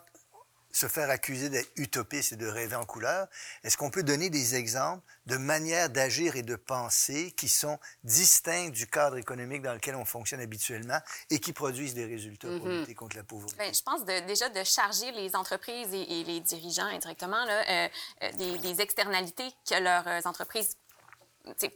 se 0.71 0.87
faire 0.87 1.11
accuser 1.11 1.49
d'être 1.49 1.71
utopiste 1.77 2.33
et 2.33 2.37
de 2.37 2.47
rêver 2.47 2.77
en 2.77 2.85
couleur, 2.85 3.27
est-ce 3.65 3.77
qu'on 3.77 3.91
peut 3.91 4.03
donner 4.03 4.31
des 4.31 4.55
exemples 4.55 5.03
de 5.27 5.37
manières 5.37 5.91
d'agir 5.91 6.37
et 6.37 6.43
de 6.43 6.57
penser 6.57 7.33
qui 7.33 7.49
sont 7.49 7.79
distinctes 8.05 8.75
du 8.75 8.87
cadre 8.87 9.17
économique 9.17 9.63
dans 9.63 9.75
lequel 9.75 9.95
on 9.97 10.05
fonctionne 10.05 10.41
habituellement 10.41 10.99
et 11.31 11.39
qui 11.41 11.53
produisent 11.53 11.95
des 11.95 12.05
résultats 12.07 12.49
pour 12.59 12.69
lutter 12.69 12.95
contre 12.95 13.17
la 13.17 13.23
pauvreté? 13.25 13.57
Bien, 13.57 13.73
je 13.73 13.83
pense 13.83 14.05
de- 14.05 14.27
déjà 14.27 14.49
de 14.49 14.63
charger 14.65 15.11
les 15.13 15.35
entreprises 15.35 15.93
et, 15.93 16.21
et 16.21 16.25
les 16.25 16.41
dirigeants 16.41 16.87
indirectement 16.87 17.45
là, 17.45 17.65
euh, 17.69 17.89
euh, 18.23 18.33
des, 18.33 18.59
des 18.59 18.81
externalités 18.81 19.49
que 19.69 19.75
leurs 19.83 20.27
entreprises 20.27 20.77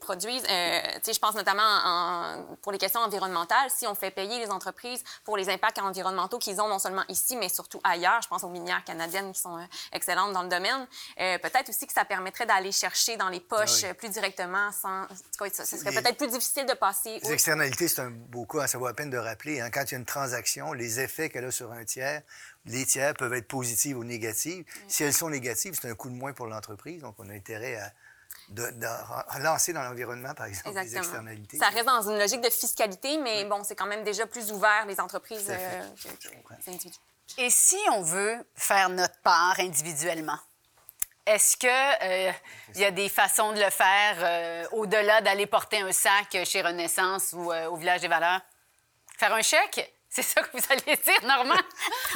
produisent. 0.01 0.45
Euh, 0.49 0.81
je 1.07 1.19
pense 1.19 1.35
notamment 1.35 1.63
en- 1.63 2.57
pour 2.63 2.73
les 2.73 2.79
questions 2.79 3.01
environnementales. 3.01 3.71
Si 3.71 3.87
on 3.87 3.95
fait 3.95 4.11
payer 4.11 4.39
les 4.39 4.51
entreprises 4.51 5.03
pour 5.25 5.37
les 5.37 5.49
impacts 5.49 5.79
environnementaux 5.79 6.39
qu'ils 6.39 6.61
ont 6.61 6.69
non 6.69 6.79
seulement 6.79 7.05
ici, 7.09 7.37
mais 7.37 7.49
surtout 7.49 7.81
ailleurs, 7.85 8.21
je 8.23 8.29
pense 8.29 8.45
aux 8.45 8.49
minières 8.49 8.85
canadiennes 8.85 9.33
qui 9.33 9.41
sont 9.41 9.59
euh, 9.59 9.65
excellentes 9.93 10.33
dans 10.33 10.43
le 10.43 10.49
domaine, 10.49 10.87
euh, 11.21 11.39
peut-être 11.39 11.69
aussi 11.69 11.87
que 11.87 11.93
ça 11.93 12.05
permettrait 12.05 12.47
d'aller 12.47 12.73
chercher 12.73 13.17
dans 13.17 13.29
les 13.29 13.41
poches 13.41 13.83
oui. 13.83 13.89
euh, 13.91 13.95
plus 13.95 14.09
directement 14.11 14.71
sans... 14.73 15.03
en 15.03 15.07
tout 15.07 15.45
cas, 15.45 15.51
ça, 15.53 15.65
ça 15.65 15.77
serait 15.77 15.91
Les- 15.91 16.03
peut-être 16.03 16.17
plus 16.19 16.29
difficile 16.29 16.67
de 16.67 16.75
passer... 16.75 17.19
Les 17.23 17.33
externalités, 17.33 17.89
c'est 17.89 18.01
un 18.03 18.11
beau 18.11 18.47
cas, 18.47 18.67
ça 18.67 18.79
vaut 18.79 18.87
la 18.87 18.95
peine 18.95 19.11
de 19.11 19.19
rappeler. 19.19 19.61
hein. 19.61 19.71
Quand 19.71 19.83
il 19.85 19.93
y 19.93 19.95
a 19.95 19.99
une 19.99 20.05
transaction, 20.05 20.73
les 20.73 21.01
effets 21.01 21.29
qu'elle 21.31 21.45
a 21.45 21.51
sur 21.51 21.73
un 21.73 21.85
tiers, 21.85 22.23
les 22.65 22.87
tiers 22.87 23.15
peuvent 23.15 23.33
être 23.35 23.49
positifs 23.49 23.97
ou 23.97 24.05
négatifs. 24.05 24.65
Si 24.89 25.03
elles 25.05 25.13
sont 25.13 25.31
négatives, 25.31 25.77
c'est 25.81 25.91
un 25.91 25.95
coup 25.95 26.09
de 26.09 26.15
moins 26.15 26.33
pour 26.33 26.47
l'entreprise, 26.47 27.03
donc 27.03 27.17
on 27.19 27.29
a 27.29 27.33
intérêt 27.33 27.77
à 27.77 27.93
de, 28.53 28.71
de 28.71 28.87
relancer 29.35 29.73
dans 29.73 29.83
l'environnement, 29.83 30.35
par 30.35 30.47
exemple, 30.47 30.73
des 30.75 30.81
Exactement. 30.81 31.03
externalités. 31.05 31.59
Ça 31.59 31.69
reste 31.69 31.87
dans 31.87 32.03
une 32.11 32.19
logique 32.19 32.41
de 32.41 32.51
fiscalité, 32.51 33.19
mais 33.19 33.45
bon, 33.45 33.65
c'est 33.65 33.75
quand 33.75 33.87
même 33.87 34.05
déjà 34.05 34.27
plus 34.27 34.53
ouvert, 34.53 34.87
les 34.87 35.01
entreprises, 35.01 35.47
euh, 35.51 35.81
que- 35.97 36.29
que 36.29 36.35
les 36.67 36.73
individus. 36.75 36.99
Et 37.39 37.51
si 37.51 37.79
on 37.93 38.03
veut 38.03 38.37
faire 38.55 38.89
notre 38.89 39.19
part 39.23 39.55
individuellement, 39.59 40.39
est-ce 41.25 41.57
que 41.57 42.33
il 42.75 42.81
y 42.81 42.85
a 42.85 42.91
des 42.91 43.09
façons 43.09 43.53
de 43.53 43.61
le 43.63 43.71
faire 43.71 44.17
euh, 44.19 44.67
au-delà 44.73 45.21
d'aller 45.21 45.47
porter 45.47 45.79
un 45.81 45.93
sac 45.93 46.37
chez 46.45 46.63
Renaissance 46.63 47.33
ou 47.33 47.53
euh, 47.53 47.69
au 47.69 47.77
Village 47.77 48.01
des 48.01 48.09
Valeurs? 48.09 48.41
Faire 49.19 49.33
un 49.33 49.43
chèque? 49.43 49.95
C'est 50.15 50.23
ça 50.23 50.43
que 50.43 50.55
vous 50.55 50.63
allez 50.69 50.97
dire, 50.99 51.23
Normand? 51.27 51.55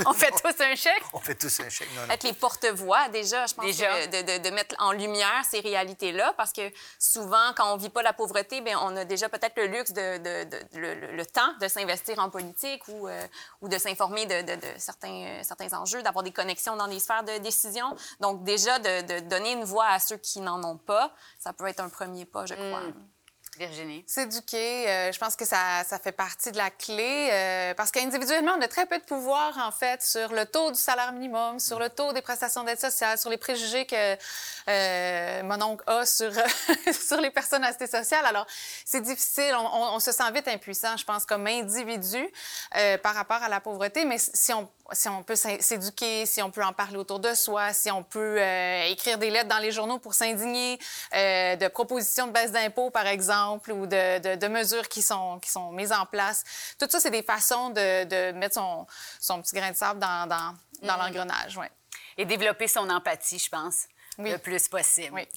on 0.05 0.13
fait 0.13 0.31
tous 0.43 0.63
un 0.63 0.75
chèque? 0.75 1.03
On 1.15 1.19
fait 1.19 1.35
tous 1.35 1.61
un 1.61 1.71
chèque. 1.71 1.89
Non, 1.97 2.03
non. 2.07 2.13
Être 2.13 2.25
les 2.25 2.35
porte-voix, 2.35 3.09
déjà, 3.09 3.47
je 3.47 3.55
pense 3.55 3.65
Déjà. 3.65 3.87
que 4.07 4.07
de, 4.23 4.39
de- 4.39 4.49
de 4.49 4.55
mettre 4.55 4.75
en 4.81 4.93
lumière 4.93 5.43
ces 5.51 5.61
réalités-là, 5.61 6.35
parce 6.37 6.53
que 6.53 6.71
souvent, 6.99 7.55
quand 7.57 7.73
on 7.73 7.79
vit 7.79 7.89
pas 7.89 8.03
la 8.03 8.13
pauvreté, 8.13 8.61
bien, 8.61 8.79
on 8.83 8.95
a 8.99 9.07
déjà 9.07 9.31
peut-être 9.31 9.57
le 9.57 9.67
luxe 9.69 9.93
de, 9.93 10.19
de- 10.19 10.45
de- 10.45 10.79
le, 10.79 10.95
le- 10.95 11.13
le 11.17 11.27
temps 11.27 11.55
de 11.59 11.69
s'investir 11.69 12.19
en 12.19 12.29
politique 12.29 12.83
ou, 12.89 13.09
euh, 13.09 13.27
ou 13.63 13.69
de 13.69 13.79
s'informer 13.79 14.27
de, 14.27 14.43
de- 14.43 14.57
de 14.61 14.69
certains, 14.79 15.25
euh, 15.27 15.43
certains 15.43 15.73
enjeux, 15.73 16.03
d'avoir 16.03 16.23
des 16.23 16.33
connexions 16.33 16.77
dans 16.77 16.89
des 16.89 17.01
sphères 17.01 17.25
de 17.25 17.39
décision. 17.39 17.97
Donc, 18.21 18.45
déjà, 18.45 18.79
de, 18.79 19.01
de 19.15 19.21
donner 19.21 19.53
une 19.53 19.65
voix 19.65 19.87
à 19.87 19.99
ceux 20.01 20.19
qui 20.19 20.41
n'en 20.41 20.63
ont 20.65 20.77
pas, 20.77 21.13
ça 21.39 21.55
peut 21.55 21.67
être 21.67 21.81
un 21.81 21.89
premier 21.89 22.27
pas, 22.27 22.45
je 22.45 22.53
crois. 22.55 22.83
S'éduquer, 24.07 24.89
euh, 24.89 25.13
je 25.13 25.19
pense 25.19 25.35
que 25.37 25.45
ça, 25.45 25.83
ça 25.89 25.99
fait 25.99 26.13
partie 26.13 26.53
de 26.53 26.57
la 26.59 26.71
clé 26.71 27.29
euh, 27.33 27.75
parce 27.75 27.91
qu'individuellement, 27.91 28.53
on 28.59 28.61
a 28.61 28.69
très 28.69 28.87
peu 28.87 28.99
de 28.99 29.05
pouvoir, 29.05 29.57
en 29.59 29.71
fait, 29.73 30.03
sur 30.03 30.33
le 30.33 30.45
taux 30.47 30.71
du 30.71 30.79
salaire 30.79 31.13
minimum, 31.13 31.59
sur 31.59 31.79
le 31.79 31.89
taux 31.89 32.13
des 32.13 32.23
prestations 32.23 32.65
d'aide 32.65 32.79
sociale, 32.81 33.17
sur 33.19 33.31
les 33.31 33.37
préjugés 33.39 33.87
que 33.87 34.17
euh, 34.69 35.43
mon 35.45 35.61
oncle 35.63 35.85
a 35.87 36.05
sur, 36.05 36.31
sur 36.93 37.21
les 37.21 37.31
personnes 37.31 37.65
assistées 37.65 37.87
sociales. 37.87 38.27
Alors, 38.27 38.47
c'est 38.85 39.01
difficile. 39.01 39.55
On, 39.59 39.95
on- 39.95 40.01
se 40.01 40.13
sent 40.13 40.31
vite 40.33 40.47
impuissant, 40.49 40.97
je 40.97 41.05
pense, 41.05 41.25
comme 41.25 41.47
individu 41.47 42.29
euh, 42.77 42.99
par 42.99 43.15
rapport 43.15 43.43
à 43.43 43.49
la 43.49 43.61
pauvreté. 43.61 44.05
Mais 44.05 44.19
si 44.19 44.53
on, 44.53 44.69
si 44.93 45.09
on 45.09 45.23
peut 45.23 45.35
s'éduquer, 45.35 46.27
si 46.27 46.43
on 46.43 46.51
peut 46.51 46.63
en 46.63 46.73
parler 46.73 46.97
autour 46.99 47.19
de 47.19 47.35
soi, 47.35 47.73
si 47.73 47.91
on 47.91 48.03
peut 48.05 48.39
écrire 48.89 49.19
des 49.19 49.31
lettres 49.31 49.49
dans 49.49 49.59
les 49.59 49.73
journaux 49.73 49.99
pour 49.99 50.15
s'indigner 50.15 50.79
de 51.13 51.69
propositions 51.69 52.27
de 52.29 52.33
baisse 52.33 52.53
d'impôts, 52.53 52.91
par 52.91 53.07
exemple, 53.07 53.46
ou 53.55 53.87
de, 53.87 54.19
de- 54.19 54.35
de 54.37 54.49
mesures 54.49 54.89
qui 54.89 55.03
sont, 55.03 55.39
qui 55.41 55.51
sont 55.51 55.71
mises 55.73 55.93
en 55.93 56.07
place. 56.07 56.45
Tout 56.79 56.87
ça, 56.91 57.01
c'est 57.01 57.11
des 57.11 57.23
façons 57.23 57.71
de, 57.71 58.05
de 58.05 58.33
mettre 58.33 58.55
son, 58.55 58.87
son 59.21 59.41
petit 59.43 59.55
grain 59.57 59.71
de 59.71 59.77
sable 59.77 60.01
dans, 60.01 60.27
dans, 60.29 60.55
dans 60.83 60.97
l'engrenage. 60.97 61.57
Ouais. 61.57 61.71
Et 62.19 62.25
développer 62.25 62.69
son 62.69 62.89
empathie, 62.91 63.39
je 63.39 63.49
pense, 63.51 63.85
Oui. 64.19 64.31
le 64.31 64.39
plus 64.39 64.69
possible. 64.69 65.15
Oui. 65.15 65.29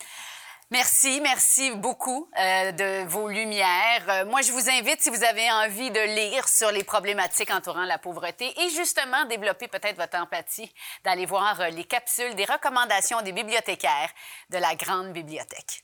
Merci, 0.71 1.19
merci 1.21 1.71
beaucoup 1.71 2.29
euh, 2.37 2.71
de 2.71 3.03
vos 3.07 3.27
lumières. 3.27 4.03
Euh, 4.07 4.25
moi, 4.25 4.43
je 4.43 4.51
vous 4.51 4.69
invite, 4.69 5.01
si 5.01 5.09
vous 5.09 5.23
avez 5.23 5.51
envie 5.51 5.89
de 5.89 5.99
lire 5.99 6.47
sur 6.47 6.69
les 6.71 6.83
problématiques 6.83 7.49
entourant 7.49 7.85
la 7.85 7.97
pauvreté 7.97 8.53
et 8.61 8.69
justement 8.69 9.25
développer 9.25 9.67
peut-être 9.67 9.95
votre 9.97 10.17
empathie, 10.19 10.71
d'aller 11.03 11.25
voir 11.25 11.59
euh, 11.59 11.69
les 11.69 11.85
capsules 11.85 12.35
des 12.35 12.45
recommandations 12.45 13.19
des 13.23 13.31
bibliothécaires 13.31 14.11
de 14.51 14.59
la 14.59 14.75
Grande 14.75 15.11
Bibliothèque. 15.11 15.83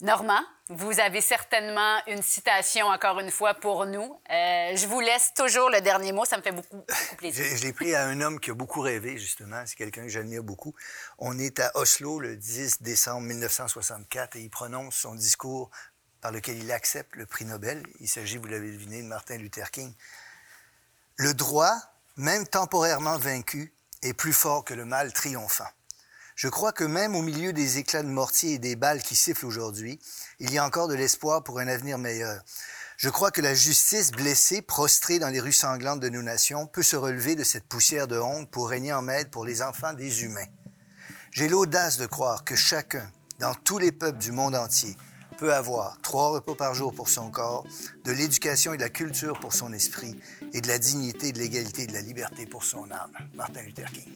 Normand, 0.00 0.40
vous 0.70 0.98
avez 0.98 1.20
certainement 1.20 1.98
une 2.08 2.22
citation, 2.22 2.86
encore 2.86 3.20
une 3.20 3.30
fois, 3.30 3.54
pour 3.54 3.86
nous. 3.86 4.18
Euh, 4.30 4.76
je 4.76 4.86
vous 4.86 5.00
laisse 5.00 5.32
toujours 5.34 5.70
le 5.70 5.80
dernier 5.80 6.12
mot, 6.12 6.24
ça 6.24 6.36
me 6.36 6.42
fait 6.42 6.52
beaucoup, 6.52 6.76
beaucoup 6.76 7.16
plaisir. 7.16 7.44
Je, 7.44 7.56
je 7.56 7.62
l'ai 7.62 7.72
pris 7.72 7.94
à 7.94 8.04
un 8.06 8.20
homme 8.20 8.40
qui 8.40 8.50
a 8.50 8.54
beaucoup 8.54 8.80
rêvé, 8.80 9.16
justement. 9.18 9.62
C'est 9.66 9.76
quelqu'un 9.76 10.02
que 10.02 10.08
j'admire 10.08 10.42
beaucoup. 10.42 10.74
On 11.18 11.38
est 11.38 11.60
à 11.60 11.70
Oslo 11.76 12.18
le 12.18 12.36
10 12.36 12.82
décembre 12.82 13.22
1964 13.22 14.36
et 14.36 14.40
il 14.40 14.50
prononce 14.50 14.96
son 14.96 15.14
discours 15.14 15.70
par 16.20 16.32
lequel 16.32 16.56
il 16.56 16.72
accepte 16.72 17.14
le 17.16 17.26
prix 17.26 17.44
Nobel. 17.44 17.82
Il 18.00 18.08
s'agit, 18.08 18.38
vous 18.38 18.46
l'avez 18.46 18.72
deviné, 18.72 19.02
de 19.02 19.06
Martin 19.06 19.36
Luther 19.36 19.70
King. 19.70 19.92
Le 21.16 21.34
droit, 21.34 21.74
même 22.16 22.46
temporairement 22.46 23.18
vaincu, 23.18 23.72
est 24.02 24.14
plus 24.14 24.32
fort 24.32 24.64
que 24.64 24.74
le 24.74 24.84
mal 24.84 25.12
triomphant. 25.12 25.68
Je 26.34 26.48
crois 26.48 26.72
que 26.72 26.84
même 26.84 27.14
au 27.14 27.22
milieu 27.22 27.52
des 27.52 27.78
éclats 27.78 28.02
de 28.02 28.08
mortier 28.08 28.54
et 28.54 28.58
des 28.58 28.74
balles 28.74 29.02
qui 29.02 29.14
sifflent 29.14 29.46
aujourd'hui, 29.46 30.00
il 30.40 30.52
y 30.52 30.58
a 30.58 30.66
encore 30.66 30.88
de 30.88 30.94
l'espoir 30.94 31.44
pour 31.44 31.60
un 31.60 31.68
avenir 31.68 31.96
meilleur. 31.96 32.42
Je 32.96 33.08
crois 33.08 33.30
que 33.30 33.40
la 33.40 33.54
justice 33.54 34.10
blessée, 34.10 34.60
prostrée 34.60 35.20
dans 35.20 35.28
les 35.28 35.40
rues 35.40 35.52
sanglantes 35.52 36.00
de 36.00 36.08
nos 36.08 36.22
nations, 36.22 36.66
peut 36.66 36.82
se 36.82 36.96
relever 36.96 37.36
de 37.36 37.44
cette 37.44 37.68
poussière 37.68 38.08
de 38.08 38.18
honte 38.18 38.50
pour 38.50 38.68
régner 38.68 38.92
en 38.92 39.02
maître 39.02 39.30
pour 39.30 39.44
les 39.44 39.62
enfants 39.62 39.92
des 39.92 40.24
humains. 40.24 40.46
J'ai 41.30 41.48
l'audace 41.48 41.98
de 41.98 42.06
croire 42.06 42.44
que 42.44 42.56
chacun, 42.56 43.08
dans 43.38 43.54
tous 43.54 43.78
les 43.78 43.92
peuples 43.92 44.18
du 44.18 44.32
monde 44.32 44.56
entier, 44.56 44.96
peut 45.38 45.54
avoir 45.54 46.00
trois 46.02 46.30
repas 46.30 46.54
par 46.54 46.74
jour 46.74 46.94
pour 46.94 47.08
son 47.08 47.30
corps, 47.30 47.66
de 48.04 48.12
l'éducation 48.12 48.72
et 48.74 48.76
de 48.76 48.82
la 48.82 48.90
culture 48.90 49.38
pour 49.38 49.52
son 49.52 49.72
esprit, 49.72 50.20
et 50.52 50.60
de 50.60 50.68
la 50.68 50.78
dignité, 50.78 51.32
de 51.32 51.38
l'égalité 51.38 51.82
et 51.82 51.86
de 51.86 51.92
la 51.92 52.02
liberté 52.02 52.46
pour 52.46 52.64
son 52.64 52.90
âme. 52.90 53.12
Martin 53.34 53.62
Luther 53.62 53.90
King. 53.92 54.14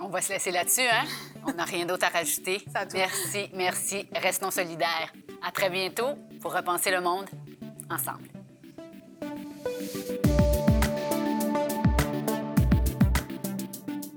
On 0.00 0.08
va 0.08 0.20
se 0.20 0.32
laisser 0.32 0.50
là-dessus, 0.50 0.82
hein? 0.82 1.04
On 1.46 1.52
n'a 1.52 1.64
rien 1.64 1.86
d'autre 1.86 2.06
à 2.06 2.08
rajouter. 2.08 2.62
Ça 2.72 2.86
tout. 2.86 2.96
Merci, 2.96 3.48
merci. 3.54 4.06
Restons 4.14 4.50
solidaires. 4.50 5.12
À 5.46 5.50
très 5.50 5.70
bientôt 5.70 6.16
pour 6.40 6.54
repenser 6.54 6.90
le 6.90 7.00
monde 7.00 7.26
ensemble. 7.90 8.28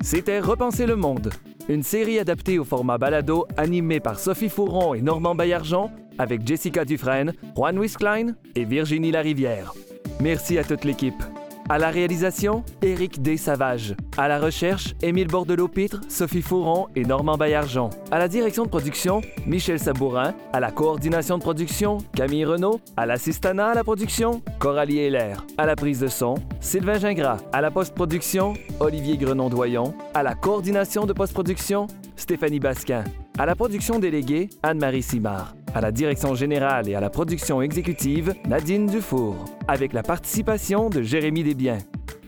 C'était 0.01 0.39
Repenser 0.39 0.85
le 0.85 0.95
monde, 0.95 1.33
une 1.67 1.83
série 1.83 2.17
adaptée 2.17 2.59
au 2.59 2.63
format 2.63 2.97
balado 2.97 3.45
animée 3.57 3.99
par 3.99 4.19
Sophie 4.19 4.47
Fouron 4.47 4.93
et 4.93 5.01
Normand 5.01 5.35
Baillargeon 5.35 5.91
avec 6.17 6.47
Jessica 6.47 6.85
Dufresne, 6.85 7.33
Juan 7.55 7.77
Wisklein 7.77 8.35
et 8.55 8.63
Virginie 8.63 9.11
Larivière. 9.11 9.73
Merci 10.21 10.57
à 10.57 10.63
toute 10.63 10.85
l'équipe. 10.85 11.21
À 11.69 11.77
la 11.77 11.89
réalisation, 11.89 12.63
Éric 12.81 13.21
D. 13.21 13.35
Savage. 13.35 13.93
À 14.17 14.29
la 14.29 14.39
recherche, 14.39 14.95
Émile 15.01 15.27
Bordelot-Pitre, 15.27 15.99
Sophie 16.07 16.41
Fouron 16.41 16.87
et 16.95 17.03
Normand 17.03 17.35
Baillargeon. 17.35 17.89
À 18.09 18.19
la 18.19 18.29
direction 18.29 18.63
de 18.63 18.69
production, 18.69 19.21
Michel 19.45 19.77
Sabourin. 19.77 20.33
À 20.53 20.61
la 20.61 20.71
coordination 20.71 21.37
de 21.37 21.43
production, 21.43 21.97
Camille 22.15 22.45
Renaud. 22.45 22.79
À 22.95 23.05
l'assistanat 23.05 23.71
à 23.71 23.73
la 23.73 23.83
production, 23.83 24.41
Coralie 24.59 24.99
Heller. 24.99 25.45
À 25.57 25.65
la 25.65 25.75
prise 25.75 25.99
de 25.99 26.07
son, 26.07 26.35
Sylvain 26.61 26.99
Gingras. 26.99 27.39
À 27.51 27.59
la 27.59 27.69
post-production, 27.69 28.53
Olivier 28.79 29.17
Grenon-Doyon. 29.17 29.93
À 30.13 30.23
la 30.23 30.35
coordination 30.35 31.05
de 31.05 31.11
post-production, 31.11 31.87
Stéphanie 32.15 32.61
Basquin. 32.61 33.03
À 33.39 33.45
la 33.45 33.55
production 33.55 33.99
déléguée, 33.99 34.49
Anne-Marie 34.63 35.03
Simard. 35.03 35.53
À 35.75 35.79
la 35.79 35.91
direction 35.91 36.33
générale 36.33 36.89
et 36.89 36.95
à 36.95 36.99
la 36.99 37.11
production 37.11 37.61
exécutive, 37.61 38.33
Nadine 38.47 38.87
Dufour. 38.87 39.45
Avec 39.67 39.93
la 39.93 40.01
participation 40.01 40.89
de 40.89 41.03
Jérémy 41.03 41.43
Desbiens. 41.43 41.77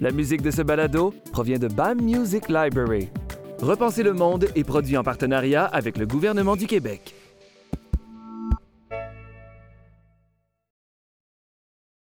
La 0.01 0.12
musique 0.12 0.43
de 0.43 0.51
ce 0.51 0.62
balado 0.62 1.16
provient 1.32 1.57
de 1.57 1.68
BAM 1.68 1.99
Music 1.99 2.47
Library. 2.47 3.10
Repenser 3.60 4.03
le 4.03 4.14
monde 4.14 4.49
est 4.55 4.64
produit 4.64 4.97
en 4.97 5.03
partenariat 5.03 5.66
avec 5.66 5.97
le 5.97 6.05
gouvernement 6.05 6.55
du 6.55 6.68
Québec. 6.68 7.16